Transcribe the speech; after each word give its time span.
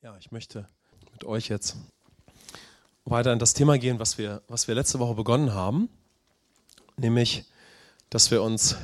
Ja, 0.00 0.16
ich 0.16 0.30
möchte 0.30 0.68
mit 1.10 1.24
euch 1.24 1.48
jetzt 1.48 1.74
weiter 3.04 3.32
in 3.32 3.40
das 3.40 3.52
Thema 3.52 3.78
gehen, 3.78 3.98
was 3.98 4.16
wir, 4.16 4.42
was 4.46 4.68
wir 4.68 4.76
letzte 4.76 5.00
Woche 5.00 5.14
begonnen 5.14 5.54
haben, 5.54 5.88
nämlich, 6.96 7.44
dass 8.08 8.30
wir 8.30 8.44
uns 8.44 8.76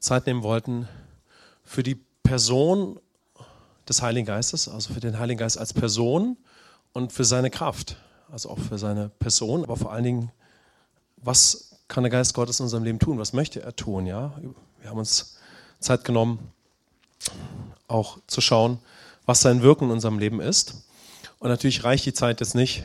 Zeit 0.00 0.26
nehmen 0.26 0.42
wollten 0.42 0.88
für 1.62 1.84
die 1.84 1.94
Person 2.24 2.98
des 3.88 4.02
Heiligen 4.02 4.26
Geistes, 4.26 4.68
also 4.68 4.92
für 4.92 4.98
den 4.98 5.16
Heiligen 5.20 5.38
Geist 5.38 5.58
als 5.58 5.72
Person 5.72 6.36
und 6.92 7.12
für 7.12 7.24
seine 7.24 7.48
Kraft, 7.48 7.98
also 8.28 8.50
auch 8.50 8.58
für 8.58 8.78
seine 8.78 9.10
Person, 9.10 9.62
aber 9.62 9.76
vor 9.76 9.92
allen 9.92 10.02
Dingen, 10.02 10.32
was 11.18 11.78
kann 11.86 12.02
der 12.02 12.10
Geist 12.10 12.34
Gottes 12.34 12.58
in 12.58 12.64
unserem 12.64 12.82
Leben 12.82 12.98
tun? 12.98 13.20
Was 13.20 13.32
möchte 13.32 13.62
er 13.62 13.76
tun? 13.76 14.06
Ja, 14.06 14.36
wir 14.80 14.90
haben 14.90 14.98
uns 14.98 15.38
Zeit 15.78 16.02
genommen, 16.02 16.50
auch 17.86 18.18
zu 18.26 18.40
schauen, 18.40 18.80
was 19.26 19.40
sein 19.40 19.62
Wirken 19.62 19.86
in 19.86 19.90
unserem 19.90 20.18
Leben 20.18 20.40
ist. 20.40 20.84
Und 21.38 21.50
natürlich 21.50 21.84
reicht 21.84 22.06
die 22.06 22.14
Zeit 22.14 22.40
jetzt 22.40 22.54
nicht, 22.54 22.84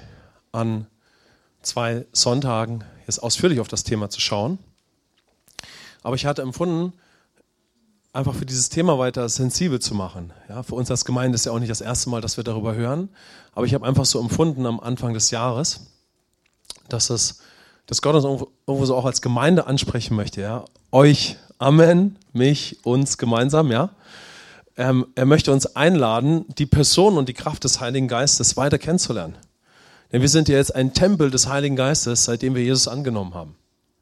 an 0.52 0.88
zwei 1.62 2.06
Sonntagen 2.12 2.84
jetzt 3.08 3.20
ausführlich 3.20 3.60
auf 3.60 3.68
das 3.68 3.84
Thema 3.84 4.10
zu 4.10 4.20
schauen. 4.20 4.58
Aber 6.04 6.16
ich 6.16 6.26
hatte 6.26 6.42
empfunden, 6.42 6.94
einfach 8.12 8.36
für 8.36 8.46
dieses 8.46 8.70
Thema 8.70 8.98
weiter 9.00 9.30
sensibel 9.30 9.80
zu 9.80 9.94
machen. 9.96 10.34
Ja, 10.50 10.64
für 10.64 10.76
uns 10.76 10.92
als 10.92 11.06
Gemeinde 11.06 11.36
ist 11.36 11.46
ja 11.46 11.52
auch 11.52 11.60
nicht 11.60 11.72
das 11.72 11.80
erste 11.80 12.10
Mal, 12.10 12.20
dass 12.20 12.36
wir 12.36 12.44
darüber 12.44 12.74
hören. 12.74 13.10
Aber 13.54 13.66
ich 13.66 13.74
habe 13.74 13.86
einfach 13.86 14.06
so 14.06 14.20
empfunden 14.20 14.66
am 14.66 14.80
Anfang 14.80 15.14
des 15.14 15.32
Jahres, 15.32 15.92
dass 16.90 17.10
es, 17.10 17.40
dass 17.86 18.02
Gott 18.02 18.16
uns 18.16 18.26
irgendwo 18.68 18.86
so 18.86 18.96
auch 18.96 19.06
als 19.06 19.22
Gemeinde 19.22 19.68
ansprechen 19.68 20.16
möchte. 20.16 20.42
Ja, 20.42 20.66
euch, 20.92 21.38
Amen, 21.60 22.18
mich, 22.34 22.84
uns 22.84 23.20
gemeinsam, 23.20 23.72
ja 23.72 23.92
ähm, 24.78 25.08
er 25.16 25.26
möchte 25.26 25.52
uns 25.52 25.76
einladen, 25.76 26.46
die 26.58 26.66
Person 26.66 27.18
und 27.18 27.30
die 27.30 27.34
Kraft 27.34 27.64
des 27.64 27.80
Heiligen 27.80 28.08
Geistes 28.08 28.58
weiter 28.58 28.78
kennenzulernen. 28.78 29.36
Denn 30.12 30.22
wir 30.22 30.30
sind 30.30 30.50
ja 30.50 30.58
jetzt 30.58 30.76
ein 30.76 30.94
Tempel 30.94 31.32
des 31.32 31.48
Heiligen 31.48 31.76
Geistes, 31.76 32.26
seitdem 32.26 32.56
wir 32.56 32.64
Jesus 32.64 32.88
angenommen 32.88 33.34
haben. 33.34 33.56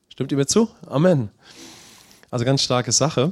Stimmt 0.10 0.32
ihr 0.32 0.38
mir 0.38 0.48
zu? 0.48 0.70
Amen. 0.88 1.30
Also 2.32 2.46
ganz 2.46 2.62
starke 2.62 2.92
Sache. 2.92 3.32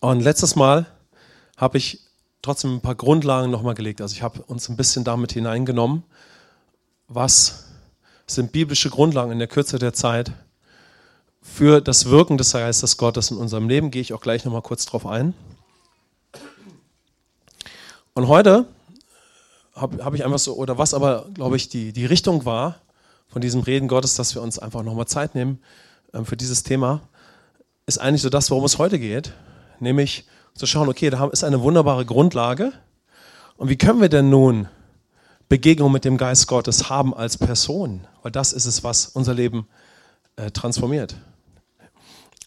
Und 0.00 0.20
letztes 0.20 0.56
Mal 0.56 0.86
habe 1.56 1.78
ich 1.78 2.00
trotzdem 2.42 2.76
ein 2.76 2.80
paar 2.80 2.94
Grundlagen 2.94 3.50
nochmal 3.50 3.74
gelegt. 3.74 4.00
Also 4.00 4.14
ich 4.14 4.22
habe 4.22 4.42
uns 4.42 4.68
ein 4.68 4.76
bisschen 4.76 5.04
damit 5.04 5.32
hineingenommen, 5.32 6.04
was 7.08 7.66
sind 8.26 8.52
biblische 8.52 8.90
Grundlagen 8.90 9.32
in 9.32 9.38
der 9.38 9.48
Kürze 9.48 9.78
der 9.78 9.92
Zeit 9.92 10.32
für 11.42 11.80
das 11.80 12.06
Wirken 12.06 12.38
des 12.38 12.52
Geistes 12.52 12.96
Gottes 12.96 13.30
in 13.30 13.36
unserem 13.36 13.68
Leben. 13.68 13.90
Gehe 13.90 14.02
ich 14.02 14.12
auch 14.12 14.20
gleich 14.20 14.44
nochmal 14.44 14.62
kurz 14.62 14.86
drauf 14.86 15.06
ein. 15.06 15.34
Und 18.14 18.28
heute 18.28 18.66
habe 19.74 20.04
hab 20.04 20.14
ich 20.14 20.24
einfach 20.24 20.38
so, 20.38 20.54
oder 20.54 20.78
was 20.78 20.94
aber, 20.94 21.26
glaube 21.32 21.56
ich, 21.56 21.68
die, 21.68 21.92
die 21.92 22.06
Richtung 22.06 22.44
war 22.44 22.80
von 23.28 23.40
diesem 23.40 23.60
Reden 23.60 23.88
Gottes, 23.88 24.14
dass 24.14 24.34
wir 24.34 24.42
uns 24.42 24.58
einfach 24.58 24.82
nochmal 24.82 25.06
Zeit 25.06 25.34
nehmen 25.34 25.60
ähm, 26.12 26.26
für 26.26 26.36
dieses 26.36 26.62
Thema, 26.62 27.02
ist 27.86 27.98
eigentlich 27.98 28.22
so 28.22 28.30
das, 28.30 28.50
worum 28.50 28.64
es 28.64 28.78
heute 28.78 28.98
geht. 28.98 29.32
Nämlich 29.78 30.26
zu 30.54 30.66
schauen, 30.66 30.88
okay, 30.88 31.10
da 31.10 31.26
ist 31.28 31.44
eine 31.44 31.62
wunderbare 31.62 32.04
Grundlage. 32.04 32.72
Und 33.56 33.68
wie 33.68 33.76
können 33.76 34.00
wir 34.00 34.08
denn 34.08 34.28
nun 34.28 34.68
Begegnung 35.48 35.92
mit 35.92 36.04
dem 36.04 36.16
Geist 36.16 36.48
Gottes 36.48 36.90
haben 36.90 37.14
als 37.14 37.38
Person? 37.38 38.06
Weil 38.22 38.32
das 38.32 38.52
ist 38.52 38.66
es, 38.66 38.84
was 38.84 39.06
unser 39.06 39.34
Leben 39.34 39.68
äh, 40.36 40.50
transformiert. 40.50 41.14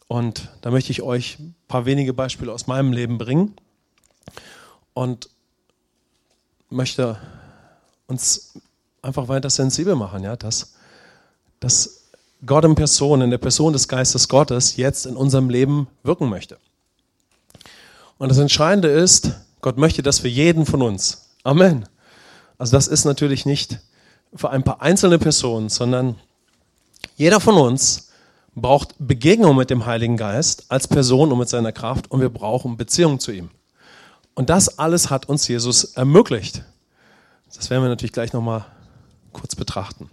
Und 0.07 0.49
da 0.61 0.69
möchte 0.69 0.91
ich 0.91 1.01
euch 1.01 1.39
ein 1.39 1.55
paar 1.67 1.85
wenige 1.85 2.13
Beispiele 2.13 2.51
aus 2.51 2.67
meinem 2.67 2.93
Leben 2.93 3.17
bringen. 3.17 3.55
Und 4.93 5.29
möchte 6.69 7.17
uns 8.07 8.53
einfach 9.01 9.27
weiter 9.27 9.49
sensibel 9.49 9.95
machen, 9.95 10.23
ja, 10.23 10.35
dass, 10.35 10.73
dass 11.59 12.03
Gott 12.45 12.65
in 12.65 12.75
Person, 12.75 13.21
in 13.21 13.29
der 13.29 13.37
Person 13.37 13.73
des 13.73 13.87
Geistes 13.87 14.27
Gottes 14.27 14.77
jetzt 14.77 15.05
in 15.05 15.15
unserem 15.15 15.49
Leben 15.49 15.87
wirken 16.03 16.29
möchte. 16.29 16.57
Und 18.17 18.29
das 18.29 18.37
Entscheidende 18.37 18.89
ist, 18.89 19.31
Gott 19.61 19.77
möchte 19.77 20.03
das 20.03 20.19
für 20.19 20.27
jeden 20.27 20.65
von 20.65 20.81
uns. 20.81 21.29
Amen. 21.43 21.87
Also 22.57 22.75
das 22.77 22.87
ist 22.87 23.05
natürlich 23.05 23.45
nicht 23.45 23.79
für 24.35 24.49
ein 24.49 24.63
paar 24.63 24.81
einzelne 24.81 25.19
Personen, 25.19 25.69
sondern 25.69 26.15
jeder 27.15 27.39
von 27.39 27.55
uns 27.55 28.09
braucht 28.55 28.95
Begegnung 28.99 29.55
mit 29.55 29.69
dem 29.69 29.85
Heiligen 29.85 30.17
Geist 30.17 30.65
als 30.69 30.87
Person 30.87 31.31
und 31.31 31.39
mit 31.39 31.49
seiner 31.49 31.71
Kraft 31.71 32.11
und 32.11 32.21
wir 32.21 32.29
brauchen 32.29 32.77
Beziehung 32.77 33.19
zu 33.19 33.31
ihm. 33.31 33.49
Und 34.35 34.49
das 34.49 34.79
alles 34.79 35.09
hat 35.09 35.27
uns 35.27 35.47
Jesus 35.47 35.83
ermöglicht. 35.83 36.63
Das 37.55 37.69
werden 37.69 37.83
wir 37.83 37.89
natürlich 37.89 38.13
gleich 38.13 38.33
nochmal 38.33 38.65
kurz 39.31 39.55
betrachten. 39.55 40.09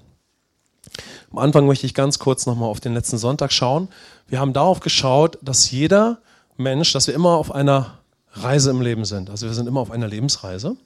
Am 1.31 1.39
Anfang 1.39 1.67
möchte 1.67 1.87
ich 1.87 1.95
ganz 1.95 2.19
kurz 2.19 2.47
nochmal 2.47 2.69
auf 2.69 2.81
den 2.81 2.95
letzten 2.95 3.19
Sonntag 3.19 3.53
schauen. 3.53 3.89
Wir 4.27 4.41
haben 4.41 4.53
darauf 4.53 4.81
geschaut, 4.81 5.39
dass 5.43 5.71
jeder 5.71 6.19
Mensch, 6.57 6.93
dass 6.93 7.07
wir 7.07 7.15
immer 7.15 7.37
auf 7.37 7.53
einer 7.53 7.99
Reise 8.33 8.71
im 8.71 8.81
Leben 8.81 9.05
sind. 9.05 9.31
Also 9.31 9.47
wir 9.47 9.55
sind 9.55 9.67
immer 9.67 9.81
auf 9.81 9.91
einer 9.91 10.09
Lebensreise. 10.09 10.77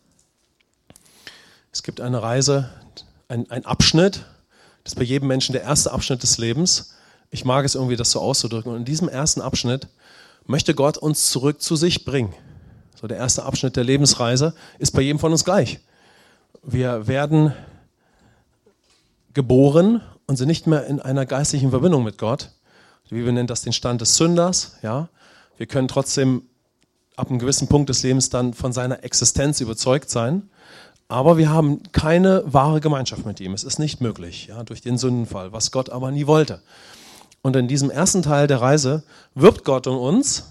Es 1.72 1.82
gibt 1.82 2.00
eine 2.00 2.22
Reise, 2.22 2.70
ein, 3.28 3.50
ein 3.50 3.64
Abschnitt, 3.64 4.24
das 4.84 4.92
ist 4.92 4.98
bei 4.98 5.02
jedem 5.02 5.28
Menschen 5.28 5.54
der 5.54 5.62
erste 5.62 5.92
Abschnitt 5.92 6.22
des 6.22 6.36
Lebens. 6.38 6.94
Ich 7.30 7.44
mag 7.44 7.64
es 7.64 7.74
irgendwie, 7.74 7.96
das 7.96 8.10
so 8.10 8.20
auszudrücken. 8.20 8.70
Und 8.70 8.78
in 8.78 8.84
diesem 8.84 9.08
ersten 9.08 9.40
Abschnitt 9.40 9.88
möchte 10.46 10.74
Gott 10.74 10.98
uns 10.98 11.30
zurück 11.30 11.62
zu 11.62 11.74
sich 11.74 12.04
bringen. 12.04 12.34
So 13.04 13.08
der 13.08 13.18
erste 13.18 13.42
Abschnitt 13.42 13.76
der 13.76 13.84
Lebensreise 13.84 14.54
ist 14.78 14.92
bei 14.92 15.02
jedem 15.02 15.18
von 15.18 15.30
uns 15.30 15.44
gleich. 15.44 15.78
Wir 16.62 17.06
werden 17.06 17.52
geboren 19.34 20.00
und 20.26 20.36
sind 20.36 20.48
nicht 20.48 20.66
mehr 20.66 20.86
in 20.86 21.00
einer 21.00 21.26
geistlichen 21.26 21.68
Verbindung 21.68 22.02
mit 22.02 22.16
Gott. 22.16 22.52
Die 23.10 23.14
Bibel 23.16 23.30
nennt 23.30 23.50
das 23.50 23.60
den 23.60 23.74
Stand 23.74 24.00
des 24.00 24.16
Sünders. 24.16 24.78
Ja? 24.80 25.10
Wir 25.58 25.66
können 25.66 25.86
trotzdem 25.86 26.44
ab 27.14 27.28
einem 27.28 27.38
gewissen 27.38 27.68
Punkt 27.68 27.90
des 27.90 28.02
Lebens 28.02 28.30
dann 28.30 28.54
von 28.54 28.72
seiner 28.72 29.04
Existenz 29.04 29.60
überzeugt 29.60 30.08
sein. 30.08 30.48
Aber 31.06 31.36
wir 31.36 31.50
haben 31.50 31.82
keine 31.92 32.42
wahre 32.46 32.80
Gemeinschaft 32.80 33.26
mit 33.26 33.38
ihm. 33.38 33.52
Es 33.52 33.64
ist 33.64 33.78
nicht 33.78 34.00
möglich, 34.00 34.46
ja, 34.46 34.62
durch 34.62 34.80
den 34.80 34.96
Sündenfall, 34.96 35.52
was 35.52 35.72
Gott 35.72 35.90
aber 35.90 36.10
nie 36.10 36.26
wollte. 36.26 36.62
Und 37.42 37.54
in 37.54 37.68
diesem 37.68 37.90
ersten 37.90 38.22
Teil 38.22 38.46
der 38.46 38.62
Reise 38.62 39.02
wirbt 39.34 39.62
Gott 39.62 39.86
um 39.88 39.98
uns, 39.98 40.44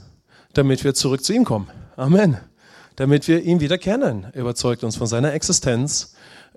damit 0.53 0.83
wir 0.83 0.93
zurück 0.93 1.23
zu 1.23 1.33
ihm 1.33 1.45
kommen. 1.45 1.67
Amen. 1.95 2.37
Damit 2.95 3.27
wir 3.27 3.41
ihn 3.41 3.59
wieder 3.59 3.77
kennen. 3.77 4.27
Er 4.33 4.41
überzeugt 4.41 4.83
uns 4.83 4.95
von 4.95 5.07
seiner 5.07 5.33
Existenz. 5.33 6.15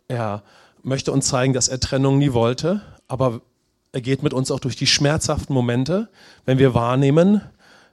Er 0.08 0.42
möchte 0.82 1.12
uns 1.12 1.28
zeigen, 1.28 1.52
dass 1.52 1.68
er 1.68 1.80
Trennung 1.80 2.18
nie 2.18 2.32
wollte, 2.32 2.80
aber 3.08 3.40
er 3.92 4.00
geht 4.00 4.22
mit 4.22 4.34
uns 4.34 4.50
auch 4.50 4.60
durch 4.60 4.76
die 4.76 4.86
schmerzhaften 4.86 5.54
Momente, 5.54 6.08
wenn 6.44 6.58
wir 6.58 6.74
wahrnehmen, 6.74 7.40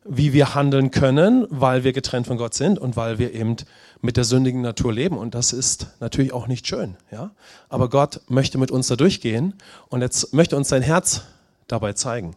wie 0.05 0.33
wir 0.33 0.53
handeln 0.53 0.91
können, 0.91 1.47
weil 1.49 1.83
wir 1.83 1.93
getrennt 1.93 2.27
von 2.27 2.37
Gott 2.37 2.53
sind 2.53 2.77
und 2.77 2.97
weil 2.97 3.19
wir 3.19 3.33
eben 3.33 3.55
mit 4.01 4.17
der 4.17 4.25
sündigen 4.25 4.61
Natur 4.61 4.91
leben. 4.91 5.17
Und 5.17 5.33
das 5.33 5.53
ist 5.53 5.87
natürlich 5.99 6.33
auch 6.33 6.47
nicht 6.47 6.67
schön. 6.67 6.97
Ja? 7.11 7.31
Aber 7.69 7.89
Gott 7.89 8.21
möchte 8.27 8.57
mit 8.57 8.71
uns 8.71 8.87
da 8.87 8.95
durchgehen 8.95 9.53
und 9.87 10.01
jetzt 10.01 10.33
möchte 10.33 10.57
uns 10.57 10.69
sein 10.69 10.81
Herz 10.81 11.23
dabei 11.67 11.93
zeigen 11.93 12.35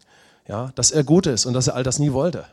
ja, 0.49 0.71
dass 0.75 0.91
er 0.91 1.05
gut 1.05 1.27
ist 1.27 1.47
und 1.47 1.55
dass 1.55 1.67
er 1.67 1.75
all 1.75 1.83
das 1.83 1.99
nie 1.99 2.13
wollte. 2.13 2.45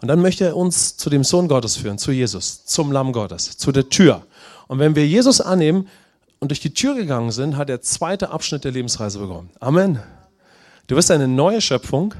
Und 0.00 0.08
dann 0.08 0.20
möchte 0.20 0.44
er 0.44 0.56
uns 0.56 0.96
zu 0.96 1.10
dem 1.10 1.24
Sohn 1.24 1.48
Gottes 1.48 1.76
führen, 1.76 1.98
zu 1.98 2.12
Jesus, 2.12 2.64
zum 2.64 2.92
Lamm 2.92 3.12
Gottes, 3.12 3.56
zu 3.56 3.72
der 3.72 3.88
Tür. 3.88 4.22
Und 4.68 4.78
wenn 4.78 4.96
wir 4.96 5.06
Jesus 5.06 5.40
annehmen 5.40 5.88
und 6.40 6.50
durch 6.50 6.60
die 6.60 6.74
Tür 6.74 6.94
gegangen 6.94 7.30
sind, 7.30 7.56
hat 7.56 7.68
der 7.68 7.82
zweite 7.82 8.30
Abschnitt 8.30 8.64
der 8.64 8.72
Lebensreise 8.72 9.18
begonnen. 9.18 9.50
Amen. 9.60 10.00
Du 10.86 10.96
bist 10.96 11.10
eine 11.10 11.28
neue 11.28 11.60
Schöpfung 11.60 12.14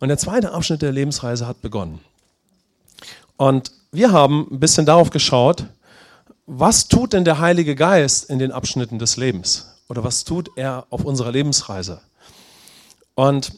und 0.00 0.08
der 0.08 0.18
zweite 0.18 0.52
Abschnitt 0.52 0.82
der 0.82 0.92
Lebensreise 0.92 1.46
hat 1.46 1.62
begonnen. 1.62 2.00
Und 3.36 3.70
wir 3.92 4.12
haben 4.12 4.46
ein 4.50 4.60
bisschen 4.60 4.86
darauf 4.86 5.10
geschaut, 5.10 5.66
was 6.46 6.88
tut 6.88 7.12
denn 7.12 7.24
der 7.24 7.38
Heilige 7.38 7.74
Geist 7.74 8.30
in 8.30 8.38
den 8.38 8.52
Abschnitten 8.52 8.98
des 8.98 9.16
Lebens? 9.16 9.66
Oder 9.88 10.04
was 10.04 10.24
tut 10.24 10.50
er 10.56 10.86
auf 10.90 11.04
unserer 11.04 11.32
Lebensreise? 11.32 12.00
Und 13.14 13.52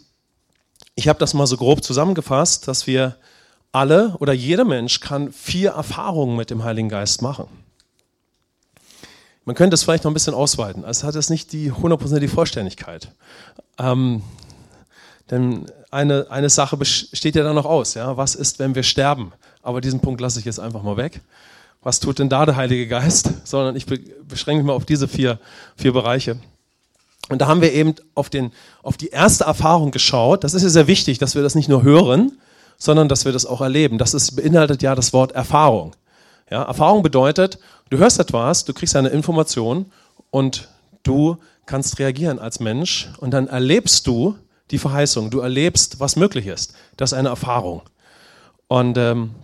ich 0.95 1.09
habe 1.09 1.19
das 1.19 1.35
mal 1.35 1.47
so 1.47 1.57
grob 1.57 1.85
zusammengefasst, 1.85 2.67
dass 2.67 2.87
wir 2.87 3.17
alle 3.79 4.17
oder 4.19 4.33
jeder 4.33 4.65
Mensch 4.65 4.99
kann 4.99 5.33
vier 5.33 5.71
Erfahrungen 5.71 6.37
mit 6.37 6.51
dem 6.51 6.65
Heiligen 6.65 6.89
Geist 6.89 7.23
machen. 7.23 7.47
Man 9.45 9.55
könnte 9.55 9.75
es 9.75 9.85
vielleicht 9.85 10.03
noch 10.03 10.11
ein 10.11 10.15
bisschen 10.15 10.35
ausweiten. 10.35 10.85
Also 10.85 11.07
hat 11.07 11.15
es 11.15 11.31
nicht 11.31 11.53
die 11.53 11.71
hundertprozentige 11.71 12.31
Vollständigkeit. 12.31 13.13
Ähm, 13.79 14.23
denn 15.31 15.67
eine, 15.93 16.27
eine 16.29 16.51
Sache 16.51 16.85
steht 16.85 17.37
ja 17.37 17.45
dann 17.45 17.55
noch 17.55 17.67
aus. 17.67 17.95
Ja? 17.95 18.17
Was 18.17 18.35
ist, 18.35 18.59
wenn 18.59 18.75
wir 18.75 18.83
sterben? 18.83 19.33
Aber 19.63 19.81
diesen 19.81 20.01
Punkt 20.01 20.21
lasse 20.21 20.41
ich 20.41 20.45
jetzt 20.45 20.59
einfach 20.59 20.83
mal 20.83 20.97
weg. 20.97 21.21
Was 21.81 22.01
tut 22.01 22.19
denn 22.19 22.29
da 22.29 22.45
der 22.47 22.57
Heilige 22.57 22.89
Geist? 22.89 23.31
Sondern 23.45 23.77
ich 23.77 23.87
beschränke 23.87 24.63
mich 24.63 24.67
mal 24.67 24.75
auf 24.75 24.87
diese 24.87 25.07
vier, 25.07 25.39
vier 25.77 25.93
Bereiche. 25.93 26.37
Und 27.29 27.41
da 27.41 27.47
haben 27.47 27.61
wir 27.61 27.73
eben 27.73 27.95
auf, 28.17 28.29
den, 28.29 28.53
auf 28.83 28.97
die 28.97 29.09
erste 29.09 29.45
Erfahrung 29.45 29.93
geschaut. 29.93 30.43
Das 30.43 30.55
ist 30.55 30.65
ja 30.65 30.69
sehr 30.69 30.89
wichtig, 30.89 31.19
dass 31.19 31.37
wir 31.37 31.43
das 31.43 31.55
nicht 31.55 31.69
nur 31.69 31.85
hören, 31.85 32.39
sondern 32.79 33.09
dass 33.09 33.25
wir 33.25 33.33
das 33.33 33.45
auch 33.45 33.61
erleben. 33.61 33.99
Das 33.99 34.15
ist, 34.15 34.37
beinhaltet 34.37 34.83
ja 34.83 34.95
das 34.95 35.13
Wort 35.13 35.33
Erfahrung. 35.33 35.95
Ja, 36.51 36.63
Erfahrung 36.63 37.03
bedeutet, 37.03 37.59
du 37.91 37.99
hörst 37.99 38.19
etwas, 38.19 38.65
du 38.65 38.73
kriegst 38.73 38.97
eine 38.97 39.09
Information 39.09 39.87
und 40.31 40.69
du 41.03 41.37
kannst 41.67 41.99
reagieren 41.99 42.39
als 42.39 42.61
Mensch 42.61 43.11
und 43.19 43.33
dann 43.33 43.49
erlebst 43.49 44.07
du 44.07 44.37
die 44.71 44.79
Verheißung, 44.79 45.31
du 45.31 45.41
erlebst, 45.41 46.01
was 46.01 46.17
möglich 46.17 46.47
ist. 46.47 46.75
Das 46.97 47.13
ist 47.13 47.19
eine 47.19 47.29
Erfahrung. 47.29 47.83
Und 48.69 48.97
ähm, 48.97 49.35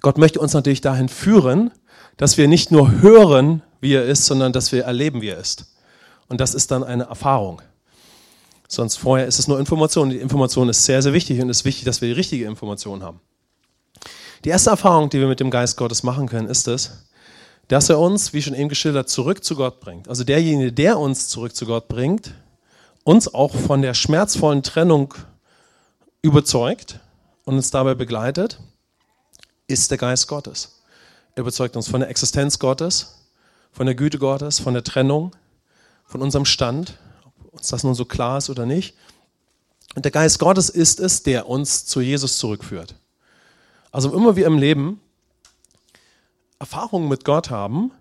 Gott 0.00 0.18
möchte 0.18 0.40
uns 0.40 0.54
natürlich 0.54 0.80
dahin 0.80 1.08
führen, 1.08 1.70
dass 2.16 2.36
wir 2.38 2.48
nicht 2.48 2.70
nur 2.70 3.00
hören, 3.00 3.62
wie 3.80 3.94
er 3.94 4.04
ist, 4.04 4.26
sondern 4.26 4.52
dass 4.52 4.72
wir 4.72 4.84
erleben, 4.84 5.20
wie 5.22 5.28
er 5.28 5.38
ist. 5.38 5.72
Und 6.28 6.40
das 6.40 6.54
ist 6.54 6.70
dann 6.70 6.84
eine 6.84 7.04
Erfahrung. 7.04 7.62
Sonst 8.68 8.96
vorher 8.96 9.26
ist 9.26 9.38
es 9.38 9.48
nur 9.48 9.58
Information. 9.58 10.10
Die 10.10 10.18
Information 10.18 10.68
ist 10.68 10.84
sehr, 10.84 11.00
sehr 11.00 11.14
wichtig 11.14 11.40
und 11.40 11.48
es 11.48 11.58
ist 11.58 11.64
wichtig, 11.64 11.84
dass 11.84 12.02
wir 12.02 12.08
die 12.08 12.14
richtige 12.14 12.44
Information 12.44 13.02
haben. 13.02 13.20
Die 14.44 14.50
erste 14.50 14.70
Erfahrung, 14.70 15.08
die 15.08 15.18
wir 15.18 15.26
mit 15.26 15.40
dem 15.40 15.50
Geist 15.50 15.76
Gottes 15.78 16.02
machen 16.02 16.28
können, 16.28 16.48
ist 16.48 16.68
es, 16.68 17.08
dass 17.66 17.88
er 17.88 17.98
uns, 17.98 18.32
wie 18.34 18.42
schon 18.42 18.54
eben 18.54 18.68
geschildert, 18.68 19.08
zurück 19.08 19.42
zu 19.42 19.56
Gott 19.56 19.80
bringt. 19.80 20.08
Also 20.08 20.22
derjenige, 20.22 20.72
der 20.72 20.98
uns 20.98 21.28
zurück 21.28 21.56
zu 21.56 21.66
Gott 21.66 21.88
bringt, 21.88 22.34
uns 23.04 23.32
auch 23.32 23.54
von 23.54 23.82
der 23.82 23.94
schmerzvollen 23.94 24.62
Trennung 24.62 25.14
überzeugt 26.20 27.00
und 27.44 27.54
uns 27.56 27.70
dabei 27.70 27.94
begleitet, 27.94 28.60
ist 29.66 29.90
der 29.90 29.98
Geist 29.98 30.28
Gottes. 30.28 30.82
Er 31.34 31.40
überzeugt 31.40 31.74
uns 31.76 31.88
von 31.88 32.00
der 32.00 32.10
Existenz 32.10 32.58
Gottes, 32.58 33.26
von 33.72 33.86
der 33.86 33.94
Güte 33.94 34.18
Gottes, 34.18 34.60
von 34.60 34.74
der 34.74 34.84
Trennung, 34.84 35.34
von 36.04 36.20
unserem 36.20 36.44
Stand, 36.44 36.98
ob 37.58 37.68
das 37.68 37.84
nun 37.84 37.94
so 37.94 38.04
klar 38.04 38.38
ist 38.38 38.50
oder 38.50 38.66
nicht. 38.66 38.94
Und 39.94 40.04
der 40.04 40.12
Geist 40.12 40.38
Gottes 40.38 40.68
ist 40.68 41.00
es, 41.00 41.22
der 41.22 41.48
uns 41.48 41.86
zu 41.86 42.00
Jesus 42.00 42.38
zurückführt. 42.38 42.94
Also 43.90 44.14
immer 44.14 44.36
wir 44.36 44.46
im 44.46 44.58
Leben 44.58 45.00
Erfahrungen 46.58 47.08
mit 47.08 47.24
Gott 47.24 47.50
haben, 47.50 47.92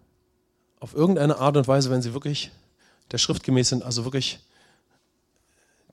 auf 0.80 0.94
irgendeine 0.94 1.38
Art 1.38 1.58
und 1.58 1.68
Weise, 1.68 1.90
wenn 1.90 2.02
sie 2.02 2.14
wirklich 2.14 2.52
der 3.12 3.18
Schrift 3.18 3.44
gemäß 3.44 3.70
sind, 3.70 3.84
also 3.84 4.04
wirklich 4.04 4.40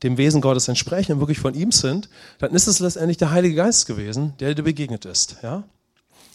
dem 0.02 0.18
Wesen 0.18 0.40
Gottes 0.40 0.68
entsprechen 0.68 1.12
und 1.12 1.20
wirklich 1.20 1.38
von 1.38 1.54
ihm 1.54 1.72
sind, 1.72 2.10
dann 2.38 2.52
ist 2.52 2.66
es 2.66 2.80
letztendlich 2.80 3.16
der 3.16 3.30
Heilige 3.30 3.54
Geist 3.54 3.86
gewesen, 3.86 4.34
der 4.40 4.54
dir 4.54 4.62
begegnet 4.62 5.06
ist. 5.06 5.36
Ja? 5.42 5.64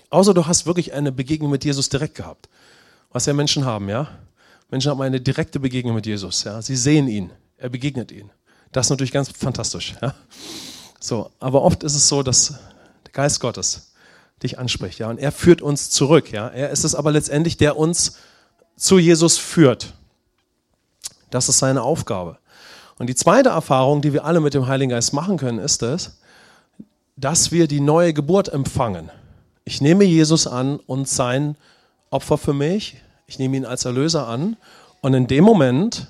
Außer 0.10 0.34
du 0.34 0.48
hast 0.48 0.66
wirklich 0.66 0.94
eine 0.94 1.12
Begegnung 1.12 1.52
mit 1.52 1.64
Jesus 1.64 1.90
direkt 1.90 2.16
gehabt. 2.16 2.50
Was 3.12 3.26
ja 3.26 3.34
Menschen 3.34 3.66
haben, 3.66 3.90
ja. 3.90 4.08
Menschen 4.70 4.92
haben 4.92 5.02
eine 5.02 5.20
direkte 5.20 5.60
Begegnung 5.60 5.96
mit 5.96 6.06
Jesus. 6.06 6.44
Ja? 6.44 6.62
Sie 6.62 6.76
sehen 6.76 7.08
ihn, 7.08 7.32
er 7.58 7.70
begegnet 7.70 8.12
ihnen. 8.12 8.30
Das 8.72 8.86
ist 8.86 8.90
natürlich 8.92 9.12
ganz 9.12 9.30
fantastisch. 9.30 9.96
Ja? 10.02 10.14
So, 11.00 11.32
aber 11.40 11.64
oft 11.64 11.84
ist 11.84 11.96
es 11.96 12.08
so, 12.08 12.24
dass 12.24 12.54
der 13.06 13.12
Geist 13.14 13.40
Gottes 13.40 13.94
dich 14.44 14.60
anspricht, 14.60 15.00
ja, 15.00 15.10
und 15.10 15.18
er 15.18 15.32
führt 15.34 15.62
uns 15.62 15.90
zurück, 15.90 16.32
ja. 16.32 16.48
Er 16.48 16.70
ist 16.70 16.86
es 16.86 16.96
aber 16.96 17.12
letztendlich, 17.12 17.58
der 17.58 17.78
uns 17.78 18.18
zu 18.78 18.98
Jesus 18.98 19.38
führt. 19.38 19.94
Das 21.30 21.50
ist 21.50 21.60
seine 21.60 21.84
Aufgabe. 21.84 22.38
Und 22.98 23.08
die 23.08 23.16
zweite 23.16 23.50
Erfahrung, 23.50 24.02
die 24.02 24.14
wir 24.14 24.26
alle 24.26 24.40
mit 24.40 24.54
dem 24.54 24.68
Heiligen 24.68 24.92
Geist 24.92 25.14
machen 25.14 25.38
können, 25.38 25.60
ist 25.60 25.84
es, 25.84 26.20
dass 27.18 27.52
wir 27.52 27.68
die 27.68 27.82
neue 27.82 28.14
Geburt 28.14 28.50
empfangen. 28.50 29.10
Ich 29.66 29.82
nehme 29.82 30.06
Jesus 30.06 30.48
an 30.48 30.78
und 30.78 31.08
sein 31.08 31.58
Opfer 32.10 32.38
für 32.38 32.54
mich, 32.54 32.98
ich 33.30 33.38
nehme 33.38 33.56
ihn 33.58 33.66
als 33.66 33.86
Erlöser 33.86 34.28
an 34.28 34.58
und 35.02 35.14
in 35.14 35.28
dem 35.28 35.44
Moment 35.44 36.08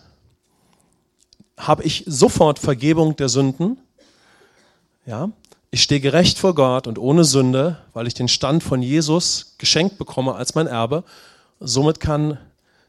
habe 1.58 1.84
ich 1.84 2.06
sofort 2.08 2.60
Vergebung 2.60 3.18
der 3.18 3.28
Sünden. 3.28 3.78
Ja, 5.06 5.30
ich 5.70 5.84
stehe 5.84 6.00
gerecht 6.00 6.40
vor 6.40 6.56
Gott 6.56 6.88
und 6.88 6.98
ohne 6.98 7.26
Sünde, 7.26 7.78
weil 7.92 8.08
ich 8.08 8.14
den 8.14 8.30
Stand 8.30 8.64
von 8.64 8.82
Jesus 8.82 9.56
geschenkt 9.58 9.98
bekomme 9.98 10.36
als 10.36 10.56
mein 10.56 10.68
Erbe. 10.68 11.04
Somit 11.60 12.00
kann 12.00 12.38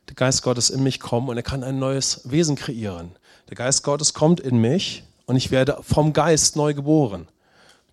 der 0.09 0.15
Geist 0.15 0.43
Gottes 0.43 0.71
in 0.71 0.85
mich 0.85 1.01
kommen 1.01 1.29
und 1.29 1.37
er 1.37 1.43
kann 1.43 1.65
ein 1.65 1.81
neues 1.81 2.21
Wesen 2.31 2.55
kreieren. 2.55 3.11
Der 3.49 3.57
Geist 3.57 3.83
Gottes 3.83 4.15
kommt 4.15 4.39
in 4.39 4.59
mich 4.59 5.03
und 5.27 5.35
ich 5.35 5.51
werde 5.51 5.79
vom 5.83 6.13
Geist 6.13 6.55
neu 6.55 6.73
geboren 6.73 7.27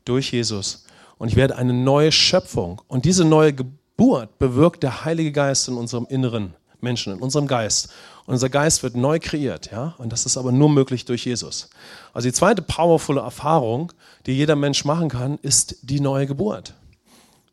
durch 0.06 0.31
Jesus. 0.31 0.86
Und 1.18 1.30
ich 1.30 1.36
werde 1.36 1.56
eine 1.56 1.74
neue 1.74 2.12
Schöpfung. 2.12 2.80
Und 2.88 3.06
diese 3.06 3.25
neue 3.25 3.56
Geburt 3.98 4.38
bewirkt 4.38 4.84
der 4.84 5.06
Heilige 5.06 5.32
Geist 5.32 5.68
in 5.68 5.74
unserem 5.74 6.06
inneren 6.08 6.54
Menschen, 6.82 7.14
in 7.14 7.20
unserem 7.20 7.48
Geist. 7.48 7.90
Unser 8.28 8.48
Geist 8.48 8.84
wird 8.84 8.96
neu 8.96 9.18
kreiert, 9.18 9.72
ja, 9.72 9.96
und 9.98 10.14
das 10.14 10.28
ist 10.28 10.38
aber 10.38 10.52
nur 10.52 10.70
möglich 10.70 11.06
durch 11.06 11.26
Jesus. 11.26 11.70
Also 12.14 12.28
die 12.28 12.34
zweite 12.34 12.62
powervolle 12.62 13.22
Erfahrung, 13.22 13.92
die 14.28 14.34
jeder 14.34 14.56
Mensch 14.56 14.86
machen 14.86 15.10
kann, 15.10 15.40
ist 15.42 15.78
die 15.82 16.00
neue 16.00 16.28
Geburt. 16.28 16.76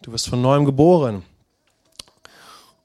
Du 0.02 0.12
wirst 0.12 0.28
von 0.28 0.42
neuem 0.42 0.66
geboren. 0.66 1.22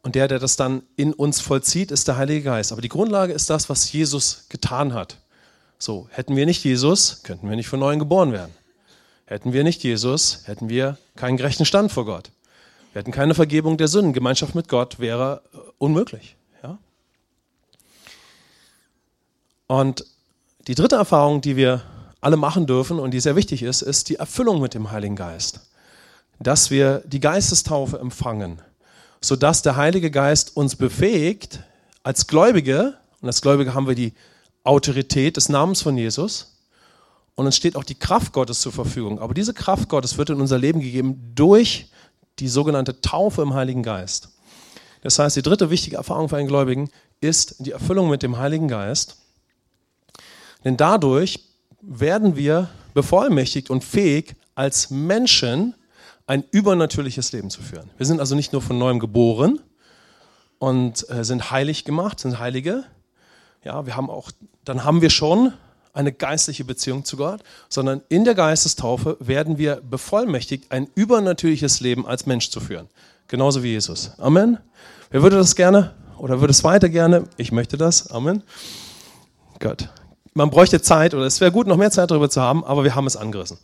Und 0.04 0.16
der, 0.16 0.30
der 0.30 0.40
das 0.40 0.56
dann 0.56 0.84
in 0.96 1.12
uns 1.12 1.42
vollzieht, 1.42 1.92
ist 1.92 2.08
der 2.08 2.16
Heilige 2.16 2.44
Geist. 2.44 2.72
Aber 2.72 2.82
die 2.82 2.88
Grundlage 2.88 3.34
ist 3.34 3.50
das, 3.50 3.68
was 3.68 3.92
Jesus 3.92 4.46
getan 4.48 4.94
hat. 4.94 5.18
So, 5.78 6.08
hätten 6.12 6.38
wir 6.38 6.46
nicht 6.46 6.64
Jesus, 6.64 7.24
könnten 7.24 7.50
wir 7.50 7.58
nicht 7.58 7.68
von 7.68 7.82
neuem 7.82 8.00
geboren 8.00 8.32
werden. 8.32 8.54
Hätten 9.26 9.52
wir 9.52 9.66
nicht 9.66 9.84
Jesus, 9.84 10.44
hätten 10.46 10.70
wir 10.70 10.98
keinen 11.18 11.36
gerechten 11.36 11.66
Stand 11.66 11.92
vor 11.92 12.06
Gott. 12.06 12.32
Wir 12.94 13.02
hätten 13.02 13.12
keine 13.12 13.36
Vergebung 13.36 13.78
der 13.78 13.88
Sünden. 13.88 14.14
Gemeinschaft 14.14 14.56
mit 14.56 14.68
Gott 14.68 15.00
wäre 15.00 15.42
unmöglich. 15.78 16.36
Und 19.70 20.04
die 20.68 20.74
dritte 20.74 20.96
Erfahrung, 20.96 21.42
die 21.42 21.56
wir 21.56 21.84
alle 22.22 22.38
machen 22.38 22.66
dürfen 22.66 23.00
und 23.00 23.12
die 23.12 23.20
sehr 23.20 23.36
wichtig 23.36 23.62
ist, 23.62 23.84
ist 23.84 24.10
die 24.10 24.16
Erfüllung 24.16 24.60
mit 24.60 24.74
dem 24.74 24.90
Heiligen 24.90 25.16
Geist. 25.16 25.62
Dass 26.40 26.72
wir 26.72 27.04
die 27.06 27.20
Geistestaufe 27.20 28.00
empfangen, 28.00 28.64
sodass 29.22 29.62
der 29.62 29.76
Heilige 29.76 30.10
Geist 30.10 30.58
uns 30.58 30.76
befähigt, 30.76 31.60
als 32.02 32.26
Gläubige, 32.26 32.98
und 33.22 33.28
als 33.28 33.42
Gläubige 33.42 33.76
haben 33.76 33.88
wir 33.88 33.94
die 33.94 34.14
Autorität 34.64 35.38
des 35.38 35.50
Namens 35.50 35.84
von 35.84 35.96
Jesus, 35.96 36.58
und 37.36 37.46
uns 37.46 37.56
steht 37.56 37.76
auch 37.76 37.84
die 37.84 37.96
Kraft 37.96 38.34
Gottes 38.34 38.62
zur 38.62 38.72
Verfügung. 38.72 39.20
Aber 39.20 39.36
diese 39.36 39.54
Kraft 39.54 39.88
Gottes 39.88 40.18
wird 40.18 40.32
in 40.32 40.42
unser 40.42 40.58
Leben 40.58 40.82
gegeben 40.82 41.32
durch 41.36 41.90
die 42.40 42.48
sogenannte 42.48 43.02
Taufe 43.02 43.42
im 43.42 43.54
Heiligen 43.54 43.84
Geist. 43.84 44.30
Das 45.02 45.20
heißt, 45.20 45.36
die 45.36 45.42
dritte 45.42 45.70
wichtige 45.70 45.98
Erfahrung 45.98 46.30
für 46.30 46.38
einen 46.38 46.48
Gläubigen 46.48 46.90
ist 47.22 47.56
die 47.60 47.72
Erfüllung 47.72 48.10
mit 48.10 48.24
dem 48.24 48.38
Heiligen 48.38 48.68
Geist. 48.68 49.18
Denn 50.66 50.78
dadurch 50.78 51.40
werden 51.82 52.36
wir 52.36 52.70
bevollmächtigt 52.94 53.70
und 53.70 53.84
fähig, 53.84 54.36
als 54.56 54.90
Menschen 54.90 55.76
ein 56.28 56.44
übernatürliches 56.52 57.32
Leben 57.32 57.50
zu 57.50 57.62
führen. 57.62 57.90
Wir 57.98 58.06
sind 58.06 58.20
also 58.20 58.36
nicht 58.36 58.52
nur 58.52 58.62
von 58.62 58.78
neuem 58.78 59.00
geboren 59.00 59.60
und 60.60 61.10
äh, 61.10 61.24
sind 61.24 61.50
heilig 61.50 61.86
gemacht, 61.86 62.20
sind 62.20 62.40
Heilige. 62.40 62.84
Ja, 63.64 63.86
wir 63.86 63.96
haben 63.96 64.10
auch, 64.10 64.32
dann 64.66 64.84
haben 64.84 65.02
wir 65.02 65.10
schon 65.10 65.54
eine 65.94 66.12
geistliche 66.12 66.64
Beziehung 66.64 67.06
zu 67.06 67.18
Gott, 67.18 67.42
sondern 67.68 68.02
in 68.10 68.26
der 68.26 68.36
Geistestaufe 68.36 69.18
werden 69.20 69.58
wir 69.58 69.78
bevollmächtigt, 69.78 70.72
ein 70.72 70.88
übernatürliches 70.96 71.80
Leben 71.80 72.06
als 72.06 72.26
Mensch 72.26 72.50
zu 72.50 72.60
führen. 72.60 72.88
Genauso 73.28 73.64
wie 73.64 73.72
Jesus. 73.72 74.12
Amen. 74.18 74.58
Wer 75.12 75.24
würde 75.24 75.38
das 75.38 75.56
gerne 75.56 75.94
oder 76.18 76.40
würde 76.42 76.52
es 76.52 76.64
weiter 76.64 76.90
gerne? 76.90 77.26
Ich 77.38 77.52
möchte 77.52 77.78
das. 77.78 78.12
Amen. 78.12 78.44
Gott 79.60 79.90
man 80.40 80.50
bräuchte 80.50 80.82
Zeit 80.82 81.14
oder 81.14 81.26
es 81.26 81.42
wäre 81.42 81.52
gut, 81.52 81.68
noch 81.68 81.78
mehr 81.78 81.92
Zeit 81.92 82.12
darüber 82.12 82.30
zu 82.30 82.42
haben, 82.42 82.64
aber 82.64 82.84
wir 82.84 82.96
haben 82.96 83.08
es 83.08 83.18
angerissen. 83.18 83.58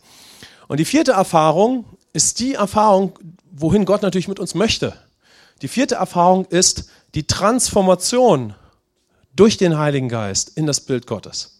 Und 0.68 0.78
die 0.78 0.84
vierte 0.84 1.12
Erfahrung 1.12 1.84
ist 2.12 2.38
die 2.38 2.54
Erfahrung, 2.54 3.18
wohin 3.50 3.84
Gott 3.84 4.02
natürlich 4.02 4.28
mit 4.28 4.38
uns 4.38 4.54
möchte. 4.54 4.92
Die 5.62 5.68
vierte 5.68 5.94
Erfahrung 5.96 6.44
ist 6.46 6.90
die 7.14 7.26
Transformation 7.26 8.54
durch 9.34 9.56
den 9.56 9.78
Heiligen 9.78 10.08
Geist 10.08 10.56
in 10.56 10.66
das 10.66 10.80
Bild 10.80 11.06
Gottes. 11.06 11.55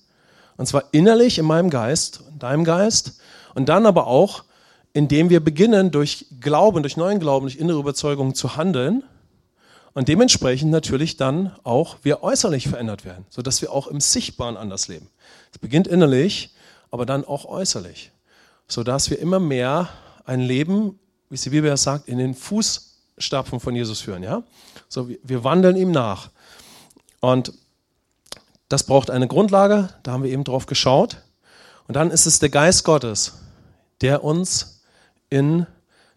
Und 0.56 0.66
zwar 0.66 0.84
innerlich 0.92 1.38
in 1.38 1.44
meinem 1.44 1.70
Geist, 1.70 2.22
in 2.30 2.38
deinem 2.38 2.64
Geist 2.64 3.20
und 3.54 3.68
dann 3.68 3.86
aber 3.86 4.06
auch, 4.06 4.44
indem 4.92 5.28
wir 5.28 5.40
beginnen, 5.40 5.90
durch 5.90 6.26
Glauben, 6.40 6.82
durch 6.82 6.96
neuen 6.96 7.20
Glauben, 7.20 7.46
durch 7.46 7.56
innere 7.56 7.78
Überzeugung 7.78 8.34
zu 8.34 8.56
handeln 8.56 9.02
und 9.92 10.08
dementsprechend 10.08 10.70
natürlich 10.70 11.16
dann 11.16 11.52
auch 11.64 11.96
wir 12.02 12.22
äußerlich 12.22 12.68
verändert 12.68 13.04
werden, 13.04 13.26
sodass 13.30 13.62
wir 13.62 13.72
auch 13.72 13.86
im 13.86 14.00
Sichtbaren 14.00 14.56
anders 14.56 14.88
leben. 14.88 15.08
Es 15.52 15.58
beginnt 15.58 15.86
innerlich, 15.86 16.54
aber 16.90 17.06
dann 17.06 17.24
auch 17.24 17.44
äußerlich, 17.46 18.12
sodass 18.68 19.10
wir 19.10 19.18
immer 19.18 19.40
mehr 19.40 19.88
ein 20.24 20.40
Leben, 20.40 20.98
wie 21.28 21.34
es 21.36 21.42
die 21.42 21.50
Bibel 21.50 21.74
sagt, 21.76 22.08
in 22.08 22.18
den 22.18 22.34
Fußstapfen 22.34 23.60
von 23.60 23.74
Jesus 23.74 24.00
führen. 24.00 24.22
Ja? 24.22 24.42
So, 24.88 25.08
wir 25.08 25.44
wandeln 25.44 25.76
ihm 25.76 25.92
nach. 25.92 26.30
Und 27.20 27.52
das 28.68 28.84
braucht 28.84 29.10
eine 29.10 29.28
Grundlage, 29.28 29.90
da 30.02 30.12
haben 30.12 30.22
wir 30.22 30.30
eben 30.30 30.44
drauf 30.44 30.66
geschaut. 30.66 31.18
Und 31.86 31.94
dann 31.94 32.10
ist 32.10 32.26
es 32.26 32.38
der 32.38 32.48
Geist 32.48 32.84
Gottes, 32.84 33.34
der 34.00 34.24
uns 34.24 34.80
in 35.30 35.66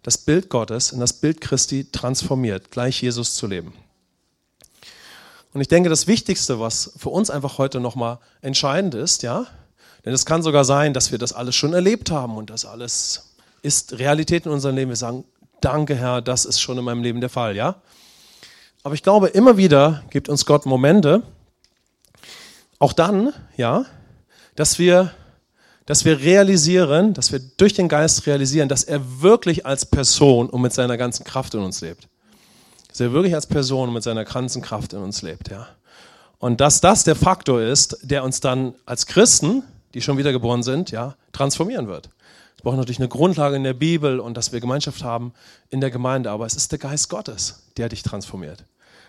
das 0.04 0.18
Bild 0.18 0.50
Gottes 0.50 0.92
in 0.92 1.00
das 1.00 1.14
Bild 1.14 1.42
Christi 1.42 1.92
transformiert, 1.92 2.72
gleich 2.72 3.02
Jesus 3.02 3.36
zu 3.36 3.48
leben. 3.48 3.74
Und 5.54 5.62
ich 5.62 5.68
denke, 5.68 5.90
das 5.90 6.08
Wichtigste, 6.08 6.60
was 6.60 6.94
für 6.98 7.10
uns 7.10 7.30
einfach 7.30 7.58
heute 7.58 7.80
nochmal 7.80 8.20
entscheidend 8.42 8.96
ist, 8.96 9.24
ja, 9.24 9.48
denn 10.06 10.14
es 10.14 10.26
kann 10.26 10.44
sogar 10.44 10.64
sein, 10.64 10.94
dass 10.94 11.12
wir 11.12 11.18
das 11.18 11.34
alles 11.34 11.56
schon 11.56 11.74
erlebt 11.74 12.12
haben 12.12 12.38
und 12.38 12.50
das 12.50 12.66
alles 12.66 13.36
ist 13.62 14.00
Realität 14.00 14.46
in 14.46 14.52
unserem 14.52 14.76
Leben. 14.76 14.90
Wir 14.90 14.96
sagen, 14.96 15.26
danke 15.60 15.96
Herr, 15.96 16.22
das 16.22 16.46
ist 16.46 16.62
schon 16.62 16.78
in 16.78 16.86
meinem 16.86 17.04
Leben 17.04 17.20
der 17.20 17.30
Fall, 17.30 17.56
ja? 17.56 17.76
Aber 18.84 18.94
ich 18.94 19.04
glaube, 19.04 19.28
immer 19.28 19.58
wieder 19.58 20.04
gibt 20.10 20.30
uns 20.30 20.46
Gott 20.46 20.66
Momente, 20.66 21.24
auch 22.80 22.94
dann, 22.94 23.34
ja, 23.58 23.86
dass 24.56 24.80
wir, 24.80 25.12
dass 25.86 26.06
wir 26.06 26.20
realisieren, 26.20 27.14
dass 27.14 27.32
wir 27.32 27.40
durch 27.58 27.74
den 27.74 27.90
Geist 27.90 28.26
realisieren, 28.26 28.70
dass 28.70 28.84
er 28.84 29.22
wirklich 29.22 29.66
als 29.66 29.86
Person 29.86 30.50
und 30.50 30.62
mit 30.62 30.74
seiner 30.74 30.98
ganzen 30.98 31.24
Kraft 31.24 31.54
in 31.54 31.62
uns 31.62 31.82
lebt. 31.82 32.08
Dass 32.88 33.00
er 33.00 33.12
wirklich 33.12 33.36
als 33.36 33.46
Person 33.46 33.90
und 33.90 33.94
mit 33.94 34.04
seiner 34.04 34.26
ganzen 34.26 34.62
Kraft 34.62 34.94
in 34.94 35.00
uns 35.00 35.22
lebt, 35.22 35.50
ja. 35.50 35.68
Und 36.40 36.62
dass 36.62 36.80
das 36.80 37.04
der 37.04 37.16
Faktor 37.16 37.62
ist, 37.62 37.98
der 38.02 38.24
uns 38.24 38.40
dann 38.40 38.74
als 38.86 39.06
Christen, 39.06 39.64
die 39.94 40.02
schon 40.02 40.18
wiedergeboren 40.18 40.64
sind, 40.64 40.90
ja, 40.90 41.16
transformieren 41.34 41.88
wird. 41.88 42.10
Es 42.56 42.64
braucht 42.64 42.78
natürlich 42.78 43.00
eine 43.00 43.10
Grundlage 43.10 43.56
in 43.56 43.64
der 43.64 43.74
Bibel 43.74 44.20
und 44.20 44.36
dass 44.36 44.52
wir 44.52 44.60
Gemeinschaft 44.60 45.04
haben 45.04 45.34
in 45.70 45.82
der 45.82 45.92
Gemeinde, 45.92 46.32
aber 46.32 46.46
es 46.46 46.56
ist 46.56 46.72
der 46.72 46.80
Geist 46.80 47.10
Gottes, 47.10 47.64
der 47.78 47.90
dich 47.90 48.04
transformiert. 48.04 48.64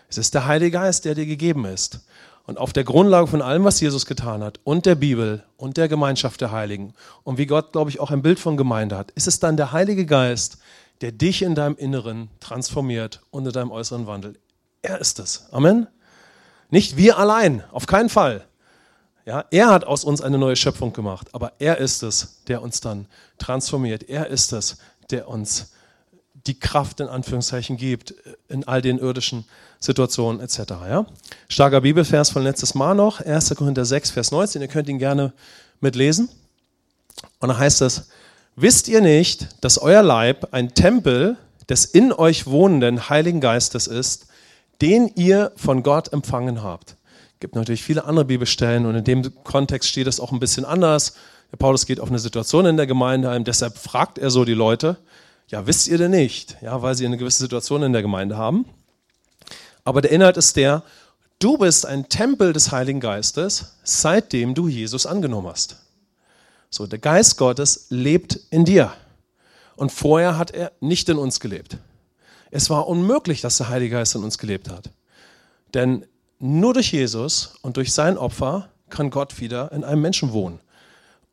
Es 0.09 0.17
ist 0.17 0.33
der 0.33 0.45
Heilige 0.45 0.71
Geist, 0.71 1.05
der 1.05 1.15
dir 1.15 1.25
gegeben 1.25 1.65
ist. 1.65 1.99
Und 2.45 2.57
auf 2.57 2.73
der 2.73 2.83
Grundlage 2.83 3.27
von 3.27 3.41
allem, 3.41 3.63
was 3.63 3.79
Jesus 3.79 4.05
getan 4.05 4.43
hat 4.43 4.59
und 4.63 4.85
der 4.85 4.95
Bibel 4.95 5.43
und 5.57 5.77
der 5.77 5.87
Gemeinschaft 5.87 6.41
der 6.41 6.51
Heiligen 6.51 6.93
und 7.23 7.37
wie 7.37 7.45
Gott, 7.45 7.71
glaube 7.71 7.89
ich, 7.89 7.99
auch 7.99 8.11
ein 8.11 8.21
Bild 8.21 8.39
von 8.39 8.57
Gemeinde 8.57 8.97
hat, 8.97 9.11
ist 9.11 9.27
es 9.27 9.39
dann 9.39 9.57
der 9.57 9.71
Heilige 9.71 10.05
Geist, 10.05 10.57
der 11.01 11.11
dich 11.11 11.41
in 11.41 11.55
deinem 11.55 11.75
Inneren 11.75 12.29
transformiert 12.39 13.21
und 13.29 13.45
in 13.45 13.51
deinem 13.51 13.71
äußeren 13.71 14.07
Wandel. 14.07 14.39
Er 14.81 14.99
ist 14.99 15.19
es. 15.19 15.47
Amen. 15.51 15.87
Nicht 16.69 16.97
wir 16.97 17.17
allein, 17.17 17.63
auf 17.71 17.85
keinen 17.85 18.09
Fall. 18.09 18.45
Ja, 19.25 19.45
er 19.51 19.69
hat 19.69 19.85
aus 19.85 20.03
uns 20.03 20.21
eine 20.21 20.37
neue 20.37 20.55
Schöpfung 20.55 20.93
gemacht, 20.93 21.29
aber 21.33 21.53
er 21.59 21.77
ist 21.77 22.01
es, 22.01 22.41
der 22.47 22.61
uns 22.61 22.81
dann 22.81 23.07
transformiert. 23.37 24.03
Er 24.03 24.27
ist 24.27 24.51
es, 24.51 24.77
der 25.11 25.27
uns 25.27 25.73
die 26.47 26.59
Kraft 26.59 26.99
in 26.99 27.07
Anführungszeichen 27.07 27.77
gibt 27.77 28.13
in 28.49 28.67
all 28.67 28.81
den 28.81 28.97
irdischen 28.97 29.45
Situationen 29.79 30.41
etc. 30.41 30.59
Ja? 30.89 31.05
Starker 31.49 31.81
Bibelvers 31.81 32.29
von 32.29 32.43
letztes 32.43 32.75
Mal 32.75 32.95
noch, 32.95 33.21
1. 33.21 33.55
Korinther 33.55 33.85
6, 33.85 34.11
Vers 34.11 34.31
19, 34.31 34.61
ihr 34.61 34.67
könnt 34.67 34.89
ihn 34.89 34.99
gerne 34.99 35.33
mitlesen. 35.79 36.29
Und 37.39 37.49
da 37.49 37.57
heißt 37.57 37.81
es, 37.81 38.09
wisst 38.55 38.87
ihr 38.87 39.01
nicht, 39.01 39.47
dass 39.61 39.77
euer 39.77 40.01
Leib 40.01 40.49
ein 40.51 40.73
Tempel 40.73 41.37
des 41.69 41.85
in 41.85 42.11
euch 42.11 42.47
wohnenden 42.47 43.09
Heiligen 43.09 43.41
Geistes 43.41 43.87
ist, 43.87 44.27
den 44.81 45.11
ihr 45.15 45.51
von 45.55 45.83
Gott 45.83 46.11
empfangen 46.11 46.63
habt. 46.63 46.95
Es 47.35 47.39
gibt 47.39 47.55
natürlich 47.55 47.83
viele 47.83 48.05
andere 48.05 48.25
Bibelstellen 48.25 48.85
und 48.85 48.95
in 48.95 49.03
dem 49.03 49.43
Kontext 49.43 49.89
steht 49.89 50.07
es 50.07 50.19
auch 50.19 50.31
ein 50.31 50.39
bisschen 50.39 50.65
anders. 50.65 51.15
Der 51.51 51.57
Paulus 51.57 51.85
geht 51.85 51.99
auf 51.99 52.09
eine 52.09 52.19
Situation 52.19 52.65
in 52.65 52.77
der 52.77 52.87
Gemeinde 52.87 53.29
ein, 53.29 53.43
deshalb 53.43 53.77
fragt 53.77 54.17
er 54.17 54.29
so 54.31 54.45
die 54.45 54.53
Leute, 54.53 54.97
ja, 55.51 55.67
wisst 55.67 55.87
ihr 55.87 55.97
denn 55.97 56.11
nicht? 56.11 56.57
Ja, 56.61 56.81
weil 56.81 56.95
sie 56.95 57.05
eine 57.05 57.17
gewisse 57.17 57.43
Situation 57.43 57.83
in 57.83 57.93
der 57.93 58.01
Gemeinde 58.01 58.37
haben. 58.37 58.65
Aber 59.83 60.01
der 60.01 60.11
Inhalt 60.11 60.37
ist 60.37 60.55
der, 60.55 60.83
du 61.39 61.57
bist 61.57 61.85
ein 61.85 62.07
Tempel 62.07 62.53
des 62.53 62.71
Heiligen 62.71 62.99
Geistes, 62.99 63.75
seitdem 63.83 64.55
du 64.55 64.67
Jesus 64.67 65.05
angenommen 65.05 65.47
hast. 65.47 65.75
So, 66.69 66.87
der 66.87 66.99
Geist 66.99 67.37
Gottes 67.37 67.87
lebt 67.89 68.39
in 68.49 68.63
dir. 68.63 68.93
Und 69.75 69.91
vorher 69.91 70.37
hat 70.37 70.51
er 70.51 70.71
nicht 70.79 71.09
in 71.09 71.17
uns 71.17 71.39
gelebt. 71.39 71.77
Es 72.49 72.69
war 72.69 72.87
unmöglich, 72.87 73.41
dass 73.41 73.57
der 73.57 73.69
Heilige 73.69 73.95
Geist 73.95 74.15
in 74.15 74.23
uns 74.23 74.37
gelebt 74.37 74.69
hat. 74.69 74.89
Denn 75.73 76.05
nur 76.39 76.73
durch 76.73 76.91
Jesus 76.91 77.55
und 77.61 77.77
durch 77.77 77.91
sein 77.93 78.17
Opfer 78.17 78.69
kann 78.89 79.09
Gott 79.09 79.41
wieder 79.41 79.71
in 79.71 79.83
einem 79.83 80.01
Menschen 80.01 80.31
wohnen. 80.31 80.59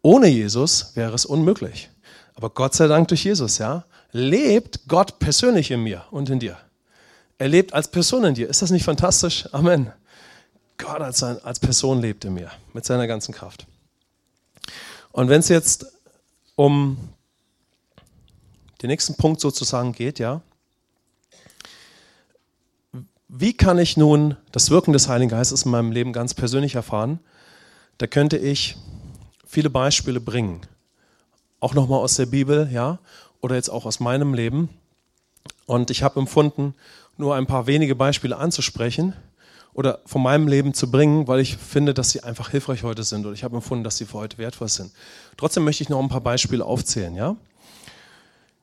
Ohne 0.02 0.28
Jesus 0.28 0.92
wäre 0.94 1.14
es 1.14 1.24
unmöglich. 1.24 1.90
Aber 2.34 2.50
Gott 2.50 2.74
sei 2.74 2.86
Dank 2.86 3.08
durch 3.08 3.24
Jesus, 3.24 3.58
ja, 3.58 3.84
lebt 4.12 4.88
Gott 4.88 5.18
persönlich 5.18 5.70
in 5.70 5.82
mir 5.82 6.04
und 6.10 6.30
in 6.30 6.38
dir. 6.38 6.56
Er 7.38 7.48
lebt 7.48 7.72
als 7.72 7.90
Person 7.90 8.24
in 8.24 8.34
dir. 8.34 8.48
Ist 8.48 8.62
das 8.62 8.70
nicht 8.70 8.84
fantastisch? 8.84 9.48
Amen. 9.52 9.92
Gott 10.76 11.00
als, 11.00 11.22
als 11.22 11.58
Person 11.58 12.00
lebt 12.00 12.24
in 12.24 12.34
mir 12.34 12.50
mit 12.72 12.84
seiner 12.84 13.06
ganzen 13.06 13.32
Kraft. 13.32 13.66
Und 15.12 15.28
wenn 15.28 15.40
es 15.40 15.48
jetzt 15.48 15.86
um 16.56 16.96
den 18.82 18.88
nächsten 18.88 19.16
Punkt 19.16 19.40
sozusagen 19.40 19.92
geht, 19.92 20.18
ja, 20.18 20.40
wie 23.28 23.52
kann 23.52 23.78
ich 23.78 23.96
nun 23.96 24.36
das 24.52 24.70
Wirken 24.70 24.92
des 24.92 25.08
Heiligen 25.08 25.30
Geistes 25.30 25.64
in 25.64 25.70
meinem 25.70 25.92
Leben 25.92 26.12
ganz 26.12 26.34
persönlich 26.34 26.76
erfahren? 26.76 27.20
Da 27.98 28.06
könnte 28.06 28.38
ich 28.38 28.76
viele 29.46 29.70
Beispiele 29.70 30.20
bringen. 30.20 30.62
Auch 31.60 31.74
nochmal 31.74 31.98
aus 31.98 32.14
der 32.14 32.26
Bibel, 32.26 32.68
ja, 32.72 32.98
oder 33.40 33.54
jetzt 33.56 33.68
auch 33.68 33.86
aus 33.86 34.00
meinem 34.00 34.34
Leben. 34.34 34.68
Und 35.66 35.90
ich 35.90 36.02
habe 36.02 36.20
empfunden, 36.20 36.74
nur 37.16 37.34
ein 37.34 37.46
paar 37.46 37.66
wenige 37.66 37.94
Beispiele 37.94 38.36
anzusprechen 38.36 39.14
oder 39.74 40.00
von 40.06 40.22
meinem 40.22 40.48
Leben 40.48 40.74
zu 40.74 40.90
bringen, 40.90 41.28
weil 41.28 41.40
ich 41.40 41.56
finde, 41.56 41.94
dass 41.94 42.10
sie 42.10 42.22
einfach 42.22 42.50
hilfreich 42.50 42.82
heute 42.82 43.02
sind 43.02 43.26
oder 43.26 43.34
ich 43.34 43.44
habe 43.44 43.56
empfunden, 43.56 43.84
dass 43.84 43.96
sie 43.96 44.06
für 44.06 44.14
heute 44.18 44.38
wertvoll 44.38 44.68
sind. 44.68 44.92
Trotzdem 45.36 45.64
möchte 45.64 45.82
ich 45.82 45.88
noch 45.88 46.00
ein 46.00 46.08
paar 46.08 46.20
Beispiele 46.20 46.64
aufzählen, 46.64 47.14
ja? 47.14 47.36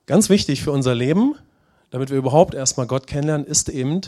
Ganz 0.08 0.30
wichtig 0.30 0.62
für 0.62 0.72
unser 0.72 0.94
Leben, 0.94 1.36
damit 1.90 2.10
wir 2.10 2.18
überhaupt 2.18 2.54
erstmal 2.54 2.86
Gott 2.86 3.08
kennenlernen, 3.08 3.48
ist 3.48 3.70
eben 3.70 4.02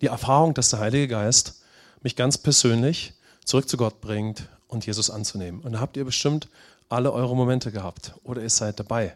die 0.00 0.06
Erfahrung, 0.06 0.54
dass 0.54 0.70
der 0.70 0.78
Heilige 0.78 1.08
Geist 1.08 1.62
mich 2.02 2.14
ganz 2.14 2.38
persönlich 2.38 3.14
zurück 3.44 3.68
zu 3.68 3.76
Gott 3.76 4.00
bringt 4.00 4.48
und 4.68 4.86
Jesus 4.86 5.10
anzunehmen. 5.10 5.60
Und 5.62 5.72
da 5.72 5.80
habt 5.80 5.96
ihr 5.96 6.04
bestimmt 6.04 6.48
alle 6.88 7.12
eure 7.12 7.34
Momente 7.34 7.72
gehabt 7.72 8.14
oder 8.22 8.42
ihr 8.42 8.50
seid 8.50 8.78
dabei. 8.78 9.14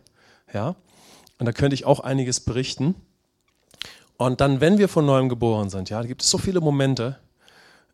Ja? 0.53 0.77
Und 1.39 1.47
da 1.47 1.53
könnte 1.53 1.75
ich 1.75 1.85
auch 1.85 2.01
einiges 2.01 2.41
berichten. 2.41 2.95
Und 4.17 4.41
dann, 4.41 4.61
wenn 4.61 4.79
wir 4.79 4.89
von 4.89 5.07
neuem 5.07 5.29
geboren 5.29 5.71
sind, 5.71 5.91
ja, 5.91 6.03
gibt 6.03 6.23
es 6.23 6.31
so 6.31 6.39
viele 6.39 6.61
Momente, 6.61 7.19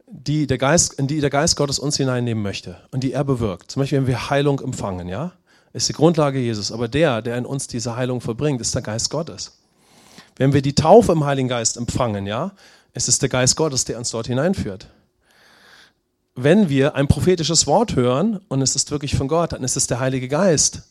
die 0.07 0.47
der 0.47 0.59
Geist, 0.59 0.95
in 0.95 1.07
die 1.07 1.21
der 1.21 1.31
Geist 1.31 1.57
Gottes 1.57 1.79
uns 1.79 1.97
hineinnehmen 1.97 2.43
möchte 2.43 2.77
und 2.91 3.03
die 3.05 3.13
er 3.13 3.25
bewirkt. 3.25 3.71
Zum 3.71 3.81
Beispiel, 3.81 3.99
wenn 3.99 4.07
wir 4.07 4.31
Heilung 4.31 4.61
empfangen, 4.61 5.09
ja, 5.09 5.33
ist 5.73 5.89
die 5.89 5.93
Grundlage 5.93 6.39
Jesus. 6.39 6.73
Aber 6.73 6.89
der, 6.89 7.21
der 7.21 7.37
in 7.37 7.45
uns 7.45 7.67
diese 7.67 7.97
Heilung 7.97 8.21
verbringt, 8.21 8.61
ist 8.61 8.75
der 8.75 8.83
Geist 8.83 9.11
Gottes. 9.11 9.59
Wenn 10.37 10.53
wir 10.53 10.63
die 10.63 10.75
Taufe 10.75 11.13
im 11.13 11.25
Heiligen 11.25 11.49
Geist 11.49 11.77
empfangen, 11.77 12.27
ja, 12.27 12.53
es 12.95 13.19
der 13.19 13.29
Geist 13.29 13.57
Gottes, 13.57 13.85
der 13.85 13.99
uns 13.99 14.11
dort 14.11 14.29
hineinführt. 14.29 14.89
Wenn 16.37 16.69
wir 16.69 16.95
ein 16.95 17.09
prophetisches 17.09 17.67
Wort 17.67 17.97
hören 17.97 18.41
und 18.49 18.63
es 18.63 18.77
ist 18.77 18.91
wirklich 18.91 19.17
von 19.17 19.29
Gott, 19.29 19.53
dann 19.53 19.65
ist 19.65 19.77
es 19.77 19.87
der 19.87 20.01
Heilige 20.01 20.29
Geist, 20.29 20.83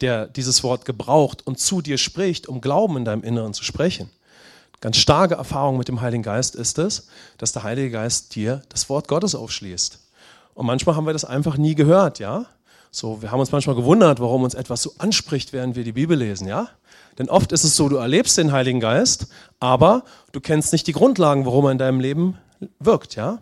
der 0.00 0.26
dieses 0.26 0.62
Wort 0.62 0.84
gebraucht 0.84 1.46
und 1.46 1.58
zu 1.58 1.80
dir 1.82 1.98
spricht, 1.98 2.48
um 2.48 2.60
Glauben 2.60 2.96
in 2.96 3.04
deinem 3.04 3.22
Inneren 3.22 3.54
zu 3.54 3.64
sprechen. 3.64 4.10
Ganz 4.80 4.96
starke 4.96 5.34
Erfahrung 5.34 5.76
mit 5.76 5.88
dem 5.88 6.00
Heiligen 6.00 6.22
Geist 6.22 6.54
ist 6.54 6.78
es, 6.78 7.08
dass 7.36 7.52
der 7.52 7.64
Heilige 7.64 7.90
Geist 7.90 8.34
dir 8.36 8.62
das 8.68 8.88
Wort 8.88 9.08
Gottes 9.08 9.34
aufschließt. 9.34 9.98
Und 10.54 10.66
manchmal 10.66 10.94
haben 10.94 11.06
wir 11.06 11.12
das 11.12 11.24
einfach 11.24 11.56
nie 11.56 11.74
gehört, 11.74 12.20
ja? 12.20 12.46
So, 12.90 13.20
wir 13.20 13.30
haben 13.30 13.40
uns 13.40 13.52
manchmal 13.52 13.76
gewundert, 13.76 14.20
warum 14.20 14.44
uns 14.44 14.54
etwas 14.54 14.82
so 14.82 14.92
anspricht, 14.98 15.52
während 15.52 15.76
wir 15.76 15.84
die 15.84 15.92
Bibel 15.92 16.16
lesen, 16.16 16.46
ja? 16.46 16.68
Denn 17.18 17.28
oft 17.28 17.50
ist 17.52 17.64
es 17.64 17.76
so, 17.76 17.88
du 17.88 17.96
erlebst 17.96 18.38
den 18.38 18.52
Heiligen 18.52 18.80
Geist, 18.80 19.26
aber 19.58 20.04
du 20.32 20.40
kennst 20.40 20.72
nicht 20.72 20.86
die 20.86 20.92
Grundlagen, 20.92 21.44
warum 21.44 21.64
er 21.66 21.72
in 21.72 21.78
deinem 21.78 22.00
Leben 22.00 22.38
wirkt, 22.78 23.16
ja? 23.16 23.40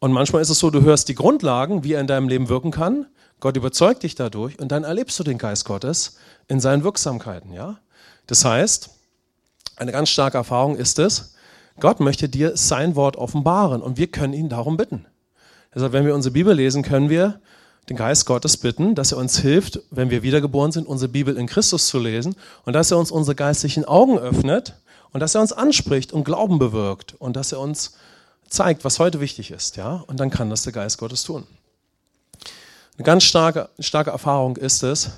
Und 0.00 0.12
manchmal 0.12 0.42
ist 0.42 0.50
es 0.50 0.58
so, 0.58 0.70
du 0.70 0.82
hörst 0.82 1.08
die 1.08 1.14
Grundlagen, 1.14 1.82
wie 1.84 1.94
er 1.94 2.00
in 2.00 2.06
deinem 2.06 2.28
Leben 2.28 2.48
wirken 2.48 2.70
kann. 2.70 3.06
Gott 3.40 3.56
überzeugt 3.56 4.02
dich 4.02 4.14
dadurch 4.14 4.58
und 4.58 4.72
dann 4.72 4.84
erlebst 4.84 5.18
du 5.18 5.24
den 5.24 5.38
Geist 5.38 5.64
Gottes 5.64 6.16
in 6.48 6.60
seinen 6.60 6.84
Wirksamkeiten, 6.84 7.52
ja? 7.52 7.78
Das 8.26 8.44
heißt, 8.44 8.90
eine 9.76 9.92
ganz 9.92 10.10
starke 10.10 10.36
Erfahrung 10.36 10.76
ist 10.76 10.98
es, 10.98 11.34
Gott 11.80 12.00
möchte 12.00 12.28
dir 12.28 12.56
sein 12.56 12.96
Wort 12.96 13.16
offenbaren 13.16 13.82
und 13.82 13.96
wir 13.96 14.08
können 14.08 14.32
ihn 14.32 14.48
darum 14.48 14.76
bitten. 14.76 15.06
Deshalb, 15.74 15.92
wenn 15.92 16.04
wir 16.04 16.14
unsere 16.14 16.32
Bibel 16.32 16.54
lesen, 16.54 16.82
können 16.82 17.08
wir 17.08 17.40
den 17.88 17.96
Geist 17.96 18.26
Gottes 18.26 18.56
bitten, 18.56 18.94
dass 18.94 19.12
er 19.12 19.18
uns 19.18 19.38
hilft, 19.38 19.80
wenn 19.90 20.10
wir 20.10 20.22
wiedergeboren 20.22 20.72
sind, 20.72 20.86
unsere 20.86 21.08
Bibel 21.08 21.36
in 21.36 21.46
Christus 21.46 21.86
zu 21.86 21.98
lesen 21.98 22.34
und 22.64 22.72
dass 22.72 22.90
er 22.90 22.98
uns 22.98 23.10
unsere 23.10 23.34
geistlichen 23.34 23.84
Augen 23.84 24.18
öffnet 24.18 24.74
und 25.12 25.20
dass 25.20 25.34
er 25.34 25.40
uns 25.40 25.52
anspricht 25.52 26.12
und 26.12 26.24
Glauben 26.24 26.58
bewirkt 26.58 27.14
und 27.18 27.36
dass 27.36 27.52
er 27.52 27.60
uns 27.60 27.94
zeigt, 28.48 28.84
was 28.84 28.98
heute 28.98 29.20
wichtig 29.20 29.50
ist, 29.50 29.76
ja? 29.76 30.04
Und 30.06 30.18
dann 30.20 30.30
kann 30.30 30.50
das 30.50 30.62
der 30.62 30.72
Geist 30.72 30.98
Gottes 30.98 31.22
tun. 31.22 31.46
Eine 32.98 33.04
ganz 33.04 33.22
starke, 33.22 33.68
starke 33.78 34.10
Erfahrung 34.10 34.56
ist 34.56 34.82
es, 34.82 35.10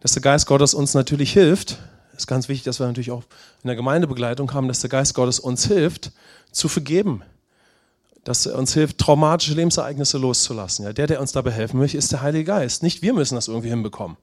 dass 0.00 0.12
der 0.12 0.20
Geist 0.20 0.46
Gottes 0.46 0.74
uns 0.74 0.92
natürlich 0.92 1.32
hilft, 1.32 1.78
ist 2.14 2.26
ganz 2.26 2.48
wichtig, 2.48 2.64
dass 2.64 2.80
wir 2.80 2.86
natürlich 2.86 3.12
auch 3.12 3.22
in 3.62 3.68
der 3.68 3.76
Gemeindebegleitung 3.76 4.52
haben, 4.52 4.68
dass 4.68 4.80
der 4.80 4.90
Geist 4.90 5.14
Gottes 5.14 5.40
uns 5.40 5.66
hilft, 5.66 6.12
zu 6.52 6.68
vergeben. 6.68 7.22
Dass 8.24 8.44
er 8.44 8.58
uns 8.58 8.74
hilft, 8.74 8.98
traumatische 8.98 9.54
Lebensereignisse 9.54 10.18
loszulassen. 10.18 10.84
Ja, 10.84 10.92
der, 10.92 11.06
der 11.06 11.18
uns 11.18 11.32
dabei 11.32 11.50
helfen 11.50 11.78
möchte, 11.78 11.96
ist 11.96 12.12
der 12.12 12.20
Heilige 12.20 12.44
Geist. 12.44 12.82
Nicht 12.82 13.00
wir 13.00 13.14
müssen 13.14 13.36
das 13.36 13.48
irgendwie 13.48 13.70
hinbekommen. 13.70 14.18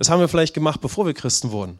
Das 0.00 0.10
haben 0.10 0.18
wir 0.18 0.26
vielleicht 0.26 0.52
gemacht, 0.52 0.80
bevor 0.80 1.06
wir 1.06 1.14
Christen 1.14 1.52
wurden. 1.52 1.78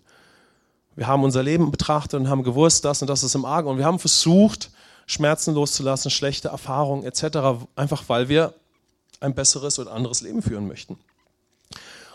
Wir 0.94 1.08
haben 1.08 1.24
unser 1.24 1.42
Leben 1.42 1.72
betrachtet 1.72 2.20
und 2.20 2.28
haben 2.28 2.44
gewusst, 2.44 2.84
das 2.84 3.02
und 3.02 3.10
das 3.10 3.24
ist 3.24 3.34
im 3.34 3.44
Argen. 3.44 3.68
Und 3.68 3.78
wir 3.78 3.86
haben 3.86 3.98
versucht, 3.98 4.70
Schmerzen 5.06 5.52
loszulassen, 5.52 6.12
schlechte 6.12 6.46
Erfahrungen 6.46 7.02
etc., 7.02 7.66
einfach 7.74 8.04
weil 8.06 8.28
wir 8.28 8.54
ein 9.20 9.34
besseres 9.34 9.78
oder 9.78 9.92
anderes 9.92 10.22
Leben 10.22 10.42
führen 10.42 10.66
möchten. 10.66 10.98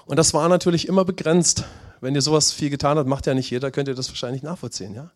Und 0.05 0.17
das 0.17 0.33
war 0.33 0.47
natürlich 0.49 0.87
immer 0.87 1.05
begrenzt 1.05 1.63
Wenn 2.01 2.13
ihr 2.13 2.21
sowas 2.21 2.51
viel 2.51 2.69
getan 2.69 2.97
habt, 2.97 3.07
macht 3.07 3.25
ja 3.25 3.33
nicht 3.33 3.49
jeder, 3.49 3.71
könnt 3.71 3.87
ihr 3.87 3.95
das 3.95 4.09
wahrscheinlich 4.09 4.43
nachvollziehen, 4.43 4.93
ja? 4.93 5.11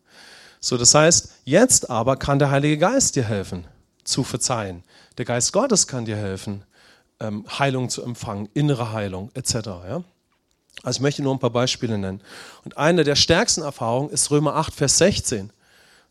So, 0.60 0.76
das 0.76 0.94
heißt, 0.94 1.30
jetzt 1.44 1.88
aber 1.88 2.16
kann 2.16 2.38
der 2.38 2.50
Heilige 2.50 2.78
Geist 2.78 3.16
dir 3.16 3.24
helfen, 3.24 3.66
zu 4.04 4.24
verzeihen. 4.24 4.82
Der 5.16 5.24
Geist 5.24 5.52
Gottes 5.52 5.86
kann 5.86 6.04
dir 6.04 6.16
helfen, 6.16 6.64
ähm, 7.18 7.44
Heilung 7.58 7.88
zu 7.88 8.02
empfangen, 8.02 8.48
innere 8.52 8.92
Heilung, 8.92 9.30
etc. 9.34 9.54
Ja? 9.54 10.04
Also 10.82 10.98
ich 10.98 11.00
möchte 11.00 11.22
nur 11.22 11.34
ein 11.34 11.38
paar 11.38 11.50
Beispiele 11.50 11.96
nennen. 11.96 12.20
Und 12.64 12.76
eine 12.76 13.04
der 13.04 13.16
stärksten 13.16 13.62
Erfahrungen 13.62 14.10
ist 14.10 14.30
Römer 14.30 14.56
8, 14.56 14.74
Vers 14.74 14.98
16. 14.98 15.50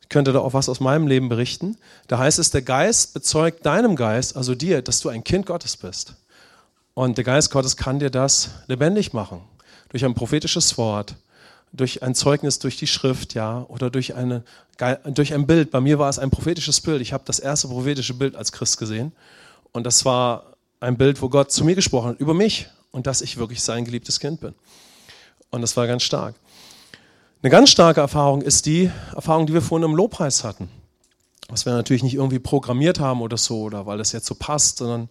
Ich 0.10 0.12
könnte 0.12 0.34
da 0.34 0.40
auch 0.40 0.54
was 0.54 0.70
aus 0.70 0.80
meinem 0.80 1.06
Leben 1.06 1.30
berichten. 1.30 1.78
Da 2.08 2.18
heißt 2.18 2.40
es, 2.40 2.50
der 2.50 2.64
Geist 2.64 3.14
bezeugt 3.14 3.64
deinem 3.64 3.96
Geist, 3.96 4.36
also 4.36 4.56
dir, 4.56 4.82
dass 4.82 5.02
du 5.02 5.10
ein 5.10 5.24
Kind 5.24 5.46
Gottes 5.46 5.78
bist. 5.78 6.16
Und 6.96 7.20
der 7.20 7.24
Geist 7.24 7.52
Gottes 7.52 7.78
kann 7.78 8.00
dir 8.00 8.10
das 8.10 8.50
lebendig 8.66 9.14
machen. 9.14 9.42
Durch 9.90 10.04
ein 10.04 10.16
prophetisches 10.16 10.80
Wort, 10.80 11.14
durch 11.74 12.02
ein 12.02 12.16
Zeugnis 12.16 12.58
durch 12.58 12.76
die 12.76 12.88
Schrift, 12.88 13.36
ja, 13.36 13.64
oder 13.68 13.92
durch, 13.92 14.16
eine, 14.16 14.44
durch 15.14 15.32
ein 15.32 15.46
Bild. 15.46 15.70
Bei 15.70 15.80
mir 15.80 16.00
war 16.00 16.10
es 16.10 16.18
ein 16.18 16.32
prophetisches 16.32 16.82
Bild. 16.82 17.02
Ich 17.02 17.14
habe 17.14 17.24
das 17.28 17.38
erste 17.38 17.68
prophetische 17.68 18.16
Bild 18.16 18.36
als 18.36 18.52
Christ 18.52 18.80
gesehen. 18.80 19.12
Und 19.74 19.84
das 19.84 20.06
war 20.06 20.56
ein 20.80 20.98
Bild, 20.98 21.22
wo 21.22 21.30
Gott 21.30 21.52
zu 21.52 21.64
mir 21.64 21.76
gesprochen 21.76 22.10
hat, 22.10 22.20
über 22.20 22.34
mich 22.34 22.68
und 22.90 23.06
dass 23.06 23.22
ich 23.22 23.38
wirklich 23.38 23.62
sein 23.62 23.86
geliebtes 23.86 24.20
Kind 24.20 24.42
bin. 24.42 24.56
Und 25.52 25.62
das 25.62 25.78
war 25.78 25.86
ganz 25.86 26.02
stark. 26.02 26.34
Eine 27.42 27.52
ganz 27.52 27.70
starke 27.70 28.02
Erfahrung 28.02 28.42
ist 28.42 28.66
die 28.66 28.92
Erfahrung, 29.16 29.48
die 29.48 29.54
wir 29.54 29.62
vorhin 29.62 29.90
im 29.90 29.96
Lobpreis 29.96 30.44
hatten. 30.44 30.70
Was 31.48 31.66
wir 31.66 31.72
natürlich 31.72 32.04
nicht 32.04 32.16
irgendwie 32.16 32.40
programmiert 32.40 33.00
haben 33.00 33.22
oder 33.22 33.38
so, 33.38 33.62
oder 33.62 33.86
weil 33.86 33.98
das 33.98 34.12
jetzt 34.12 34.26
so 34.26 34.36
passt, 34.36 34.80
sondern 34.80 35.10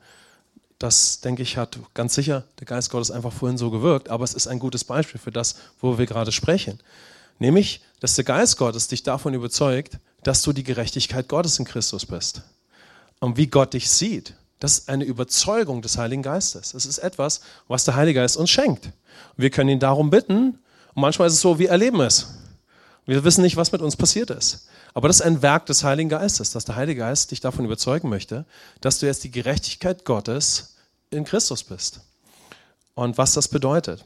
das, 0.79 1.21
denke 1.21 1.43
ich, 1.43 1.57
hat 1.57 1.79
ganz 1.95 2.15
sicher 2.15 2.45
der 2.61 2.67
Geist 2.67 2.91
Gottes 2.91 3.11
einfach 3.11 3.33
vorhin 3.33 3.57
so 3.57 3.71
gewirkt. 3.71 4.11
Aber 4.11 4.25
es 4.25 4.35
ist 4.35 4.47
ein 4.47 4.59
gutes 4.59 4.85
Beispiel 4.85 5.19
für 5.19 5.31
das, 5.31 5.57
wo 5.81 5.97
wir 5.97 6.05
gerade 6.05 6.31
sprechen. 6.31 6.81
Nämlich, 7.39 7.81
dass 7.99 8.15
der 8.15 8.25
Geist 8.25 8.59
Gottes 8.59 8.89
dich 8.89 9.03
davon 9.03 9.33
überzeugt, 9.33 9.99
dass 10.23 10.43
du 10.43 10.53
die 10.53 10.65
Gerechtigkeit 10.65 11.29
Gottes 11.29 11.59
in 11.59 11.65
Christus 11.65 12.05
bist. 12.05 12.43
Und 13.21 13.39
wie 13.39 13.47
Gott 13.47 13.73
dich 13.73 13.89
sieht. 13.89 14.35
Das 14.61 14.81
ist 14.81 14.89
eine 14.91 15.05
Überzeugung 15.05 15.81
des 15.81 15.97
Heiligen 15.97 16.23
Geistes. 16.23 16.75
Es 16.75 16.85
ist 16.85 16.99
etwas, 16.99 17.41
was 17.69 17.85
der 17.85 17.97
Heilige 17.97 18.21
Geist 18.21 18.37
uns 18.37 18.51
schenkt. 18.51 18.85
Und 18.85 18.93
wir 19.39 19.49
können 19.49 19.71
ihn 19.71 19.81
darum 19.81 20.11
bitten. 20.11 20.59
Und 20.99 21.03
manchmal 21.03 21.29
ist 21.29 21.35
es 21.35 21.41
so, 21.43 21.61
wir 21.61 21.71
erleben 21.71 22.01
es. 22.01 22.27
Wir 23.07 23.23
wissen 23.23 23.43
nicht, 23.43 23.57
was 23.57 23.71
mit 23.71 23.83
uns 23.83 23.95
passiert 23.95 24.31
ist. 24.31 24.67
Aber 24.95 25.07
das 25.07 25.21
ist 25.21 25.27
ein 25.27 25.43
Werk 25.43 25.65
des 25.67 25.85
Heiligen 25.85 26.09
Geistes, 26.09 26.51
dass 26.51 26.65
der 26.65 26.75
Heilige 26.75 26.99
Geist 26.99 27.31
dich 27.31 27.39
davon 27.39 27.65
überzeugen 27.65 28.09
möchte, 28.09 28.47
dass 28.81 28.99
du 28.99 29.07
jetzt 29.07 29.23
die 29.23 29.31
Gerechtigkeit 29.31 30.05
Gottes 30.05 30.75
in 31.11 31.23
Christus 31.23 31.63
bist. 31.63 32.01
Und 32.97 33.17
was 33.17 33.33
das 33.33 33.47
bedeutet. 33.47 34.05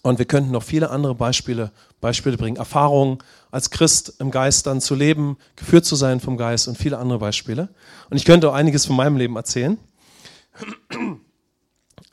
Und 0.00 0.18
wir 0.18 0.24
könnten 0.24 0.52
noch 0.52 0.62
viele 0.62 0.88
andere 0.88 1.14
Beispiele, 1.14 1.70
Beispiele 2.00 2.38
bringen. 2.38 2.56
Erfahrungen 2.56 3.18
als 3.50 3.68
Christ 3.68 4.14
im 4.20 4.30
Geist 4.30 4.66
dann 4.66 4.80
zu 4.80 4.94
leben, 4.94 5.36
geführt 5.54 5.84
zu 5.84 5.96
sein 5.96 6.20
vom 6.20 6.38
Geist 6.38 6.66
und 6.66 6.78
viele 6.78 6.96
andere 6.96 7.18
Beispiele. 7.18 7.68
Und 8.08 8.16
ich 8.16 8.24
könnte 8.24 8.48
auch 8.48 8.54
einiges 8.54 8.86
von 8.86 8.96
meinem 8.96 9.18
Leben 9.18 9.36
erzählen. 9.36 9.76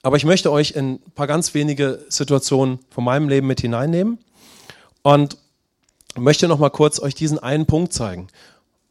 Aber 0.04 0.18
ich 0.18 0.26
möchte 0.26 0.52
euch 0.52 0.72
in 0.72 0.94
ein 0.94 1.12
paar 1.16 1.28
ganz 1.28 1.54
wenige 1.54 2.06
Situationen 2.10 2.80
von 2.90 3.04
meinem 3.04 3.30
Leben 3.30 3.48
mit 3.48 3.62
hineinnehmen 3.62 4.20
und 5.02 5.38
möchte 6.16 6.48
noch 6.48 6.60
mal 6.60 6.70
kurz 6.70 7.00
euch 7.00 7.16
diesen 7.16 7.40
einen 7.40 7.66
Punkt 7.66 7.94
zeigen. 7.94 8.28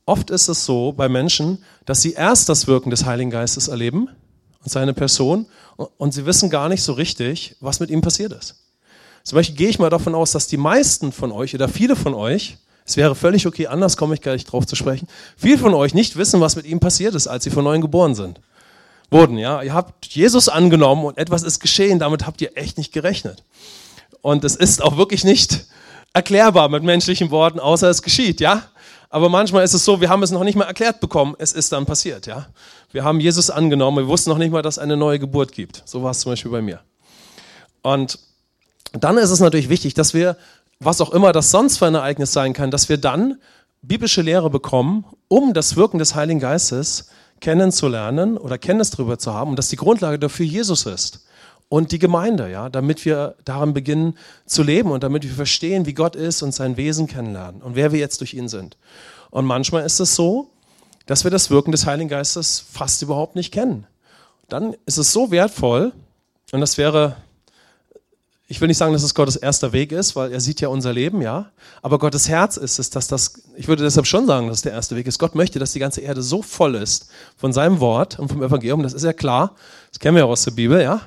Oft 0.04 0.30
ist 0.30 0.48
es 0.48 0.64
so 0.64 0.92
bei 0.92 1.08
Menschen, 1.08 1.64
dass 1.84 2.02
sie 2.02 2.12
erst 2.12 2.48
das 2.48 2.66
Wirken 2.66 2.90
des 2.90 3.04
Heiligen 3.04 3.30
Geistes 3.30 3.68
erleben 3.68 4.08
und 4.62 4.70
seine 4.70 4.94
Person 4.94 5.46
und 5.76 6.14
sie 6.14 6.26
wissen 6.26 6.50
gar 6.50 6.68
nicht 6.68 6.82
so 6.82 6.92
richtig, 6.92 7.56
was 7.60 7.80
mit 7.80 7.90
ihm 7.90 8.00
passiert 8.00 8.32
ist. 8.32 8.56
Zum 9.24 9.36
Beispiel 9.36 9.56
gehe 9.56 9.68
ich 9.68 9.80
mal 9.80 9.90
davon 9.90 10.14
aus, 10.14 10.30
dass 10.30 10.46
die 10.46 10.56
meisten 10.56 11.10
von 11.10 11.32
euch 11.32 11.54
oder 11.54 11.68
viele 11.68 11.96
von 11.96 12.14
euch, 12.14 12.58
es 12.84 12.96
wäre 12.96 13.16
völlig 13.16 13.48
okay, 13.48 13.66
anders 13.66 13.96
komme 13.96 14.14
ich 14.14 14.20
gleich 14.20 14.44
drauf 14.44 14.66
zu 14.66 14.76
sprechen, 14.76 15.08
viele 15.36 15.58
von 15.58 15.74
euch 15.74 15.94
nicht 15.94 16.16
wissen, 16.16 16.40
was 16.40 16.54
mit 16.54 16.66
ihm 16.66 16.78
passiert 16.78 17.16
ist, 17.16 17.26
als 17.26 17.42
sie 17.42 17.50
von 17.50 17.64
neuem 17.64 17.80
geboren 17.80 18.14
sind. 18.14 18.40
Wurden, 19.10 19.38
ja. 19.38 19.62
Ihr 19.62 19.74
habt 19.74 20.06
Jesus 20.06 20.48
angenommen 20.48 21.04
und 21.04 21.18
etwas 21.18 21.42
ist 21.42 21.60
geschehen, 21.60 21.98
damit 21.98 22.26
habt 22.26 22.40
ihr 22.40 22.56
echt 22.56 22.78
nicht 22.78 22.92
gerechnet. 22.92 23.44
Und 24.20 24.44
es 24.44 24.56
ist 24.56 24.82
auch 24.82 24.96
wirklich 24.96 25.24
nicht 25.24 25.66
erklärbar 26.12 26.68
mit 26.68 26.82
menschlichen 26.82 27.30
Worten, 27.30 27.60
außer 27.60 27.88
es 27.88 28.02
geschieht, 28.02 28.40
ja. 28.40 28.62
Aber 29.08 29.28
manchmal 29.28 29.64
ist 29.64 29.74
es 29.74 29.84
so, 29.84 30.00
wir 30.00 30.08
haben 30.08 30.22
es 30.22 30.32
noch 30.32 30.42
nicht 30.42 30.56
mal 30.56 30.64
erklärt 30.64 31.00
bekommen, 31.00 31.36
es 31.38 31.52
ist 31.52 31.72
dann 31.72 31.86
passiert, 31.86 32.26
ja. 32.26 32.46
Wir 32.90 33.04
haben 33.04 33.20
Jesus 33.20 33.50
angenommen, 33.50 33.98
wir 33.98 34.08
wussten 34.08 34.30
noch 34.30 34.38
nicht 34.38 34.50
mal, 34.50 34.62
dass 34.62 34.74
es 34.76 34.78
eine 34.82 34.96
neue 34.96 35.18
Geburt 35.18 35.52
gibt. 35.52 35.82
So 35.84 36.02
war 36.02 36.10
es 36.10 36.20
zum 36.20 36.32
Beispiel 36.32 36.50
bei 36.50 36.62
mir. 36.62 36.80
Und 37.82 38.18
dann 38.92 39.18
ist 39.18 39.30
es 39.30 39.40
natürlich 39.40 39.68
wichtig, 39.68 39.94
dass 39.94 40.14
wir, 40.14 40.36
was 40.80 41.00
auch 41.00 41.10
immer 41.10 41.32
das 41.32 41.50
sonst 41.50 41.78
für 41.78 41.86
ein 41.86 41.94
Ereignis 41.94 42.32
sein 42.32 42.52
kann, 42.52 42.70
dass 42.70 42.88
wir 42.88 42.96
dann 42.96 43.38
biblische 43.82 44.22
Lehre 44.22 44.50
bekommen, 44.50 45.04
um 45.28 45.54
das 45.54 45.76
Wirken 45.76 45.98
des 45.98 46.14
Heiligen 46.14 46.40
Geistes 46.40 47.10
kennenzulernen 47.40 48.36
oder 48.38 48.58
Kenntnis 48.58 48.90
darüber 48.90 49.18
zu 49.18 49.32
haben 49.34 49.50
und 49.50 49.56
dass 49.56 49.68
die 49.68 49.76
Grundlage 49.76 50.18
dafür 50.18 50.46
Jesus 50.46 50.86
ist 50.86 51.26
und 51.68 51.92
die 51.92 51.98
Gemeinde, 51.98 52.50
ja, 52.50 52.68
damit 52.68 53.04
wir 53.04 53.36
daran 53.44 53.74
beginnen 53.74 54.16
zu 54.46 54.62
leben 54.62 54.90
und 54.90 55.02
damit 55.02 55.24
wir 55.24 55.32
verstehen, 55.32 55.86
wie 55.86 55.94
Gott 55.94 56.16
ist 56.16 56.42
und 56.42 56.52
sein 56.52 56.76
Wesen 56.76 57.06
kennenlernen 57.06 57.62
und 57.62 57.74
wer 57.74 57.92
wir 57.92 57.98
jetzt 57.98 58.20
durch 58.20 58.34
ihn 58.34 58.48
sind. 58.48 58.76
Und 59.30 59.44
manchmal 59.44 59.84
ist 59.84 60.00
es 60.00 60.14
so, 60.14 60.50
dass 61.06 61.24
wir 61.24 61.30
das 61.30 61.50
Wirken 61.50 61.72
des 61.72 61.86
Heiligen 61.86 62.08
Geistes 62.08 62.60
fast 62.60 63.02
überhaupt 63.02 63.36
nicht 63.36 63.52
kennen. 63.52 63.86
Dann 64.48 64.76
ist 64.86 64.98
es 64.98 65.12
so 65.12 65.30
wertvoll, 65.30 65.92
und 66.52 66.60
das 66.60 66.78
wäre 66.78 67.16
ich 68.48 68.60
will 68.60 68.68
nicht 68.68 68.78
sagen, 68.78 68.92
dass 68.92 69.02
es 69.02 69.14
Gottes 69.14 69.34
erster 69.34 69.72
Weg 69.72 69.90
ist, 69.90 70.14
weil 70.14 70.32
er 70.32 70.40
sieht 70.40 70.60
ja 70.60 70.68
unser 70.68 70.92
Leben, 70.92 71.20
ja. 71.20 71.50
Aber 71.82 71.98
Gottes 71.98 72.28
Herz 72.28 72.56
ist 72.56 72.78
es, 72.78 72.90
dass 72.90 73.08
das, 73.08 73.42
ich 73.56 73.66
würde 73.66 73.82
deshalb 73.82 74.06
schon 74.06 74.26
sagen, 74.26 74.46
dass 74.46 74.58
es 74.58 74.62
der 74.62 74.72
erste 74.72 74.94
Weg 74.94 75.06
ist. 75.08 75.18
Gott 75.18 75.34
möchte, 75.34 75.58
dass 75.58 75.72
die 75.72 75.80
ganze 75.80 76.00
Erde 76.00 76.22
so 76.22 76.42
voll 76.42 76.76
ist 76.76 77.10
von 77.36 77.52
seinem 77.52 77.80
Wort 77.80 78.20
und 78.20 78.28
vom 78.28 78.42
Evangelium, 78.42 78.84
das 78.84 78.92
ist 78.92 79.02
ja 79.02 79.12
klar, 79.12 79.56
das 79.90 79.98
kennen 79.98 80.14
wir 80.14 80.22
ja 80.22 80.26
aus 80.26 80.44
der 80.44 80.52
Bibel, 80.52 80.80
ja. 80.80 81.00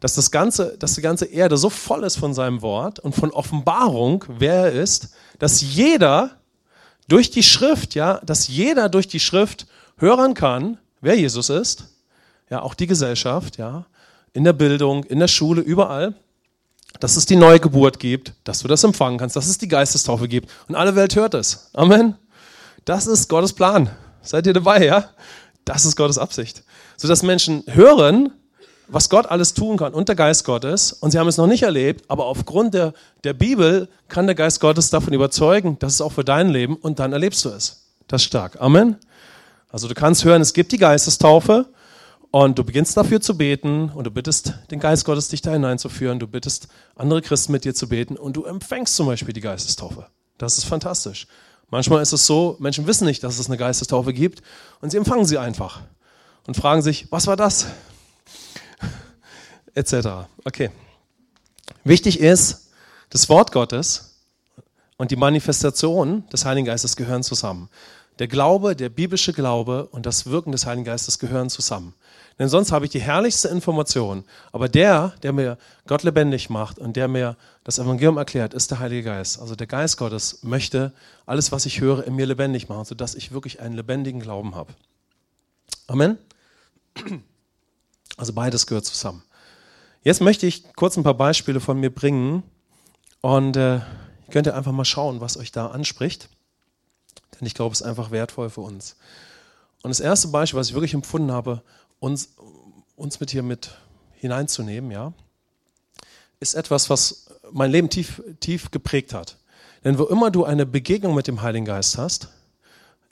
Dass 0.00 0.14
das 0.14 0.30
ganze, 0.30 0.78
dass 0.78 0.94
die 0.94 1.02
ganze 1.02 1.26
Erde 1.26 1.58
so 1.58 1.68
voll 1.68 2.02
ist 2.04 2.16
von 2.16 2.32
seinem 2.32 2.62
Wort 2.62 2.98
und 2.98 3.14
von 3.14 3.30
Offenbarung, 3.30 4.24
wer 4.28 4.54
er 4.54 4.72
ist, 4.72 5.10
dass 5.38 5.60
jeder 5.60 6.30
durch 7.08 7.30
die 7.30 7.42
Schrift, 7.42 7.94
ja, 7.94 8.20
dass 8.24 8.48
jeder 8.48 8.88
durch 8.88 9.06
die 9.06 9.20
Schrift 9.20 9.66
hören 9.98 10.32
kann, 10.32 10.78
wer 11.02 11.18
Jesus 11.18 11.50
ist. 11.50 11.88
Ja, 12.48 12.62
auch 12.62 12.72
die 12.72 12.86
Gesellschaft, 12.86 13.58
ja. 13.58 13.84
In 14.32 14.44
der 14.44 14.54
Bildung, 14.54 15.04
in 15.04 15.18
der 15.18 15.28
Schule, 15.28 15.60
überall 15.60 16.14
dass 17.00 17.16
es 17.16 17.26
die 17.26 17.36
Neugeburt 17.36 17.98
gibt, 17.98 18.34
dass 18.44 18.60
du 18.60 18.68
das 18.68 18.84
empfangen 18.84 19.18
kannst, 19.18 19.34
dass 19.34 19.48
es 19.48 19.58
die 19.58 19.68
Geistestaufe 19.68 20.28
gibt. 20.28 20.50
Und 20.68 20.74
alle 20.74 20.94
Welt 20.94 21.16
hört 21.16 21.34
es. 21.34 21.70
Amen. 21.72 22.14
Das 22.84 23.06
ist 23.06 23.28
Gottes 23.28 23.52
Plan. 23.52 23.90
Seid 24.22 24.46
ihr 24.46 24.52
dabei, 24.52 24.84
ja? 24.84 25.10
Das 25.64 25.84
ist 25.84 25.96
Gottes 25.96 26.18
Absicht. 26.18 26.62
Sodass 26.96 27.22
Menschen 27.22 27.64
hören, 27.66 28.32
was 28.88 29.08
Gott 29.08 29.26
alles 29.26 29.54
tun 29.54 29.76
kann 29.76 29.94
und 29.94 30.08
der 30.08 30.16
Geist 30.16 30.44
Gottes. 30.44 30.92
Und 30.92 31.10
sie 31.10 31.18
haben 31.18 31.28
es 31.28 31.36
noch 31.36 31.46
nicht 31.46 31.62
erlebt, 31.62 32.04
aber 32.08 32.26
aufgrund 32.26 32.74
der, 32.74 32.92
der 33.24 33.32
Bibel 33.32 33.88
kann 34.08 34.26
der 34.26 34.34
Geist 34.34 34.60
Gottes 34.60 34.90
davon 34.90 35.12
überzeugen, 35.12 35.78
dass 35.78 35.94
es 35.94 36.00
auch 36.00 36.12
für 36.12 36.24
dein 36.24 36.50
Leben 36.50 36.76
und 36.76 36.98
dann 36.98 37.12
erlebst 37.12 37.44
du 37.44 37.50
es. 37.50 37.86
Das 38.08 38.22
ist 38.22 38.26
stark. 38.26 38.60
Amen. 38.60 38.96
Also 39.70 39.88
du 39.88 39.94
kannst 39.94 40.24
hören, 40.24 40.42
es 40.42 40.52
gibt 40.52 40.72
die 40.72 40.78
Geistestaufe 40.78 41.66
und 42.30 42.58
du 42.58 42.64
beginnst 42.64 42.96
dafür 42.96 43.20
zu 43.20 43.36
beten 43.36 43.90
und 43.90 44.04
du 44.04 44.10
bittest 44.10 44.54
den 44.70 44.78
Geist 44.78 45.04
Gottes, 45.04 45.28
dich 45.28 45.42
da 45.42 45.52
hineinzuführen. 45.52 46.20
Du 46.20 46.28
bittest 46.28 46.68
andere 46.94 47.22
Christen 47.22 47.52
mit 47.52 47.64
dir 47.64 47.74
zu 47.74 47.88
beten 47.88 48.16
und 48.16 48.36
du 48.36 48.44
empfängst 48.44 48.94
zum 48.94 49.06
Beispiel 49.06 49.34
die 49.34 49.40
Geistestaufe. 49.40 50.06
Das 50.38 50.56
ist 50.56 50.64
fantastisch. 50.64 51.26
Manchmal 51.70 52.02
ist 52.02 52.12
es 52.12 52.26
so, 52.26 52.56
Menschen 52.58 52.86
wissen 52.86 53.04
nicht, 53.04 53.22
dass 53.22 53.38
es 53.38 53.46
eine 53.46 53.56
Geistestaufe 53.56 54.12
gibt 54.12 54.42
und 54.80 54.90
sie 54.90 54.96
empfangen 54.96 55.24
sie 55.24 55.38
einfach 55.38 55.82
und 56.46 56.56
fragen 56.56 56.82
sich, 56.82 57.10
was 57.10 57.26
war 57.26 57.36
das? 57.36 57.66
Etc. 59.74 59.94
Okay. 60.44 60.70
Wichtig 61.84 62.20
ist, 62.20 62.70
das 63.10 63.28
Wort 63.28 63.52
Gottes 63.52 64.20
und 64.96 65.10
die 65.10 65.16
Manifestation 65.16 66.28
des 66.28 66.44
Heiligen 66.44 66.66
Geistes 66.66 66.96
gehören 66.96 67.22
zusammen. 67.22 67.68
Der 68.20 68.28
Glaube, 68.28 68.76
der 68.76 68.90
biblische 68.90 69.32
Glaube 69.32 69.86
und 69.86 70.04
das 70.04 70.26
Wirken 70.26 70.52
des 70.52 70.66
Heiligen 70.66 70.84
Geistes 70.84 71.18
gehören 71.18 71.48
zusammen. 71.48 71.94
Denn 72.38 72.50
sonst 72.50 72.70
habe 72.70 72.84
ich 72.84 72.90
die 72.90 73.00
herrlichste 73.00 73.48
Information. 73.48 74.24
Aber 74.52 74.68
der, 74.68 75.14
der 75.22 75.32
mir 75.32 75.56
Gott 75.86 76.02
lebendig 76.02 76.50
macht 76.50 76.78
und 76.78 76.96
der 76.96 77.08
mir 77.08 77.38
das 77.64 77.78
Evangelium 77.78 78.18
erklärt, 78.18 78.52
ist 78.52 78.70
der 78.70 78.78
Heilige 78.78 79.04
Geist. 79.04 79.40
Also 79.40 79.56
der 79.56 79.66
Geist 79.66 79.96
Gottes 79.96 80.42
möchte 80.42 80.92
alles, 81.24 81.50
was 81.50 81.64
ich 81.64 81.80
höre, 81.80 82.06
in 82.06 82.14
mir 82.14 82.26
lebendig 82.26 82.68
machen, 82.68 82.84
sodass 82.84 83.14
ich 83.14 83.32
wirklich 83.32 83.60
einen 83.60 83.74
lebendigen 83.74 84.20
Glauben 84.20 84.54
habe. 84.54 84.74
Amen. 85.86 86.18
Also 88.16 88.34
beides 88.34 88.66
gehört 88.66 88.84
zusammen. 88.84 89.22
Jetzt 90.02 90.20
möchte 90.20 90.46
ich 90.46 90.74
kurz 90.74 90.98
ein 90.98 91.04
paar 91.04 91.14
Beispiele 91.14 91.58
von 91.58 91.80
mir 91.80 91.88
bringen 91.88 92.42
und 93.22 93.56
äh, 93.56 93.80
könnt 94.30 94.46
ihr 94.46 94.54
einfach 94.54 94.72
mal 94.72 94.84
schauen, 94.84 95.22
was 95.22 95.38
euch 95.38 95.52
da 95.52 95.68
anspricht. 95.68 96.28
Denn 97.40 97.46
ich 97.46 97.54
glaube, 97.54 97.72
es 97.72 97.80
ist 97.80 97.86
einfach 97.86 98.10
wertvoll 98.10 98.50
für 98.50 98.60
uns. 98.60 98.96
Und 99.82 99.88
das 99.88 100.00
erste 100.00 100.28
Beispiel, 100.28 100.60
was 100.60 100.68
ich 100.68 100.74
wirklich 100.74 100.94
empfunden 100.94 101.32
habe, 101.32 101.62
uns, 101.98 102.34
uns 102.96 103.18
mit 103.18 103.30
hier 103.30 103.42
mit 103.42 103.70
hineinzunehmen, 104.12 104.90
ja, 104.90 105.12
ist 106.38 106.54
etwas, 106.54 106.90
was 106.90 107.26
mein 107.52 107.70
Leben 107.70 107.88
tief, 107.88 108.22
tief 108.40 108.70
geprägt 108.70 109.14
hat. 109.14 109.38
Denn 109.84 109.98
wo 109.98 110.04
immer 110.04 110.30
du 110.30 110.44
eine 110.44 110.66
Begegnung 110.66 111.14
mit 111.14 111.26
dem 111.26 111.40
Heiligen 111.40 111.64
Geist 111.64 111.96
hast, 111.96 112.28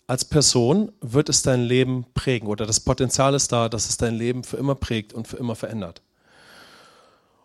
als 0.06 0.24
Person 0.24 0.92
wird 1.00 1.28
es 1.28 1.42
dein 1.42 1.62
Leben 1.62 2.06
prägen 2.14 2.48
oder 2.48 2.66
das 2.66 2.80
Potenzial 2.80 3.34
ist 3.34 3.52
da, 3.52 3.68
dass 3.68 3.88
es 3.88 3.96
dein 3.96 4.14
Leben 4.14 4.44
für 4.44 4.56
immer 4.56 4.74
prägt 4.74 5.12
und 5.12 5.28
für 5.28 5.36
immer 5.36 5.54
verändert. 5.54 6.02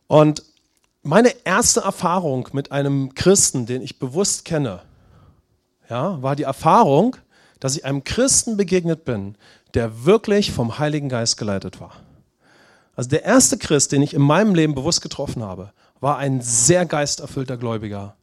Und 0.07 0.43
meine 1.01 1.33
erste 1.45 1.81
Erfahrung 1.81 2.47
mit 2.53 2.71
einem 2.71 3.13
Christen, 3.15 3.65
den 3.65 3.81
ich 3.81 3.99
bewusst 3.99 4.45
kenne, 4.45 4.81
ja, 5.89 6.21
war 6.21 6.35
die 6.35 6.43
Erfahrung, 6.43 7.15
dass 7.59 7.75
ich 7.75 7.85
einem 7.85 8.03
Christen 8.03 8.57
begegnet 8.57 9.05
bin, 9.05 9.35
der 9.73 10.05
wirklich 10.05 10.51
vom 10.51 10.79
Heiligen 10.79 11.09
Geist 11.09 11.37
geleitet 11.37 11.79
war. 11.79 11.93
Also 12.95 13.09
der 13.09 13.23
erste 13.23 13.57
Christ, 13.57 13.91
den 13.91 14.01
ich 14.01 14.13
in 14.13 14.21
meinem 14.21 14.53
Leben 14.53 14.75
bewusst 14.75 15.01
getroffen 15.01 15.43
habe, 15.43 15.71
war 15.99 16.17
ein 16.17 16.41
sehr 16.41 16.85
geisterfüllter 16.85 17.57
Gläubiger, 17.57 18.15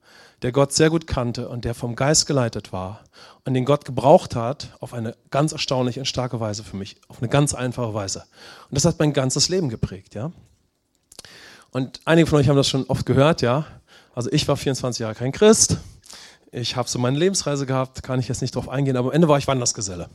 der 0.42 0.52
Gott 0.52 0.72
sehr 0.72 0.90
gut 0.90 1.06
kannte 1.06 1.48
und 1.48 1.64
der 1.64 1.74
vom 1.74 1.96
Geist 1.96 2.26
geleitet 2.26 2.72
war 2.72 3.00
und 3.44 3.54
den 3.54 3.64
Gott 3.64 3.84
gebraucht 3.84 4.36
hat 4.36 4.76
auf 4.80 4.94
eine 4.94 5.16
ganz 5.30 5.52
erstaunliche 5.52 6.00
und 6.00 6.06
starke 6.06 6.38
Weise 6.40 6.62
für 6.62 6.76
mich, 6.76 6.96
auf 7.08 7.20
eine 7.20 7.28
ganz 7.28 7.54
einfache 7.54 7.94
Weise. 7.94 8.24
Und 8.68 8.76
das 8.76 8.84
hat 8.84 8.98
mein 8.98 9.12
ganzes 9.12 9.48
Leben 9.48 9.68
geprägt, 9.68 10.14
ja. 10.14 10.30
Und 11.72 12.00
einige 12.04 12.26
von 12.26 12.38
euch 12.38 12.48
haben 12.48 12.56
das 12.56 12.68
schon 12.68 12.84
oft 12.86 13.06
gehört, 13.06 13.42
ja. 13.42 13.64
Also 14.14 14.30
ich 14.32 14.46
war 14.48 14.56
24 14.56 15.00
Jahre 15.00 15.14
kein 15.14 15.32
Christ. 15.32 15.78
Ich 16.52 16.74
habe 16.74 16.88
so 16.88 16.98
meine 16.98 17.16
Lebensreise 17.16 17.64
gehabt, 17.64 18.02
kann 18.02 18.18
ich 18.18 18.26
jetzt 18.26 18.42
nicht 18.42 18.56
drauf 18.56 18.68
eingehen, 18.68 18.96
aber 18.96 19.08
am 19.08 19.14
Ende 19.14 19.28
war 19.28 19.38
ich 19.38 19.46
Wandersgeselle. 19.46 20.08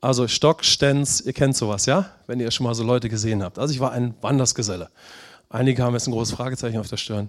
Also 0.00 0.26
Stock, 0.26 0.64
Stenz, 0.64 1.20
ihr 1.20 1.32
kennt 1.32 1.56
sowas, 1.56 1.86
ja? 1.86 2.06
Wenn 2.26 2.40
ihr 2.40 2.50
schon 2.50 2.64
mal 2.64 2.74
so 2.74 2.82
Leute 2.82 3.08
gesehen 3.08 3.44
habt. 3.44 3.60
Also 3.60 3.72
ich 3.72 3.78
war 3.78 3.92
ein 3.92 4.14
Wandersgeselle. 4.20 4.90
Einige 5.48 5.84
haben 5.84 5.94
jetzt 5.94 6.08
ein 6.08 6.12
großes 6.12 6.34
Fragezeichen 6.34 6.78
auf 6.78 6.88
der 6.88 6.96
Stirn. 6.96 7.28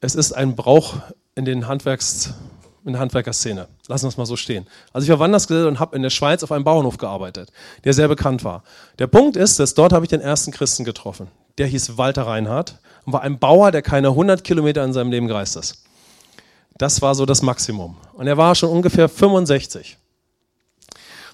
Es 0.00 0.16
ist 0.16 0.32
ein 0.32 0.56
Brauch 0.56 0.94
in, 1.36 1.44
den 1.44 1.68
Handwerks, 1.68 2.34
in 2.84 2.94
der 2.94 3.00
Handwerkerszene. 3.00 3.68
Lassen 3.86 4.04
wir 4.06 4.08
es 4.08 4.16
mal 4.16 4.26
so 4.26 4.34
stehen. 4.34 4.66
Also 4.92 5.04
ich 5.04 5.10
war 5.10 5.20
Wandersgeselle 5.20 5.68
und 5.68 5.78
habe 5.78 5.94
in 5.94 6.02
der 6.02 6.10
Schweiz 6.10 6.42
auf 6.42 6.50
einem 6.50 6.64
Bauernhof 6.64 6.98
gearbeitet, 6.98 7.52
der 7.84 7.92
sehr 7.92 8.08
bekannt 8.08 8.42
war. 8.42 8.64
Der 8.98 9.06
Punkt 9.06 9.36
ist, 9.36 9.60
dass 9.60 9.74
dort 9.74 9.92
habe 9.92 10.04
ich 10.04 10.08
den 10.08 10.20
ersten 10.20 10.50
Christen 10.50 10.84
getroffen. 10.84 11.28
Der 11.58 11.68
hieß 11.68 11.96
Walter 11.96 12.26
Reinhardt 12.26 12.80
und 13.04 13.12
war 13.12 13.22
ein 13.22 13.38
Bauer, 13.38 13.70
der 13.70 13.82
keine 13.82 14.08
100 14.08 14.42
Kilometer 14.42 14.82
in 14.82 14.92
seinem 14.92 15.12
Leben 15.12 15.28
gereist 15.28 15.54
ist. 15.54 15.84
Das 16.80 17.02
war 17.02 17.14
so 17.14 17.26
das 17.26 17.42
Maximum. 17.42 17.98
Und 18.14 18.26
er 18.26 18.38
war 18.38 18.54
schon 18.54 18.70
ungefähr 18.70 19.10
65. 19.10 19.98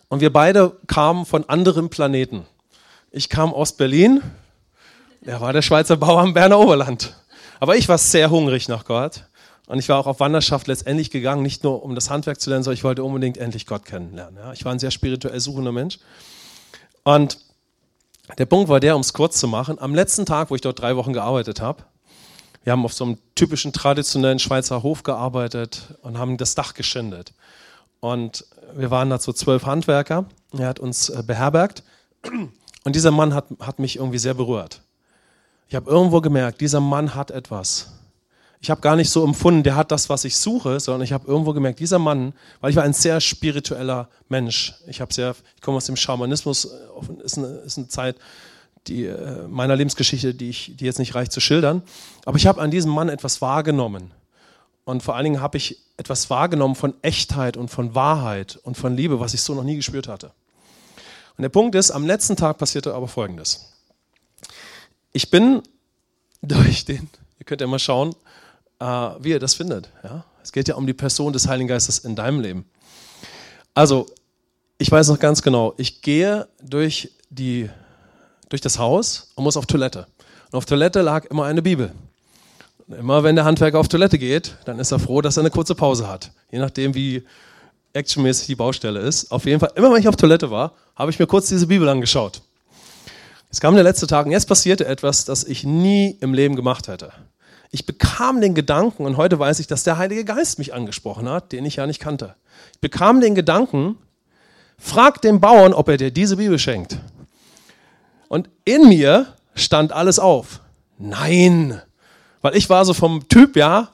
Und 0.09 0.21
wir 0.21 0.33
beide 0.33 0.77
kamen 0.89 1.25
von 1.25 1.49
anderen 1.49 1.89
Planeten. 1.89 2.45
Ich 3.13 3.29
kam 3.29 3.55
aus 3.55 3.77
Berlin, 3.77 4.23
er 5.25 5.41
war 5.41 5.53
der 5.53 5.63
Schweizer 5.63 5.97
Bauer 5.97 6.21
am 6.21 6.35
Berner 6.35 6.59
Oberland. 6.59 7.15
Aber 7.61 7.77
ich 7.77 7.89
war 7.89 7.97
sehr 7.97 8.29
hungrig 8.29 8.67
nach 8.67 8.85
Gott. 8.87 9.23
Und 9.69 9.79
ich 9.79 9.89
war 9.89 10.01
auch 10.01 10.09
auf 10.09 10.19
Wanderschaft 10.19 10.67
letztendlich 10.67 11.13
gegangen, 11.13 11.45
nicht 11.45 11.63
nur 11.63 11.85
um 11.85 11.95
das 11.95 12.11
Handwerk 12.11 12.41
zu 12.41 12.51
lernen, 12.51 12.65
sondern 12.65 12.79
ich 12.79 12.85
wollte 12.85 13.05
unbedingt 13.05 13.39
endlich 13.39 13.67
Gott 13.67 13.85
kennenlernen. 13.85 14.39
Ja, 14.39 14.53
ich 14.53 14.65
war 14.65 14.73
ein 14.73 14.81
sehr 14.81 14.91
spirituell 14.91 15.39
suchender 15.39 15.71
Mensch. 15.71 16.01
Und 17.05 17.39
der 18.37 18.47
Punkt 18.47 18.69
war 18.69 18.81
der, 18.81 18.97
um 18.97 19.01
es 19.01 19.13
kurz 19.13 19.39
zu 19.39 19.47
machen, 19.47 19.79
am 19.79 19.95
letzten 19.95 20.27
Tag, 20.27 20.51
wo 20.51 20.57
ich 20.57 20.61
dort 20.61 20.81
drei 20.81 20.97
Wochen 20.97 21.13
gearbeitet 21.13 21.61
habe, 21.61 21.85
wir 22.67 22.73
haben 22.73 22.85
auf 22.85 22.95
so 22.95 23.05
einem 23.05 23.19
typischen 23.37 23.73
traditionellen 23.73 24.41
Schweizer 24.41 24.83
Hof 24.83 25.05
gearbeitet 25.05 25.95
und 26.03 26.19
haben 26.19 26.37
das 26.37 26.57
Dach 26.57 26.75
geschändet. 26.75 27.33
Und 28.01 28.45
wir 28.75 28.91
waren 28.91 29.09
dazu 29.09 29.33
zwölf 29.33 29.67
Handwerker. 29.67 30.25
Er 30.51 30.67
hat 30.67 30.81
uns 30.81 31.09
äh, 31.09 31.23
beherbergt. 31.25 31.85
Und 32.83 32.97
dieser 32.97 33.13
Mann 33.13 33.35
hat, 33.35 33.47
hat 33.61 33.79
mich 33.79 33.99
irgendwie 33.99 34.19
sehr 34.19 34.35
berührt. 34.35 34.81
Ich 35.69 35.77
habe 35.77 35.89
irgendwo 35.89 36.21
gemerkt, 36.21 36.61
dieser 36.61 36.81
Mann 36.81 37.15
hat 37.15 37.31
etwas. 37.31 37.93
Ich 38.61 38.69
habe 38.69 38.81
gar 38.81 38.97
nicht 38.97 39.11
so 39.11 39.23
empfunden, 39.23 39.63
der 39.63 39.77
hat 39.77 39.93
das, 39.93 40.09
was 40.09 40.25
ich 40.25 40.37
suche, 40.37 40.81
sondern 40.81 41.03
ich 41.03 41.13
habe 41.13 41.29
irgendwo 41.29 41.53
gemerkt, 41.53 41.79
dieser 41.79 42.01
Mann, 42.01 42.33
weil 42.61 42.71
ich 42.71 42.77
war 42.77 42.83
ein 42.83 42.95
sehr 42.95 43.21
spiritueller 43.21 44.09
Mensch. 44.29 44.75
Ich 44.89 45.01
ich 45.01 45.61
komme 45.61 45.77
aus 45.77 45.87
dem 45.87 45.95
Schamanismus, 45.95 46.65
äh, 46.65 47.23
ist 47.23 47.39
eine, 47.39 47.47
ist 47.47 47.79
eine 47.79 47.87
Zeit 47.87 48.17
die, 48.89 49.07
äh, 49.07 49.47
meiner 49.49 49.77
Lebensgeschichte, 49.77 50.35
die, 50.35 50.51
ich, 50.51 50.77
die 50.77 50.85
jetzt 50.85 50.99
nicht 50.99 51.15
reicht 51.15 51.33
zu 51.33 51.41
schildern. 51.41 51.83
Aber 52.25 52.37
ich 52.37 52.47
habe 52.47 52.61
an 52.61 52.71
diesem 52.71 52.93
Mann 52.93 53.09
etwas 53.09 53.41
wahrgenommen. 53.41 54.13
Und 54.85 55.03
vor 55.03 55.17
allen 55.17 55.25
Dingen 55.25 55.41
habe 55.41 55.57
ich 55.57 55.81
etwas 55.97 56.31
wahrgenommen 56.31 56.75
von 56.75 56.95
Echtheit 57.03 57.57
und 57.57 57.69
von 57.69 57.95
Wahrheit 57.95 58.59
und 58.63 58.77
von 58.77 58.97
Liebe, 58.97 59.19
was 59.19 59.35
ich 59.35 59.43
so 59.43 59.55
noch 59.55 59.65
nie 59.65 59.77
gespürt 59.77 60.09
hatte. 60.09 60.33
Und 61.37 61.43
der 61.43 61.49
Punkt 61.49 61.75
ist, 61.75 61.91
am 61.91 62.07
letzten 62.07 62.37
Tag 62.37 62.59
passierte 62.59 62.95
aber 62.95 63.09
Folgendes. 63.09 63.73
Ich 65.13 65.31
bin 65.31 65.63
durch 66.43 66.85
den, 66.85 67.09
ihr 67.39 67.47
könnt 67.47 67.61
ja 67.61 67.67
mal 67.67 67.79
schauen, 67.79 68.15
äh, 68.79 68.85
wie 68.85 69.31
ihr 69.31 69.41
das 69.41 69.55
findet. 69.55 69.89
Ja? 70.05 70.25
Es 70.43 70.53
geht 70.53 70.69
ja 70.69 70.77
um 70.77 70.87
die 70.87 70.95
Person 70.95 71.33
des 71.33 71.49
Heiligen 71.49 71.69
Geistes 71.69 71.99
in 71.99 72.15
deinem 72.15 72.41
Leben. 72.41 72.65
Also, 73.75 74.07
ich 74.79 74.91
weiß 74.91 75.09
noch 75.09 75.19
ganz 75.19 75.43
genau, 75.43 75.75
ich 75.77 76.03
gehe 76.03 76.47
durch, 76.63 77.11
die, 77.31 77.69
durch 78.49 78.61
das 78.61 78.79
Haus 78.79 79.33
und 79.35 79.45
muss 79.45 79.57
auf 79.57 79.67
Toilette. 79.67 80.07
Und 80.51 80.59
auf 80.59 80.67
Toilette 80.67 81.03
lag 81.03 81.25
immer 81.27 81.45
eine 81.45 81.63
Bibel. 81.63 81.93
Immer 82.89 83.25
wenn 83.25 83.35
der 83.35 83.45
Handwerker 83.45 83.81
auf 83.81 83.89
Toilette 83.89 84.19
geht, 84.19 84.57
dann 84.65 84.79
ist 84.79 84.93
er 84.93 84.99
froh, 84.99 85.21
dass 85.21 85.37
er 85.37 85.41
eine 85.41 85.51
kurze 85.51 85.75
Pause 85.75 86.09
hat. 86.09 86.31
Je 86.53 86.59
nachdem, 86.59 86.95
wie 86.95 87.25
actionmäßig 87.97 88.47
die 88.47 88.55
Baustelle 88.55 89.01
ist. 89.01 89.33
Auf 89.33 89.47
jeden 89.47 89.59
Fall, 89.59 89.73
immer 89.75 89.91
wenn 89.91 90.01
ich 90.01 90.09
auf 90.09 90.17
Toilette 90.17 90.51
war, 90.51 90.75
habe 90.95 91.11
ich 91.11 91.19
mir 91.19 91.27
kurz 91.27 91.49
diese 91.49 91.67
Bibel 91.67 91.89
angeschaut. 91.89 92.43
Es 93.51 93.61
kam 93.61 93.75
der 93.75 93.85
letzte 93.85 94.07
Tag 94.07 94.27
und 94.27 94.33
jetzt 94.33 94.47
passierte 94.47 94.87
etwas, 94.87 95.25
das 95.25 95.43
ich 95.43 95.65
nie 95.65 96.17
im 96.21 96.35
Leben 96.35 96.57
gemacht 96.57 96.89
hätte. 96.89 97.13
Ich 97.71 97.87
bekam 97.87 98.41
den 98.41 98.55
Gedanken, 98.55 99.05
und 99.05 99.17
heute 99.17 99.39
weiß 99.39 99.59
ich, 99.59 99.67
dass 99.67 99.83
der 99.83 99.99
Heilige 99.99 100.25
Geist 100.25 100.59
mich 100.59 100.75
angesprochen 100.75 101.29
hat, 101.29 101.53
den 101.53 101.65
ich 101.65 101.77
ja 101.77 101.87
nicht 101.87 102.01
kannte. 102.01 102.37
Ich 102.75 102.81
bekam 102.81 103.21
den 103.21 103.35
Gedanken, 103.35 103.97
frag 104.79 105.21
den 105.23 105.41
Bauern, 105.41 105.73
ob 105.73 105.89
er 105.89 105.97
dir 105.97 106.11
diese 106.11 106.37
Bibel 106.37 106.59
schenkt. 106.59 106.99
Und 108.29 108.49
in 108.65 108.89
mir 108.89 109.35
stand 109.55 109.93
alles 109.93 110.19
auf. 110.19 110.61
Nein, 110.99 111.81
weil 112.43 112.57
ich 112.57 112.71
war 112.71 112.85
so 112.85 112.95
vom 112.95 113.29
Typ, 113.29 113.57
ja, 113.57 113.89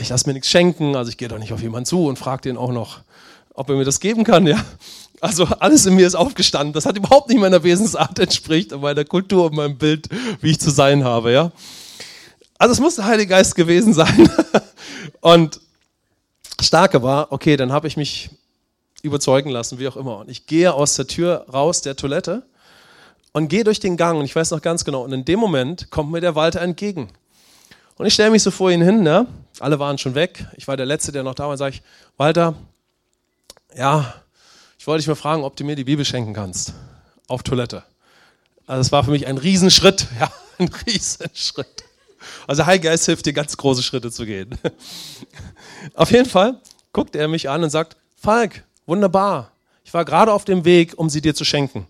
ich 0.00 0.08
lasse 0.08 0.26
mir 0.26 0.32
nichts 0.32 0.48
schenken, 0.48 0.96
also 0.96 1.10
ich 1.10 1.18
gehe 1.18 1.28
doch 1.28 1.38
nicht 1.38 1.52
auf 1.52 1.62
jemanden 1.62 1.86
zu 1.86 2.06
und 2.06 2.18
frage 2.18 2.42
den 2.42 2.56
auch 2.56 2.72
noch, 2.72 3.00
ob 3.54 3.68
er 3.68 3.76
mir 3.76 3.84
das 3.84 4.00
geben 4.00 4.24
kann, 4.24 4.46
ja. 4.46 4.64
Also 5.20 5.44
alles 5.44 5.86
in 5.86 5.94
mir 5.94 6.06
ist 6.06 6.14
aufgestanden. 6.14 6.72
Das 6.72 6.86
hat 6.86 6.96
überhaupt 6.96 7.28
nicht 7.28 7.38
meiner 7.38 7.62
Wesensart 7.62 8.18
entspricht, 8.18 8.76
meiner 8.76 9.04
Kultur 9.04 9.46
und 9.46 9.54
meinem 9.54 9.78
Bild, 9.78 10.08
wie 10.40 10.50
ich 10.50 10.60
zu 10.60 10.70
sein 10.70 11.04
habe, 11.04 11.32
ja. 11.32 11.52
Also 12.58 12.72
es 12.72 12.80
muss 12.80 12.96
der 12.96 13.04
Heilige 13.04 13.28
Geist 13.28 13.54
gewesen 13.54 13.92
sein. 13.92 14.30
Und 15.20 15.60
starke 16.60 17.02
war, 17.02 17.32
okay, 17.32 17.56
dann 17.56 17.72
habe 17.72 17.88
ich 17.88 17.96
mich 17.96 18.30
überzeugen 19.02 19.50
lassen, 19.50 19.78
wie 19.78 19.88
auch 19.88 19.96
immer. 19.96 20.18
Und 20.18 20.30
ich 20.30 20.46
gehe 20.46 20.72
aus 20.72 20.94
der 20.94 21.06
Tür 21.06 21.46
raus 21.52 21.82
der 21.82 21.96
Toilette 21.96 22.44
und 23.32 23.48
gehe 23.48 23.64
durch 23.64 23.80
den 23.80 23.96
Gang 23.96 24.18
und 24.18 24.24
ich 24.24 24.36
weiß 24.36 24.50
noch 24.50 24.62
ganz 24.62 24.84
genau, 24.84 25.02
und 25.02 25.12
in 25.12 25.24
dem 25.24 25.40
Moment 25.40 25.90
kommt 25.90 26.10
mir 26.10 26.20
der 26.20 26.34
Walter 26.34 26.60
entgegen. 26.60 27.08
Und 27.96 28.06
ich 28.06 28.14
stelle 28.14 28.30
mich 28.30 28.42
so 28.42 28.50
vor 28.50 28.70
ihn 28.70 28.82
hin, 28.82 29.02
ne? 29.02 29.26
alle 29.60 29.78
waren 29.78 29.98
schon 29.98 30.14
weg. 30.14 30.46
Ich 30.56 30.66
war 30.68 30.76
der 30.76 30.86
Letzte, 30.86 31.12
der 31.12 31.22
noch 31.22 31.34
da 31.34 31.48
war. 31.48 31.56
Sage 31.56 31.76
ich, 31.76 31.82
Walter, 32.16 32.54
ja, 33.76 34.14
ich 34.78 34.86
wollte 34.86 35.00
dich 35.00 35.08
mal 35.08 35.14
fragen, 35.14 35.44
ob 35.44 35.56
du 35.56 35.64
mir 35.64 35.76
die 35.76 35.84
Bibel 35.84 36.04
schenken 36.04 36.34
kannst. 36.34 36.74
Auf 37.28 37.42
Toilette. 37.42 37.84
Also 38.66 38.80
es 38.80 38.92
war 38.92 39.04
für 39.04 39.10
mich 39.10 39.26
ein 39.26 39.38
Riesenschritt. 39.38 40.06
Ja, 40.18 40.32
ein 40.58 40.70
Riesenschritt. 40.86 41.84
Also 42.46 42.66
Heilige 42.66 42.88
Geist 42.88 43.06
hilft 43.06 43.26
dir, 43.26 43.32
ganz 43.32 43.56
große 43.56 43.82
Schritte 43.82 44.10
zu 44.10 44.26
gehen. 44.26 44.56
Auf 45.94 46.10
jeden 46.10 46.28
Fall 46.28 46.60
guckt 46.92 47.16
er 47.16 47.26
mich 47.26 47.48
an 47.48 47.64
und 47.64 47.70
sagt, 47.70 47.96
Falk, 48.16 48.64
wunderbar. 48.86 49.50
Ich 49.84 49.92
war 49.92 50.04
gerade 50.04 50.32
auf 50.32 50.44
dem 50.44 50.64
Weg, 50.64 50.96
um 50.96 51.10
sie 51.10 51.20
dir 51.20 51.34
zu 51.34 51.44
schenken. 51.44 51.88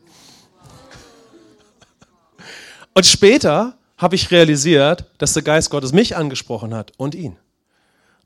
Und 2.95 3.07
später 3.07 3.75
habe 3.97 4.15
ich 4.15 4.31
realisiert, 4.31 5.05
dass 5.19 5.33
der 5.33 5.43
Geist 5.43 5.71
Gottes 5.71 5.93
mich 5.93 6.17
angesprochen 6.17 6.75
hat 6.75 6.93
und 6.97 7.15
ihn. 7.15 7.37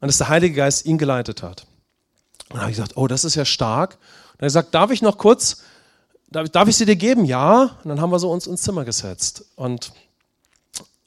Und 0.01 0.09
dass 0.09 0.19
der 0.19 0.29
Heilige 0.29 0.55
Geist 0.55 0.87
ihn 0.87 0.99
geleitet 0.99 1.43
hat. 1.43 1.67
Und 2.49 2.55
dann 2.55 2.61
habe 2.63 2.71
ich 2.71 2.77
gesagt, 2.77 2.97
oh, 2.97 3.07
das 3.07 3.25
ist 3.25 3.35
ja 3.35 3.45
stark. 3.45 3.99
Und 4.35 4.41
er 4.41 4.47
gesagt, 4.47 4.75
darf 4.75 4.91
ich 4.91 5.03
noch 5.03 5.19
kurz, 5.19 5.63
darf, 6.31 6.49
darf 6.49 6.69
ich 6.69 6.77
sie 6.77 6.87
dir 6.87 6.97
geben? 6.97 7.25
Ja. 7.25 7.79
Und 7.83 7.89
dann 7.89 8.01
haben 8.01 8.11
wir 8.11 8.19
so 8.19 8.31
uns 8.31 8.47
ins 8.47 8.63
Zimmer 8.63 8.85
gesetzt. 8.85 9.45
Und 9.57 9.93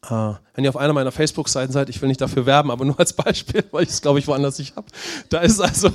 äh, 0.06 0.34
wenn 0.54 0.63
ihr 0.63 0.69
auf 0.69 0.78
einer 0.78 0.93
meiner 0.93 1.12
Facebook-Seiten 1.12 1.72
seid, 1.72 1.89
ich 1.89 2.02
will 2.02 2.10
nicht 2.10 2.22
dafür 2.22 2.45
werben, 2.45 2.72
aber 2.72 2.86
nur 2.86 3.00
als 3.00 3.13
Beispiel, 3.13 3.63
weil 3.72 3.84
ich 3.84 3.89
es, 3.89 4.02
glaube 4.02 4.19
ich, 4.19 4.28
woanders 4.28 4.60
nicht 4.60 4.76
habe. 4.76 4.88
Da 5.30 5.39
ist 5.39 5.60
also 5.60 5.91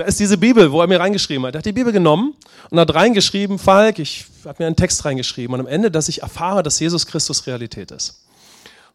da 0.00 0.06
ist 0.06 0.18
diese 0.18 0.38
Bibel, 0.38 0.72
wo 0.72 0.80
er 0.80 0.86
mir 0.86 0.98
reingeschrieben 0.98 1.46
hat. 1.46 1.54
Er 1.54 1.58
hat 1.58 1.66
die 1.66 1.72
Bibel 1.72 1.92
genommen 1.92 2.34
und 2.70 2.80
hat 2.80 2.94
reingeschrieben, 2.94 3.58
Falk, 3.58 3.98
ich 3.98 4.26
habe 4.44 4.62
mir 4.62 4.66
einen 4.66 4.76
Text 4.76 5.04
reingeschrieben 5.04 5.54
und 5.54 5.60
am 5.60 5.66
Ende, 5.66 5.90
dass 5.90 6.08
ich 6.08 6.22
erfahre, 6.22 6.62
dass 6.62 6.80
Jesus 6.80 7.06
Christus 7.06 7.46
Realität 7.46 7.90
ist. 7.90 8.24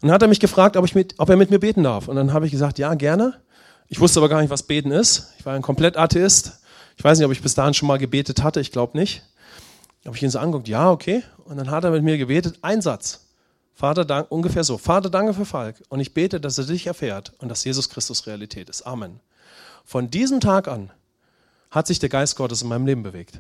Und 0.02 0.08
dann 0.08 0.12
hat 0.12 0.22
er 0.22 0.28
mich 0.28 0.40
gefragt, 0.40 0.76
ob, 0.78 0.96
mit, 0.96 1.16
ob 1.18 1.30
er 1.30 1.38
mit 1.38 1.50
mir 1.52 1.60
beten 1.60 1.84
darf. 1.84 2.08
Und 2.08 2.16
dann 2.16 2.34
habe 2.34 2.46
ich 2.46 2.52
gesagt, 2.52 2.80
ja, 2.80 2.94
gerne. 2.96 3.40
Ich 3.88 4.00
wusste 4.00 4.20
aber 4.20 4.30
gar 4.30 4.42
nicht, 4.42 4.50
was 4.50 4.64
beten 4.64 4.92
ist. 4.92 5.34
Ich 5.40 5.46
war 5.46 5.54
ein 5.54 5.62
komplett 5.62 5.96
Atheist. 5.96 6.60
Ich 6.98 7.04
weiß 7.04 7.18
nicht, 7.18 7.26
ob 7.26 7.32
ich 7.32 7.42
bis 7.42 7.56
dahin 7.56 7.74
schon 7.74 7.88
mal 7.88 7.98
gebetet 7.98 8.44
hatte. 8.44 8.60
Ich 8.60 8.72
glaube 8.72 8.98
nicht. 8.98 9.24
Habe 10.06 10.16
ich 10.18 10.24
ihn 10.24 10.30
so 10.30 10.40
angeguckt, 10.40 10.68
ja, 10.68 10.92
okay. 10.92 11.24
Und 11.46 11.58
dann 11.58 11.72
hat 11.72 11.84
er 11.84 11.92
mit 11.92 12.04
mir 12.04 12.18
gebetet, 12.18 12.60
ein 12.62 12.82
Satz. 12.82 13.26
Vater, 13.74 14.06
dank, 14.06 14.32
ungefähr 14.32 14.64
so, 14.64 14.78
Vater, 14.78 15.10
danke 15.10 15.34
für 15.34 15.46
Falk 15.46 15.76
und 15.90 16.00
ich 16.00 16.14
bete, 16.14 16.40
dass 16.40 16.58
er 16.58 16.64
dich 16.64 16.88
erfährt 16.88 17.34
und 17.40 17.50
dass 17.50 17.66
Jesus 17.66 17.90
Christus 17.90 18.26
Realität 18.26 18.70
ist. 18.70 18.84
Amen. 18.84 19.20
Von 19.86 20.10
diesem 20.10 20.40
Tag 20.40 20.68
an 20.68 20.90
hat 21.70 21.86
sich 21.86 22.00
der 22.00 22.10
Geist 22.10 22.36
Gottes 22.36 22.64
in 22.64 22.70
meinem 22.70 22.88
Leben 22.88 23.04
bewegt. 23.04 23.40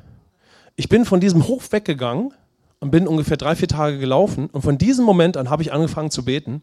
Ich 0.75 0.89
bin 0.89 1.03
von 1.03 1.19
diesem 1.19 1.47
Hof 1.47 1.71
weggegangen 1.71 2.33
und 2.79 2.91
bin 2.91 3.07
ungefähr 3.07 3.37
drei, 3.37 3.55
vier 3.55 3.67
Tage 3.67 3.97
gelaufen 3.97 4.47
und 4.51 4.61
von 4.61 4.77
diesem 4.77 5.05
Moment 5.05 5.37
an 5.37 5.49
habe 5.49 5.63
ich 5.63 5.73
angefangen 5.73 6.11
zu 6.11 6.23
beten 6.23 6.61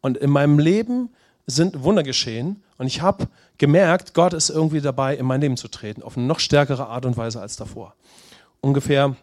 und 0.00 0.16
in 0.16 0.30
meinem 0.30 0.60
Leben 0.60 1.10
sind 1.46 1.82
Wunder 1.82 2.04
geschehen 2.04 2.62
und 2.78 2.86
ich 2.86 3.02
habe 3.02 3.26
gemerkt, 3.58 4.14
Gott 4.14 4.34
ist 4.34 4.50
irgendwie 4.50 4.80
dabei, 4.80 5.16
in 5.16 5.26
mein 5.26 5.40
Leben 5.40 5.56
zu 5.56 5.66
treten, 5.66 6.04
auf 6.04 6.16
eine 6.16 6.26
noch 6.26 6.38
stärkere 6.38 6.86
Art 6.86 7.04
und 7.04 7.16
Weise 7.16 7.40
als 7.40 7.56
davor. 7.56 7.94
Ungefähr 8.60 9.16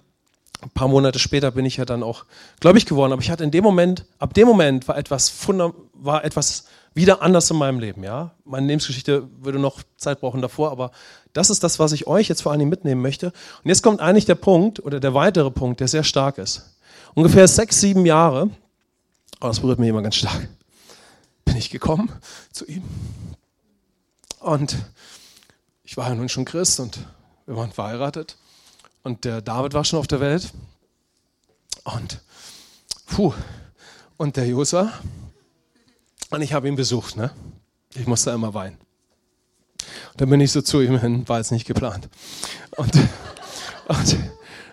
ein 0.61 0.69
paar 0.69 0.87
Monate 0.87 1.19
später 1.19 1.51
bin 1.51 1.65
ich 1.65 1.77
ja 1.77 1.85
dann 1.85 2.03
auch 2.03 2.25
gläubig 2.59 2.85
geworden, 2.85 3.11
aber 3.11 3.21
ich 3.21 3.31
hatte 3.31 3.43
in 3.43 3.51
dem 3.51 3.63
Moment, 3.63 4.05
ab 4.19 4.33
dem 4.33 4.47
Moment 4.47 4.87
war 4.87 4.97
etwas, 4.97 5.33
war 5.93 6.23
etwas 6.23 6.65
wieder 6.93 7.21
anders 7.21 7.49
in 7.49 7.57
meinem 7.57 7.79
Leben. 7.79 8.03
Ja? 8.03 8.31
Meine 8.45 8.67
Lebensgeschichte 8.67 9.27
würde 9.39 9.59
noch 9.59 9.81
Zeit 9.97 10.19
brauchen 10.19 10.41
davor, 10.41 10.71
aber 10.71 10.91
das 11.33 11.49
ist 11.49 11.63
das, 11.63 11.79
was 11.79 11.93
ich 11.93 12.07
euch 12.07 12.27
jetzt 12.27 12.41
vor 12.43 12.55
Dingen 12.55 12.69
mitnehmen 12.69 13.01
möchte. 13.01 13.27
Und 13.27 13.69
jetzt 13.69 13.81
kommt 13.81 14.01
eigentlich 14.01 14.25
der 14.25 14.35
Punkt 14.35 14.79
oder 14.79 14.99
der 14.99 15.13
weitere 15.13 15.49
Punkt, 15.49 15.79
der 15.79 15.87
sehr 15.87 16.03
stark 16.03 16.37
ist. 16.37 16.77
Ungefähr 17.13 17.47
sechs, 17.47 17.79
sieben 17.79 18.05
Jahre, 18.05 18.49
oh, 19.39 19.47
das 19.47 19.59
berührt 19.59 19.79
mich 19.79 19.89
immer 19.89 20.01
ganz 20.01 20.15
stark, 20.15 20.47
bin 21.45 21.55
ich 21.55 21.69
gekommen 21.69 22.11
zu 22.51 22.65
ihm. 22.65 22.83
Und 24.39 24.75
ich 25.83 25.97
war 25.97 26.09
ja 26.09 26.15
nun 26.15 26.29
schon 26.29 26.45
Christ 26.45 26.79
und 26.79 26.99
wir 27.45 27.55
waren 27.55 27.71
verheiratet. 27.71 28.37
Und 29.03 29.25
der 29.25 29.41
David 29.41 29.73
war 29.73 29.83
schon 29.83 29.99
auf 29.99 30.07
der 30.07 30.19
Welt. 30.19 30.51
Und, 31.83 32.19
puh, 33.07 33.33
und 34.17 34.37
der 34.37 34.47
Josa. 34.47 34.91
Und 36.29 36.41
ich 36.41 36.53
habe 36.53 36.67
ihn 36.67 36.75
besucht, 36.75 37.17
ne? 37.17 37.31
Ich 37.95 38.07
musste 38.07 38.31
immer 38.31 38.53
weinen. 38.53 38.77
Und 40.11 40.21
dann 40.21 40.29
bin 40.29 40.39
ich 40.39 40.51
so 40.51 40.61
zu 40.61 40.81
ihm 40.81 40.99
hin, 40.99 41.27
war 41.27 41.39
jetzt 41.39 41.51
nicht 41.51 41.65
geplant. 41.65 42.07
Und, 42.77 42.95
und 43.87 44.17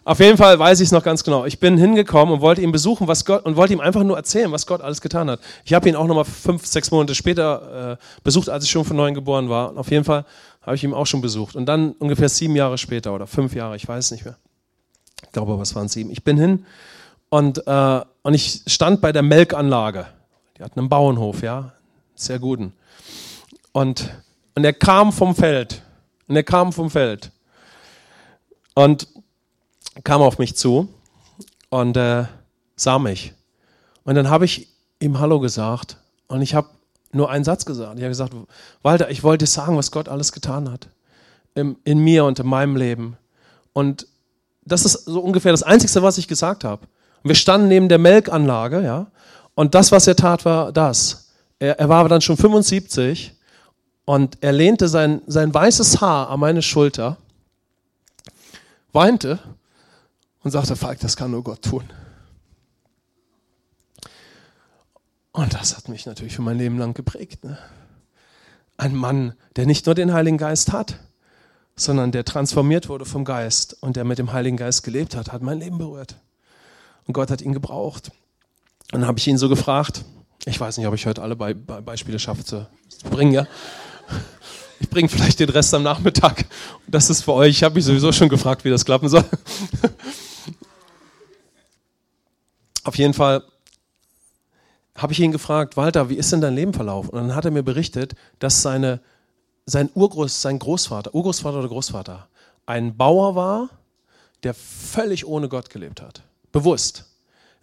auf 0.05 0.21
jeden 0.21 0.39
Fall 0.39 0.59
weiß 0.59 0.81
ich 0.81 0.87
es 0.87 0.93
noch 0.93 1.03
ganz 1.03 1.25
genau. 1.25 1.45
Ich 1.45 1.59
bin 1.59 1.77
hingekommen 1.77 2.35
und 2.35 2.41
wollte 2.41 2.63
ihn 2.63 2.73
besuchen, 2.73 3.09
was 3.09 3.25
Gott 3.25 3.45
und 3.45 3.57
wollte 3.57 3.73
ihm 3.75 3.81
einfach 3.81 4.03
nur 4.05 4.17
erzählen, 4.17 4.51
was 4.53 4.67
Gott 4.67 4.81
alles 4.81 5.01
getan 5.01 5.29
hat. 5.29 5.41
Ich 5.65 5.75
habe 5.75 5.89
ihn 5.89 5.97
auch 5.97 6.07
noch 6.07 6.15
mal 6.15 6.25
fünf, 6.25 6.65
sechs 6.65 6.91
Monate 6.91 7.15
später 7.15 7.99
äh, 7.99 8.23
besucht, 8.23 8.49
als 8.49 8.65
ich 8.65 8.71
schon 8.71 8.85
von 8.85 8.97
neuem 8.97 9.15
geboren 9.15 9.49
war. 9.49 9.71
Und 9.71 9.79
auf 9.79 9.91
jeden 9.91 10.05
Fall 10.05 10.25
habe 10.69 10.77
ich 10.77 10.85
ihn 10.85 10.93
auch 10.93 11.07
schon 11.07 11.23
besucht. 11.23 11.57
Und 11.57 11.65
dann 11.65 11.93
ungefähr 11.93 12.29
sieben 12.29 12.55
Jahre 12.55 12.77
später 12.77 13.15
oder 13.15 13.27
fünf 13.27 13.55
Jahre, 13.55 13.75
ich 13.75 13.89
weiß 13.89 14.11
nicht 14.11 14.27
mehr. 14.27 14.37
Ich 15.25 15.33
glaube, 15.33 15.61
es 15.63 15.75
waren 15.75 15.89
sieben. 15.89 16.11
Ich 16.11 16.25
bin 16.25 16.37
hin 16.37 16.67
und, 17.31 17.67
äh, 17.67 18.01
und 18.23 18.35
ich 18.35 18.65
stand 18.67 19.01
bei 19.01 19.11
der 19.11 19.23
Melkanlage. 19.23 20.07
Die 20.59 20.63
hatten 20.63 20.79
einen 20.79 20.91
Bauernhof, 20.91 21.41
ja, 21.41 21.73
sehr 22.15 22.39
guten. 22.39 22.75
Und, 23.73 24.11
und 24.55 24.65
er 24.65 24.75
kam 24.75 25.11
vom 25.11 25.35
Feld. 25.35 25.83
Und 26.27 26.37
er 26.37 26.43
kam 26.43 26.75
vom 26.75 26.91
Feld. 26.91 27.33
Und 28.75 29.09
kam 30.05 30.21
auf 30.21 30.39
mich 30.39 30.55
zu 30.55 30.93
und 31.71 31.97
äh, 31.97 32.27
sah 32.77 32.99
mich. 32.99 33.33
Und 34.05 34.17
dann 34.17 34.29
habe 34.29 34.45
ich 34.45 34.69
ihm 35.01 35.19
Hallo 35.19 35.41
gesagt 35.41 35.97
und 36.27 36.43
ich 36.43 36.55
habe 36.55 36.69
nur 37.13 37.31
einen 37.31 37.45
Satz 37.45 37.65
gesagt. 37.65 37.95
Ich 37.97 38.03
habe 38.03 38.11
gesagt, 38.11 38.35
Walter, 38.83 39.11
ich 39.11 39.23
wollte 39.23 39.47
sagen, 39.47 39.77
was 39.77 39.91
Gott 39.91 40.09
alles 40.09 40.33
getan 40.33 40.71
hat. 40.71 40.89
In, 41.55 41.77
in 41.85 41.99
mir 41.99 42.25
und 42.25 42.39
in 42.39 42.47
meinem 42.47 42.77
Leben. 42.77 43.17
Und 43.73 44.07
das 44.65 44.85
ist 44.85 45.05
so 45.05 45.21
ungefähr 45.21 45.53
das 45.53 45.63
Einzige, 45.63 46.03
was 46.03 46.19
ich 46.19 46.29
gesagt 46.29 46.65
habe. 46.65 46.87
Wir 47.23 47.35
standen 47.35 47.69
neben 47.69 47.89
der 47.89 47.99
Melkanlage, 47.99 48.83
ja. 48.83 49.07
Und 49.55 49.75
das, 49.75 49.91
was 49.91 50.07
er 50.07 50.15
tat, 50.15 50.45
war 50.45 50.73
das. 50.73 51.33
Er, 51.59 51.81
er 51.81 51.89
war 51.89 52.09
dann 52.09 52.21
schon 52.21 52.37
75 52.37 53.35
und 54.05 54.39
er 54.41 54.53
lehnte 54.53 54.89
sein, 54.89 55.23
sein 55.27 55.53
weißes 55.53 56.01
Haar 56.01 56.31
an 56.31 56.41
meine 56.41 56.63
Schulter, 56.63 57.17
weinte 58.93 59.39
und 60.43 60.51
sagte, 60.51 60.77
Falk, 60.77 61.01
das 61.01 61.17
kann 61.17 61.31
nur 61.31 61.43
Gott 61.43 61.63
tun. 61.63 61.85
Und 65.33 65.55
das 65.55 65.77
hat 65.77 65.89
mich 65.89 66.07
natürlich 66.07 66.35
für 66.35 66.43
mein 66.43 66.59
Leben 66.59 66.79
lang 66.79 66.95
geprägt. 66.95 67.45
Ne? 67.45 67.59
Ein 68.77 68.95
Mann, 68.95 69.35
der 69.57 69.67
nicht 69.67 69.87
nur 69.87 69.95
den 69.95 70.13
Heiligen 70.13 70.39
Geist 70.39 70.73
hat, 70.73 70.99
sondern 71.77 72.13
der 72.13 72.25
transformiert 72.25 72.89
wurde 72.89 73.05
vom 73.05 73.25
Geist 73.25 73.77
und 73.81 73.97
der 73.97 74.05
mit 74.05 74.19
dem 74.19 74.33
Heiligen 74.33 74.57
Geist 74.57 74.83
gelebt 74.83 75.15
hat, 75.15 75.33
hat 75.33 75.43
mein 75.43 75.61
Leben 75.61 75.79
berührt. 75.79 76.17
Und 77.07 77.15
Gott 77.15 77.31
hat 77.31 77.41
ihn 77.41 77.53
gebraucht. 77.53 78.11
Und 78.93 79.01
dann 79.01 79.07
habe 79.07 79.19
ich 79.19 79.29
ihn 79.29 79.39
so 79.39 79.49
gefragt, 79.49 80.05
ich 80.45 80.59
weiß 80.59 80.79
nicht, 80.79 80.87
ob 80.87 80.95
ich 80.95 81.07
heute 81.07 81.23
alle 81.23 81.37
Be 81.37 81.55
Be 81.55 81.83
Beispiele 81.83 82.19
schaffe 82.19 82.45
zu, 82.45 82.67
bringen, 83.11 83.33
ja. 83.33 83.47
Ich 84.81 84.89
bringe 84.89 85.09
vielleicht 85.09 85.41
den 85.41 85.49
Rest 85.49 85.75
am 85.75 85.83
Nachmittag. 85.83 86.47
Das 86.87 87.11
ist 87.11 87.23
für 87.23 87.33
euch. 87.33 87.51
Ich 87.51 87.63
habe 87.65 87.75
mich 87.75 87.85
sowieso 87.85 88.13
schon 88.13 88.29
gefragt, 88.29 88.65
wie 88.65 88.71
das 88.71 88.85
klappen 88.85 89.09
soll. 89.09 89.25
Auf 92.85 92.97
jeden 92.97 93.13
Fall 93.13 93.43
habe 94.99 95.13
ich 95.13 95.21
ihn 95.21 95.33
gefragt, 95.33 95.77
Walter, 95.77 96.09
wie 96.09 96.17
ist 96.17 96.33
denn 96.33 96.41
dein 96.41 96.55
Leben 96.55 96.75
verlaufen? 96.75 97.11
Und 97.11 97.29
dann 97.29 97.35
hat 97.35 97.45
er 97.45 97.51
mir 97.51 97.63
berichtet, 97.63 98.15
dass 98.39 98.63
seine, 98.63 99.01
sein 99.65 99.91
Urgroß, 99.95 100.43
sein 100.43 100.59
Großvater, 100.59 101.15
Urgroßvater 101.15 101.59
oder 101.59 101.69
Großvater, 101.69 102.29
ein 102.67 102.97
Bauer 102.97 103.35
war, 103.35 103.71
der 104.43 104.55
völlig 104.55 105.27
ohne 105.27 105.49
Gott 105.49 105.71
gelebt 105.71 106.03
hat. 106.03 106.23
Bewusst. 106.53 107.05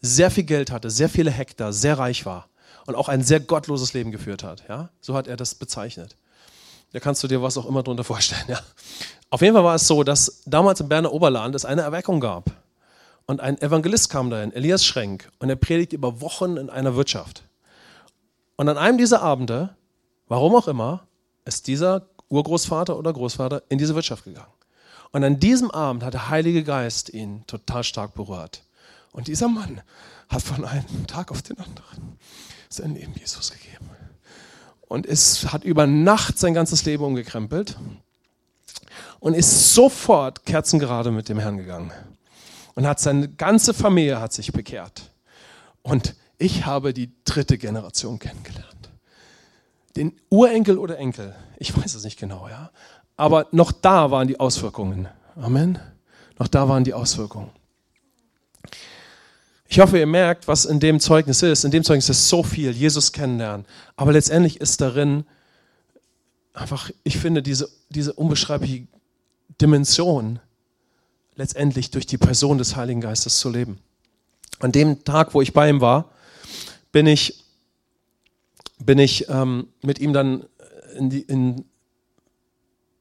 Sehr 0.02 0.32
viel 0.32 0.44
Geld 0.44 0.72
hatte, 0.72 0.90
sehr 0.90 1.10
viele 1.10 1.32
Hektar, 1.32 1.74
sehr 1.74 1.98
reich 1.98 2.26
war 2.26 2.48
und 2.86 2.96
auch 2.96 3.10
ein 3.10 3.24
sehr 3.24 3.40
gottloses 3.40 3.94
Leben 3.94 4.12
geführt 4.12 4.44
hat. 4.44 4.64
Ja? 4.68 4.90
So 5.02 5.16
hat 5.16 5.28
er 5.28 5.38
das 5.38 5.56
bezeichnet. 5.56 6.16
Da 6.94 7.00
kannst 7.00 7.24
du 7.24 7.28
dir 7.28 7.42
was 7.42 7.58
auch 7.58 7.66
immer 7.66 7.84
drunter 7.84 8.04
vorstellen. 8.04 8.46
Ja? 8.48 8.60
Auf 9.30 9.42
jeden 9.42 9.54
Fall 9.54 9.64
war 9.64 9.76
es 9.76 9.88
so, 9.88 10.04
dass 10.04 10.42
damals 10.46 10.80
im 10.80 10.88
Berner 10.88 11.12
Oberland 11.12 11.56
es 11.56 11.66
eine 11.66 11.82
Erweckung 11.82 12.20
gab. 12.20 12.52
Und 13.28 13.42
ein 13.42 13.60
Evangelist 13.60 14.10
kam 14.10 14.30
dahin, 14.30 14.54
Elias 14.54 14.86
Schrenk, 14.86 15.32
und 15.40 15.50
er 15.50 15.56
predigt 15.56 15.94
über 15.94 16.22
Wochen 16.22 16.58
in 16.58 16.70
einer 16.70 16.96
Wirtschaft. 16.96 17.44
Und 18.56 18.70
an 18.70 18.78
einem 18.78 18.98
dieser 18.98 19.22
Abende, 19.22 19.76
warum 20.28 20.56
auch 20.56 20.68
immer, 20.68 21.08
ist 21.44 21.68
dieser 21.68 22.08
Urgroßvater 22.30 22.98
oder 22.98 23.14
Großvater 23.14 23.64
in 23.70 23.78
diese 23.78 23.96
Wirtschaft 23.96 24.26
gegangen. 24.26 24.52
Und 25.12 25.24
an 25.24 25.40
diesem 25.40 25.72
Abend 25.72 26.04
hat 26.04 26.14
der 26.14 26.30
Heilige 26.30 26.64
Geist 26.64 27.10
ihn 27.10 27.44
total 27.48 27.84
stark 27.84 28.14
berührt. 28.14 28.64
Und 29.12 29.28
dieser 29.28 29.48
Mann 29.48 29.82
hat 30.30 30.42
von 30.42 30.66
einem 30.66 31.08
Tag 31.08 31.32
auf 31.32 31.42
den 31.42 31.58
anderen 31.58 32.20
sein 32.70 32.94
Leben 32.94 33.14
Jesus 33.18 33.52
gegeben. 33.52 33.90
Und 34.88 35.06
es 35.06 35.52
hat 35.52 35.64
über 35.64 35.88
Nacht 35.88 36.38
sein 36.38 36.54
ganzes 36.54 36.86
Leben 36.86 37.04
umgekrempelt 37.04 37.78
und 39.20 39.34
ist 39.34 39.74
sofort 39.74 40.46
kerzengerade 40.46 41.12
mit 41.12 41.30
dem 41.30 41.40
Herrn 41.40 41.58
gegangen 41.58 41.92
und 42.76 42.86
hat 42.86 43.00
seine 43.00 43.30
ganze 43.30 43.74
Familie 43.74 44.20
hat 44.20 44.34
sich 44.34 44.52
bekehrt. 44.52 45.12
Und 45.82 46.16
ich 46.38 46.66
habe 46.66 46.94
die 46.94 47.12
dritte 47.24 47.58
Generation 47.58 48.20
kennengelernt. 48.20 48.90
Den 49.96 50.14
Urenkel 50.30 50.78
oder 50.78 50.98
Enkel, 50.98 51.34
ich 51.58 51.76
weiß 51.76 51.96
es 51.96 52.04
nicht 52.04 52.20
genau, 52.20 52.48
ja. 52.50 52.72
Aber 53.18 53.48
noch 53.52 53.72
da 53.72 54.12
waren 54.12 54.28
die 54.28 54.40
Auswirkungen. 54.40 55.08
Amen. 55.36 55.80
Noch 56.38 56.50
da 56.50 56.68
waren 56.68 56.84
die 56.84 56.94
Auswirkungen. 56.94 57.50
Ich 59.68 59.80
hoffe, 59.80 59.98
ihr 59.98 60.06
merkt, 60.06 60.48
was 60.48 60.66
in 60.66 60.80
dem 60.80 61.00
Zeugnis 61.00 61.42
ist. 61.42 61.64
In 61.64 61.72
dem 61.72 61.84
Zeugnis 61.84 62.10
ist 62.10 62.28
so 62.28 62.44
viel, 62.44 62.72
Jesus 62.72 63.12
kennenlernen. 63.12 63.66
Aber 63.96 64.12
letztendlich 64.12 64.60
ist 64.60 64.82
darin 64.82 65.26
einfach, 66.54 66.92
ich 67.04 67.18
finde, 67.18 67.42
diese, 67.42 67.70
diese 67.90 68.14
unbeschreibliche 68.14 68.88
Dimension 69.62 70.40
letztendlich 71.36 71.92
durch 71.92 72.06
die 72.06 72.18
Person 72.18 72.58
des 72.58 72.76
Heiligen 72.76 73.02
Geistes 73.02 73.40
zu 73.40 73.50
leben. 73.50 73.80
An 74.60 74.72
dem 74.72 75.04
Tag, 75.04 75.34
wo 75.34 75.42
ich 75.42 75.54
bei 75.54 75.70
ihm 75.70 75.82
war, 75.82 76.12
bin 76.92 77.08
ich, 77.08 77.44
bin 78.80 79.00
ich 79.00 79.30
ähm, 79.30 79.68
mit 79.82 80.00
ihm 80.00 80.14
dann 80.14 80.46
in, 80.96 81.10
die, 81.10 81.22
in, 81.22 81.66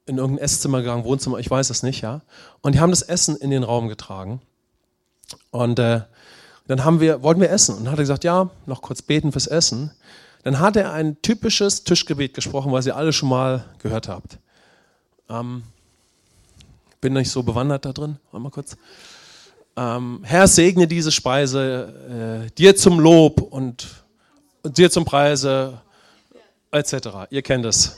in 0.05 0.17
irgendein 0.17 0.43
Esszimmer 0.43 0.81
gegangen, 0.81 1.05
Wohnzimmer, 1.05 1.39
ich 1.39 1.49
weiß 1.49 1.69
es 1.69 1.81
nicht, 1.81 2.01
ja. 2.01 2.21
Und 2.61 2.75
die 2.75 2.79
haben 2.79 2.91
das 2.91 3.01
Essen 3.01 3.37
in 3.37 3.51
den 3.51 3.63
Raum 3.63 3.87
getragen. 3.87 4.41
Und 5.51 5.79
äh, 5.79 6.01
dann 6.67 6.83
haben 6.83 6.99
wir, 6.99 7.23
wollten 7.23 7.41
wir 7.41 7.49
essen. 7.49 7.75
Und 7.75 7.85
dann 7.85 7.91
hat 7.91 7.99
er 7.99 8.03
gesagt, 8.03 8.23
ja, 8.23 8.49
noch 8.65 8.81
kurz 8.81 9.01
beten 9.01 9.31
fürs 9.31 9.47
Essen. 9.47 9.91
Dann 10.43 10.59
hat 10.59 10.75
er 10.75 10.93
ein 10.93 11.21
typisches 11.21 11.83
Tischgebet 11.83 12.33
gesprochen, 12.33 12.71
was 12.71 12.85
ihr 12.85 12.95
alle 12.95 13.13
schon 13.13 13.29
mal 13.29 13.65
gehört 13.79 14.07
habt. 14.07 14.39
Ähm, 15.29 15.63
bin 17.05 17.13
nicht 17.13 17.29
so 17.29 17.43
bewandert 17.43 17.85
da 17.85 17.93
drin. 17.93 18.17
Warte 18.31 18.43
mal 18.43 18.49
kurz. 18.49 18.75
Ähm, 19.77 20.21
Herr, 20.23 20.47
segne 20.47 20.87
diese 20.87 21.11
Speise 21.11 22.47
äh, 22.47 22.51
dir 22.57 22.75
zum 22.75 22.99
Lob 22.99 23.41
und, 23.41 23.85
und 24.63 24.75
dir 24.75 24.89
zum 24.89 25.05
Preise, 25.05 25.79
etc. 26.71 26.93
Ihr 27.29 27.43
kennt 27.43 27.63
es. 27.63 27.95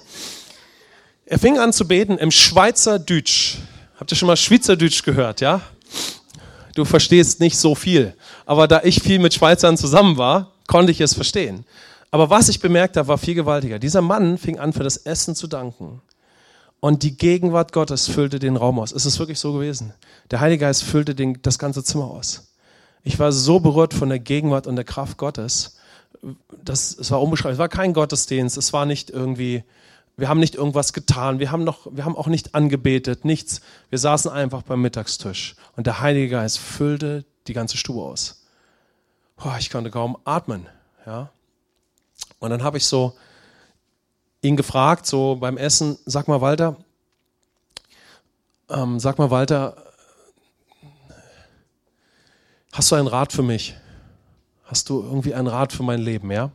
Er 1.25 1.39
fing 1.39 1.57
an 1.57 1.71
zu 1.71 1.87
beten 1.87 2.17
im 2.17 2.31
Schweizerdeutsch. 2.31 3.59
Habt 3.97 4.11
ihr 4.11 4.17
schon 4.17 4.27
mal 4.27 4.35
Schweizerdeutsch 4.35 5.03
gehört, 5.03 5.39
ja? 5.39 5.61
Du 6.75 6.83
verstehst 6.83 7.39
nicht 7.39 7.57
so 7.57 7.75
viel. 7.75 8.13
Aber 8.45 8.67
da 8.67 8.81
ich 8.83 9.01
viel 9.01 9.19
mit 9.19 9.33
Schweizern 9.33 9.77
zusammen 9.77 10.17
war, 10.17 10.51
konnte 10.67 10.91
ich 10.91 10.99
es 10.99 11.13
verstehen. 11.13 11.63
Aber 12.11 12.29
was 12.29 12.49
ich 12.49 12.59
bemerkt 12.59 12.97
habe, 12.97 13.07
war 13.07 13.17
viel 13.17 13.35
gewaltiger. 13.35 13.79
Dieser 13.79 14.01
Mann 14.01 14.37
fing 14.37 14.59
an, 14.59 14.73
für 14.73 14.83
das 14.83 14.97
Essen 14.97 15.33
zu 15.33 15.47
danken. 15.47 16.01
Und 16.79 17.03
die 17.03 17.17
Gegenwart 17.17 17.73
Gottes 17.73 18.07
füllte 18.07 18.39
den 18.39 18.55
Raum 18.55 18.79
aus. 18.79 18.91
Es 18.91 19.05
ist 19.05 19.19
wirklich 19.19 19.39
so 19.39 19.53
gewesen. 19.53 19.93
Der 20.29 20.39
Heilige 20.39 20.61
Geist 20.61 20.83
füllte 20.83 21.15
den, 21.15 21.41
das 21.41 21.57
ganze 21.57 21.83
Zimmer 21.83 22.05
aus. 22.05 22.53
Ich 23.03 23.17
war 23.19 23.31
so 23.31 23.59
berührt 23.59 23.93
von 23.93 24.09
der 24.09 24.19
Gegenwart 24.19 24.67
und 24.67 24.75
der 24.75 24.85
Kraft 24.85 25.17
Gottes. 25.17 25.77
Das, 26.63 26.95
es 26.97 27.09
war 27.09 27.21
unbeschreiblich. 27.21 27.55
Es 27.55 27.59
war 27.59 27.69
kein 27.69 27.93
Gottesdienst. 27.93 28.57
Es 28.57 28.73
war 28.73 28.85
nicht 28.85 29.09
irgendwie, 29.09 29.63
wir 30.17 30.29
haben 30.29 30.39
nicht 30.39 30.55
irgendwas 30.55 30.93
getan. 30.93 31.39
Wir 31.39 31.51
haben, 31.51 31.63
noch, 31.63 31.87
wir 31.89 32.05
haben 32.05 32.15
auch 32.15 32.27
nicht 32.27 32.53
angebetet. 32.53 33.25
Nichts. 33.25 33.61
Wir 33.89 33.97
saßen 33.97 34.29
einfach 34.29 34.61
beim 34.61 34.81
Mittagstisch. 34.81 35.55
Und 35.75 35.87
der 35.87 36.01
Heilige 36.01 36.29
Geist 36.29 36.59
füllte 36.59 37.25
die 37.47 37.53
ganze 37.53 37.77
Stube 37.77 38.01
aus. 38.01 38.43
Boah, 39.35 39.57
ich 39.59 39.69
konnte 39.69 39.89
kaum 39.89 40.17
atmen. 40.25 40.67
Ja. 41.05 41.31
Und 42.39 42.49
dann 42.51 42.63
habe 42.63 42.77
ich 42.77 42.85
so 42.85 43.13
ihn 44.41 44.55
gefragt, 44.55 45.05
so 45.05 45.35
beim 45.35 45.57
Essen, 45.57 45.97
sag 46.05 46.27
mal 46.27 46.41
Walter, 46.41 46.77
ähm, 48.69 48.99
sag 48.99 49.17
mal 49.17 49.31
Walter, 49.31 49.75
hast 52.71 52.91
du 52.91 52.95
einen 52.95 53.07
Rat 53.07 53.33
für 53.33 53.43
mich? 53.43 53.75
Hast 54.65 54.89
du 54.89 55.01
irgendwie 55.01 55.33
einen 55.33 55.47
Rat 55.47 55.71
für 55.73 55.83
mein 55.83 56.01
Leben, 56.01 56.31
ja? 56.31 56.51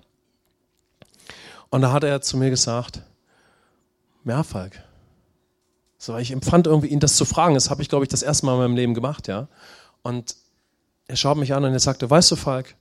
Und 1.70 1.80
da 1.80 1.92
hat 1.92 2.04
er 2.04 2.20
zu 2.20 2.36
mir 2.36 2.50
gesagt, 2.50 3.00
ja, 4.24 4.42
Falk. 4.42 4.82
So, 5.96 6.16
ich 6.18 6.30
empfand 6.30 6.66
irgendwie, 6.66 6.88
ihn 6.88 7.00
das 7.00 7.16
zu 7.16 7.24
fragen. 7.24 7.54
Das 7.54 7.70
habe 7.70 7.80
ich, 7.80 7.88
glaube 7.88 8.04
ich, 8.04 8.08
das 8.08 8.22
erste 8.22 8.44
Mal 8.44 8.54
in 8.54 8.58
meinem 8.58 8.76
Leben 8.76 8.94
gemacht, 8.94 9.28
ja. 9.28 9.48
Und 10.02 10.36
er 11.06 11.16
schaut 11.16 11.38
mich 11.38 11.54
an 11.54 11.64
und 11.64 11.72
er 11.72 11.78
sagte, 11.78 12.10
weißt 12.10 12.30
du, 12.32 12.36
Falk, 12.36 12.74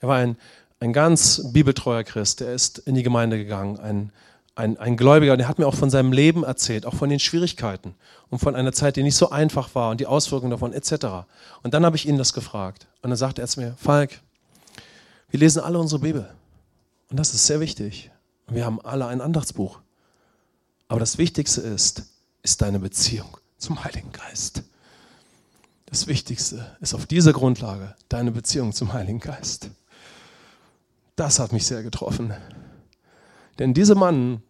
er 0.00 0.08
war 0.08 0.16
ein, 0.18 0.36
ein 0.80 0.92
ganz 0.92 1.52
bibeltreuer 1.52 2.04
Christ, 2.04 2.40
der 2.40 2.52
ist 2.52 2.78
in 2.78 2.94
die 2.94 3.02
Gemeinde 3.02 3.38
gegangen, 3.38 3.78
ein, 3.80 4.12
ein, 4.58 4.76
ein 4.76 4.96
Gläubiger, 4.96 5.32
und 5.34 5.40
er 5.40 5.46
hat 5.46 5.60
mir 5.60 5.68
auch 5.68 5.76
von 5.76 5.88
seinem 5.88 6.12
Leben 6.12 6.42
erzählt, 6.42 6.84
auch 6.84 6.94
von 6.94 7.08
den 7.08 7.20
Schwierigkeiten 7.20 7.94
und 8.28 8.40
von 8.40 8.56
einer 8.56 8.72
Zeit, 8.72 8.96
die 8.96 9.04
nicht 9.04 9.14
so 9.14 9.30
einfach 9.30 9.72
war 9.76 9.90
und 9.92 10.00
die 10.00 10.06
Auswirkungen 10.06 10.50
davon 10.50 10.72
etc. 10.72 11.28
Und 11.62 11.74
dann 11.74 11.86
habe 11.86 11.94
ich 11.94 12.08
ihn 12.08 12.18
das 12.18 12.32
gefragt. 12.32 12.88
Und 13.00 13.10
dann 13.10 13.16
sagte 13.16 13.40
er 13.40 13.46
zu 13.46 13.60
mir, 13.60 13.76
Falk, 13.78 14.20
wir 15.30 15.38
lesen 15.38 15.62
alle 15.62 15.78
unsere 15.78 16.00
Bibel. 16.00 16.28
Und 17.08 17.20
das 17.20 17.34
ist 17.34 17.46
sehr 17.46 17.60
wichtig. 17.60 18.10
Wir 18.48 18.66
haben 18.66 18.80
alle 18.80 19.06
ein 19.06 19.20
Andachtsbuch. 19.20 19.78
Aber 20.88 20.98
das 20.98 21.18
Wichtigste 21.18 21.60
ist, 21.60 22.02
ist 22.42 22.60
deine 22.60 22.80
Beziehung 22.80 23.36
zum 23.58 23.84
Heiligen 23.84 24.10
Geist. 24.10 24.64
Das 25.86 26.08
Wichtigste 26.08 26.76
ist 26.80 26.94
auf 26.94 27.06
dieser 27.06 27.32
Grundlage 27.32 27.94
deine 28.08 28.32
Beziehung 28.32 28.72
zum 28.72 28.92
Heiligen 28.92 29.20
Geist. 29.20 29.70
Das 31.14 31.38
hat 31.38 31.52
mich 31.52 31.64
sehr 31.66 31.84
getroffen. 31.84 32.34
Denn 33.58 33.72
dieser 33.72 33.94
Mann 33.94 34.42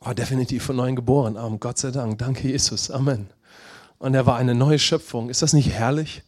war 0.00 0.14
definitiv 0.14 0.64
von 0.64 0.76
neuem 0.76 0.96
geboren. 0.96 1.36
Amen. 1.36 1.60
Gott 1.60 1.78
sei 1.78 1.90
Dank. 1.90 2.18
Danke, 2.18 2.48
Jesus. 2.48 2.90
Amen. 2.90 3.28
Und 3.98 4.14
er 4.14 4.26
war 4.26 4.36
eine 4.36 4.54
neue 4.54 4.78
Schöpfung. 4.78 5.28
Ist 5.28 5.42
das 5.42 5.52
nicht 5.52 5.70
herrlich? 5.70 6.22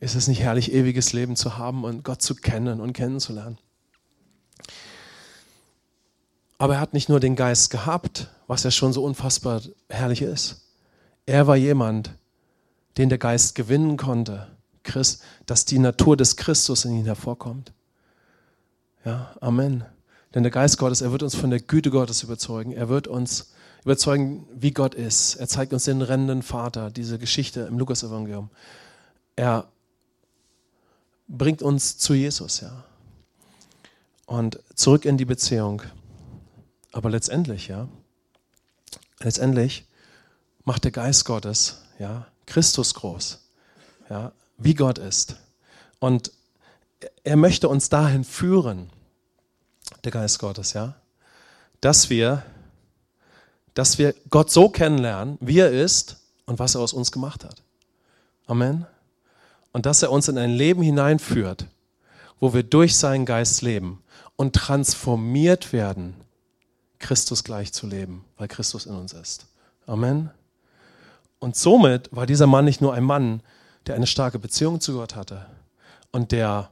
Ist 0.00 0.14
es 0.14 0.28
nicht 0.28 0.40
herrlich, 0.40 0.72
ewiges 0.72 1.12
Leben 1.12 1.36
zu 1.36 1.58
haben 1.58 1.84
und 1.84 2.04
Gott 2.04 2.22
zu 2.22 2.34
kennen 2.34 2.80
und 2.80 2.92
kennenzulernen? 2.94 3.58
Aber 6.58 6.74
er 6.74 6.80
hat 6.80 6.94
nicht 6.94 7.08
nur 7.08 7.20
den 7.20 7.36
Geist 7.36 7.70
gehabt, 7.70 8.28
was 8.46 8.64
ja 8.64 8.70
schon 8.70 8.92
so 8.92 9.04
unfassbar 9.04 9.62
herrlich 9.88 10.22
ist. 10.22 10.66
Er 11.26 11.46
war 11.46 11.56
jemand, 11.56 12.10
den 12.98 13.08
der 13.08 13.18
Geist 13.18 13.54
gewinnen 13.54 13.96
konnte, 13.96 14.48
Christ, 14.82 15.22
dass 15.46 15.64
die 15.64 15.78
Natur 15.78 16.16
des 16.16 16.36
Christus 16.36 16.84
in 16.84 16.94
ihn 16.94 17.04
hervorkommt. 17.04 17.72
Ja, 19.04 19.34
Amen. 19.40 19.84
Denn 20.34 20.42
der 20.42 20.52
Geist 20.52 20.78
Gottes, 20.78 21.00
er 21.00 21.12
wird 21.12 21.22
uns 21.22 21.34
von 21.34 21.50
der 21.50 21.60
Güte 21.60 21.90
Gottes 21.90 22.22
überzeugen. 22.22 22.72
Er 22.72 22.88
wird 22.88 23.08
uns 23.08 23.52
überzeugen, 23.84 24.46
wie 24.52 24.70
Gott 24.70 24.94
ist. 24.94 25.36
Er 25.36 25.48
zeigt 25.48 25.72
uns 25.72 25.84
den 25.84 26.02
rennenden 26.02 26.42
Vater, 26.42 26.90
diese 26.90 27.18
Geschichte 27.18 27.62
im 27.62 27.78
Lukas-Evangelium. 27.78 28.50
Er 29.36 29.68
bringt 31.26 31.62
uns 31.62 31.98
zu 31.98 32.14
Jesus, 32.14 32.60
ja. 32.60 32.84
Und 34.26 34.60
zurück 34.74 35.04
in 35.04 35.16
die 35.16 35.24
Beziehung. 35.24 35.82
Aber 36.92 37.10
letztendlich, 37.10 37.68
ja, 37.68 37.88
letztendlich 39.20 39.86
macht 40.64 40.84
der 40.84 40.92
Geist 40.92 41.24
Gottes, 41.24 41.82
ja, 41.98 42.26
Christus 42.46 42.94
groß, 42.94 43.40
ja, 44.08 44.32
wie 44.58 44.74
Gott 44.74 44.98
ist. 44.98 45.36
Und 45.98 46.32
er 47.24 47.36
möchte 47.36 47.68
uns 47.68 47.88
dahin 47.88 48.24
führen, 48.24 48.90
der 50.04 50.12
Geist 50.12 50.38
Gottes, 50.38 50.72
ja, 50.72 50.94
dass 51.80 52.10
wir, 52.10 52.42
dass 53.74 53.98
wir 53.98 54.14
Gott 54.28 54.50
so 54.50 54.68
kennenlernen, 54.68 55.38
wie 55.40 55.58
er 55.58 55.70
ist 55.70 56.16
und 56.46 56.58
was 56.58 56.74
er 56.74 56.80
aus 56.80 56.92
uns 56.92 57.12
gemacht 57.12 57.44
hat. 57.44 57.62
Amen. 58.46 58.86
Und 59.72 59.86
dass 59.86 60.02
er 60.02 60.10
uns 60.10 60.28
in 60.28 60.38
ein 60.38 60.50
Leben 60.50 60.82
hineinführt, 60.82 61.66
wo 62.40 62.52
wir 62.52 62.62
durch 62.62 62.96
seinen 62.96 63.24
Geist 63.24 63.62
leben 63.62 64.02
und 64.36 64.56
transformiert 64.56 65.72
werden, 65.72 66.14
Christus 66.98 67.44
gleich 67.44 67.72
zu 67.72 67.86
leben, 67.86 68.24
weil 68.36 68.48
Christus 68.48 68.86
in 68.86 68.94
uns 68.94 69.12
ist. 69.12 69.46
Amen. 69.86 70.30
Und 71.38 71.56
somit 71.56 72.14
war 72.14 72.26
dieser 72.26 72.46
Mann 72.46 72.64
nicht 72.64 72.80
nur 72.80 72.94
ein 72.94 73.04
Mann, 73.04 73.42
der 73.86 73.94
eine 73.94 74.06
starke 74.06 74.38
Beziehung 74.38 74.80
zu 74.80 74.94
Gott 74.94 75.16
hatte 75.16 75.46
und 76.12 76.32
der 76.32 76.70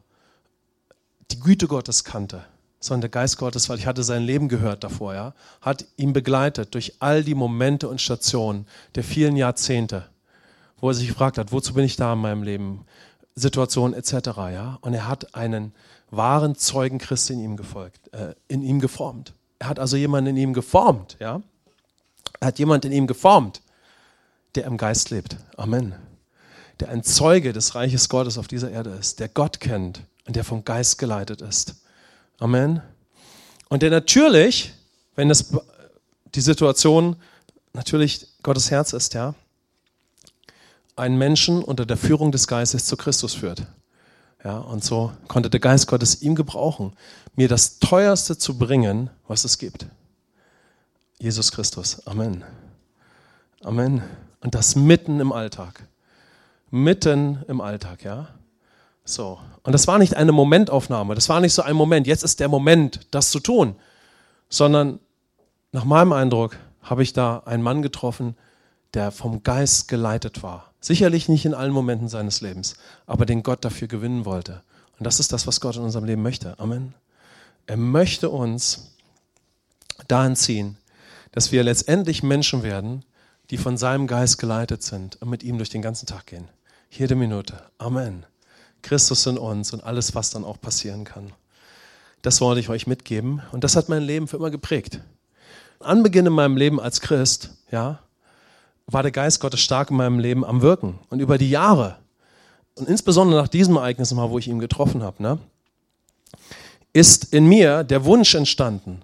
die 1.30 1.40
Güte 1.40 1.66
Gottes 1.66 2.04
kannte, 2.04 2.44
sondern 2.80 3.02
der 3.02 3.10
Geist 3.10 3.38
Gottes, 3.38 3.68
weil 3.68 3.78
ich 3.78 3.86
hatte 3.86 4.02
sein 4.02 4.22
Leben 4.22 4.48
gehört 4.48 4.84
davor, 4.84 5.14
ja, 5.14 5.34
hat 5.60 5.84
ihn 5.96 6.12
begleitet 6.12 6.74
durch 6.74 6.94
all 7.00 7.24
die 7.24 7.34
Momente 7.34 7.88
und 7.88 8.00
Stationen 8.00 8.66
der 8.94 9.04
vielen 9.04 9.36
Jahrzehnte, 9.36 10.06
wo 10.80 10.88
er 10.88 10.94
sich 10.94 11.08
gefragt 11.08 11.38
hat, 11.38 11.52
wozu 11.52 11.74
bin 11.74 11.84
ich 11.84 11.96
da 11.96 12.12
in 12.12 12.20
meinem 12.20 12.42
Leben, 12.42 12.84
Situationen 13.34 13.96
etc. 13.96 14.12
Ja, 14.52 14.78
und 14.80 14.94
er 14.94 15.08
hat 15.08 15.34
einen 15.34 15.72
wahren 16.10 16.56
Zeugen 16.56 16.98
Christi 16.98 17.34
in 17.34 17.40
ihm 17.40 17.56
gefolgt, 17.56 18.12
äh, 18.12 18.34
in 18.48 18.62
ihm 18.62 18.80
geformt. 18.80 19.32
Er 19.58 19.68
hat 19.68 19.78
also 19.78 19.96
jemanden 19.96 20.30
in 20.30 20.36
ihm 20.36 20.54
geformt, 20.54 21.16
ja. 21.20 21.42
Er 22.40 22.48
hat 22.48 22.58
jemanden 22.58 22.88
in 22.88 22.92
ihm 22.92 23.06
geformt, 23.06 23.62
der 24.54 24.64
im 24.64 24.76
Geist 24.76 25.10
lebt. 25.10 25.36
Amen. 25.56 25.94
Der 26.80 26.90
ein 26.90 27.02
Zeuge 27.02 27.52
des 27.52 27.74
Reiches 27.74 28.08
Gottes 28.08 28.38
auf 28.38 28.46
dieser 28.46 28.70
Erde 28.70 28.90
ist, 28.90 29.18
der 29.18 29.28
Gott 29.28 29.58
kennt 29.58 30.02
und 30.26 30.36
der 30.36 30.44
vom 30.44 30.64
Geist 30.64 30.98
geleitet 30.98 31.40
ist. 31.42 31.74
Amen. 32.38 32.82
Und 33.68 33.82
der 33.82 33.90
natürlich, 33.90 34.72
wenn 35.16 35.28
das 35.28 35.52
die 36.34 36.40
Situation 36.40 37.16
natürlich 37.72 38.26
Gottes 38.42 38.70
Herz 38.70 38.92
ist, 38.92 39.14
ja, 39.14 39.34
einen 40.96 41.16
Menschen 41.16 41.62
unter 41.62 41.86
der 41.86 41.96
Führung 41.96 42.32
des 42.32 42.46
Geistes 42.46 42.86
zu 42.86 42.96
Christus 42.96 43.34
führt. 43.34 43.66
Ja, 44.44 44.58
und 44.58 44.84
so 44.84 45.12
konnte 45.26 45.50
der 45.50 45.60
Geist 45.60 45.86
Gottes 45.88 46.22
ihm 46.22 46.34
gebrauchen, 46.34 46.92
mir 47.34 47.48
das 47.48 47.78
teuerste 47.78 48.38
zu 48.38 48.56
bringen, 48.56 49.10
was 49.26 49.44
es 49.44 49.58
gibt. 49.58 49.86
Jesus 51.18 51.50
Christus. 51.50 52.06
Amen. 52.06 52.44
Amen. 53.62 54.02
Und 54.40 54.54
das 54.54 54.76
mitten 54.76 55.18
im 55.18 55.32
Alltag. 55.32 55.82
Mitten 56.70 57.44
im 57.48 57.60
Alltag, 57.60 58.04
ja. 58.04 58.28
So. 59.08 59.40
Und 59.62 59.72
das 59.72 59.86
war 59.86 59.98
nicht 59.98 60.16
eine 60.16 60.32
Momentaufnahme. 60.32 61.14
Das 61.14 61.30
war 61.30 61.40
nicht 61.40 61.54
so 61.54 61.62
ein 61.62 61.76
Moment. 61.76 62.06
Jetzt 62.06 62.24
ist 62.24 62.40
der 62.40 62.48
Moment, 62.48 63.00
das 63.10 63.30
zu 63.30 63.40
tun. 63.40 63.74
Sondern 64.50 65.00
nach 65.72 65.84
meinem 65.84 66.12
Eindruck 66.12 66.56
habe 66.82 67.02
ich 67.02 67.14
da 67.14 67.38
einen 67.46 67.62
Mann 67.62 67.80
getroffen, 67.80 68.36
der 68.92 69.10
vom 69.10 69.42
Geist 69.42 69.88
geleitet 69.88 70.42
war. 70.42 70.72
Sicherlich 70.80 71.28
nicht 71.28 71.46
in 71.46 71.54
allen 71.54 71.72
Momenten 71.72 72.08
seines 72.08 72.40
Lebens, 72.42 72.76
aber 73.06 73.24
den 73.24 73.42
Gott 73.42 73.64
dafür 73.64 73.88
gewinnen 73.88 74.26
wollte. 74.26 74.62
Und 74.98 75.06
das 75.06 75.20
ist 75.20 75.32
das, 75.32 75.46
was 75.46 75.60
Gott 75.60 75.76
in 75.76 75.82
unserem 75.82 76.04
Leben 76.04 76.22
möchte. 76.22 76.58
Amen. 76.58 76.94
Er 77.66 77.76
möchte 77.76 78.28
uns 78.28 78.94
dahin 80.06 80.36
ziehen, 80.36 80.76
dass 81.32 81.50
wir 81.50 81.62
letztendlich 81.62 82.22
Menschen 82.22 82.62
werden, 82.62 83.04
die 83.50 83.58
von 83.58 83.78
seinem 83.78 84.06
Geist 84.06 84.38
geleitet 84.38 84.82
sind 84.82 85.20
und 85.22 85.30
mit 85.30 85.42
ihm 85.42 85.56
durch 85.56 85.70
den 85.70 85.82
ganzen 85.82 86.06
Tag 86.06 86.26
gehen. 86.26 86.48
Jede 86.90 87.14
Minute. 87.14 87.62
Amen. 87.78 88.24
Christus 88.82 89.26
in 89.26 89.38
uns 89.38 89.72
und 89.72 89.82
alles, 89.84 90.14
was 90.14 90.30
dann 90.30 90.44
auch 90.44 90.60
passieren 90.60 91.04
kann. 91.04 91.32
Das 92.22 92.40
wollte 92.40 92.60
ich 92.60 92.68
euch 92.68 92.86
mitgeben 92.86 93.42
und 93.52 93.64
das 93.64 93.76
hat 93.76 93.88
mein 93.88 94.02
Leben 94.02 94.28
für 94.28 94.36
immer 94.36 94.50
geprägt. 94.50 95.00
Anbeginn 95.80 96.26
in 96.26 96.32
meinem 96.32 96.56
Leben 96.56 96.80
als 96.80 97.00
Christ, 97.00 97.50
ja, 97.70 98.00
war 98.86 99.02
der 99.02 99.12
Geist 99.12 99.40
Gottes 99.40 99.60
stark 99.60 99.90
in 99.90 99.96
meinem 99.96 100.18
Leben 100.18 100.44
am 100.44 100.62
Wirken. 100.62 100.98
Und 101.10 101.20
über 101.20 101.38
die 101.38 101.50
Jahre, 101.50 101.98
und 102.74 102.88
insbesondere 102.88 103.40
nach 103.40 103.48
diesem 103.48 103.76
Ereignis 103.76 104.12
mal, 104.12 104.30
wo 104.30 104.38
ich 104.38 104.48
ihn 104.48 104.58
getroffen 104.58 105.02
habe, 105.02 105.22
ne, 105.22 105.38
ist 106.92 107.32
in 107.32 107.46
mir 107.46 107.84
der 107.84 108.04
Wunsch 108.04 108.34
entstanden 108.34 109.02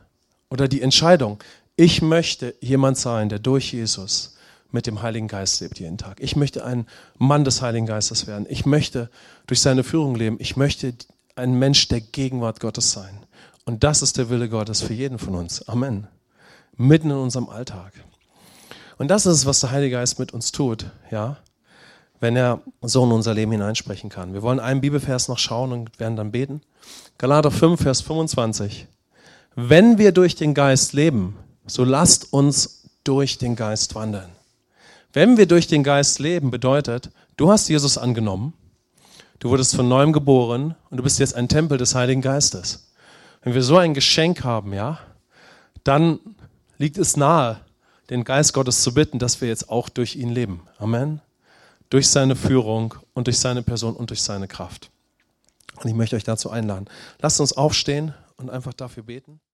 oder 0.50 0.68
die 0.68 0.82
Entscheidung, 0.82 1.42
ich 1.76 2.02
möchte 2.02 2.54
jemand 2.60 2.98
sein, 2.98 3.28
der 3.28 3.38
durch 3.38 3.72
Jesus 3.72 4.33
mit 4.70 4.86
dem 4.86 5.02
Heiligen 5.02 5.28
Geist 5.28 5.60
lebt 5.60 5.78
jeden 5.78 5.98
Tag. 5.98 6.20
Ich 6.20 6.36
möchte 6.36 6.64
ein 6.64 6.86
Mann 7.16 7.44
des 7.44 7.62
Heiligen 7.62 7.86
Geistes 7.86 8.26
werden. 8.26 8.46
Ich 8.48 8.66
möchte 8.66 9.08
durch 9.46 9.60
seine 9.60 9.84
Führung 9.84 10.16
leben. 10.16 10.36
Ich 10.40 10.56
möchte 10.56 10.94
ein 11.36 11.54
Mensch 11.54 11.88
der 11.88 12.00
Gegenwart 12.00 12.60
Gottes 12.60 12.92
sein. 12.92 13.20
Und 13.64 13.84
das 13.84 14.02
ist 14.02 14.18
der 14.18 14.30
Wille 14.30 14.48
Gottes 14.48 14.82
für 14.82 14.92
jeden 14.92 15.18
von 15.18 15.34
uns. 15.34 15.66
Amen. 15.68 16.06
Mitten 16.76 17.10
in 17.10 17.16
unserem 17.16 17.48
Alltag. 17.48 17.92
Und 18.98 19.08
das 19.08 19.26
ist 19.26 19.38
es, 19.38 19.46
was 19.46 19.60
der 19.60 19.70
Heilige 19.70 19.96
Geist 19.96 20.18
mit 20.18 20.32
uns 20.32 20.52
tut, 20.52 20.86
ja, 21.10 21.38
wenn 22.20 22.36
er 22.36 22.60
so 22.82 23.04
in 23.04 23.12
unser 23.12 23.34
Leben 23.34 23.52
hineinsprechen 23.52 24.10
kann. 24.10 24.32
Wir 24.32 24.42
wollen 24.42 24.60
einen 24.60 24.80
Bibelvers 24.80 25.28
noch 25.28 25.38
schauen 25.38 25.72
und 25.72 25.98
werden 25.98 26.16
dann 26.16 26.30
beten. 26.30 26.62
Galater 27.18 27.50
5, 27.50 27.80
Vers 27.80 28.02
25. 28.02 28.86
Wenn 29.56 29.98
wir 29.98 30.12
durch 30.12 30.34
den 30.34 30.54
Geist 30.54 30.92
leben, 30.92 31.36
so 31.66 31.84
lasst 31.84 32.32
uns 32.32 32.88
durch 33.04 33.38
den 33.38 33.56
Geist 33.56 33.94
wandeln. 33.94 34.33
Wenn 35.14 35.36
wir 35.36 35.46
durch 35.46 35.68
den 35.68 35.84
Geist 35.84 36.18
leben, 36.18 36.50
bedeutet, 36.50 37.10
du 37.36 37.48
hast 37.48 37.68
Jesus 37.68 37.96
angenommen, 37.96 38.52
du 39.38 39.48
wurdest 39.48 39.76
von 39.76 39.88
neuem 39.88 40.12
geboren 40.12 40.74
und 40.90 40.96
du 40.96 41.04
bist 41.04 41.20
jetzt 41.20 41.36
ein 41.36 41.48
Tempel 41.48 41.78
des 41.78 41.94
Heiligen 41.94 42.20
Geistes. 42.20 42.90
Wenn 43.42 43.54
wir 43.54 43.62
so 43.62 43.76
ein 43.76 43.94
Geschenk 43.94 44.42
haben, 44.42 44.72
ja, 44.72 44.98
dann 45.84 46.18
liegt 46.78 46.98
es 46.98 47.16
nahe, 47.16 47.60
den 48.10 48.24
Geist 48.24 48.54
Gottes 48.54 48.82
zu 48.82 48.92
bitten, 48.92 49.20
dass 49.20 49.40
wir 49.40 49.46
jetzt 49.46 49.70
auch 49.70 49.88
durch 49.88 50.16
ihn 50.16 50.30
leben. 50.30 50.62
Amen. 50.78 51.20
Durch 51.90 52.08
seine 52.08 52.34
Führung 52.34 52.94
und 53.12 53.28
durch 53.28 53.38
seine 53.38 53.62
Person 53.62 53.94
und 53.94 54.10
durch 54.10 54.22
seine 54.22 54.48
Kraft. 54.48 54.90
Und 55.76 55.88
ich 55.88 55.94
möchte 55.94 56.16
euch 56.16 56.24
dazu 56.24 56.50
einladen. 56.50 56.86
Lasst 57.20 57.40
uns 57.40 57.52
aufstehen 57.52 58.14
und 58.36 58.50
einfach 58.50 58.72
dafür 58.72 59.04
beten. 59.04 59.38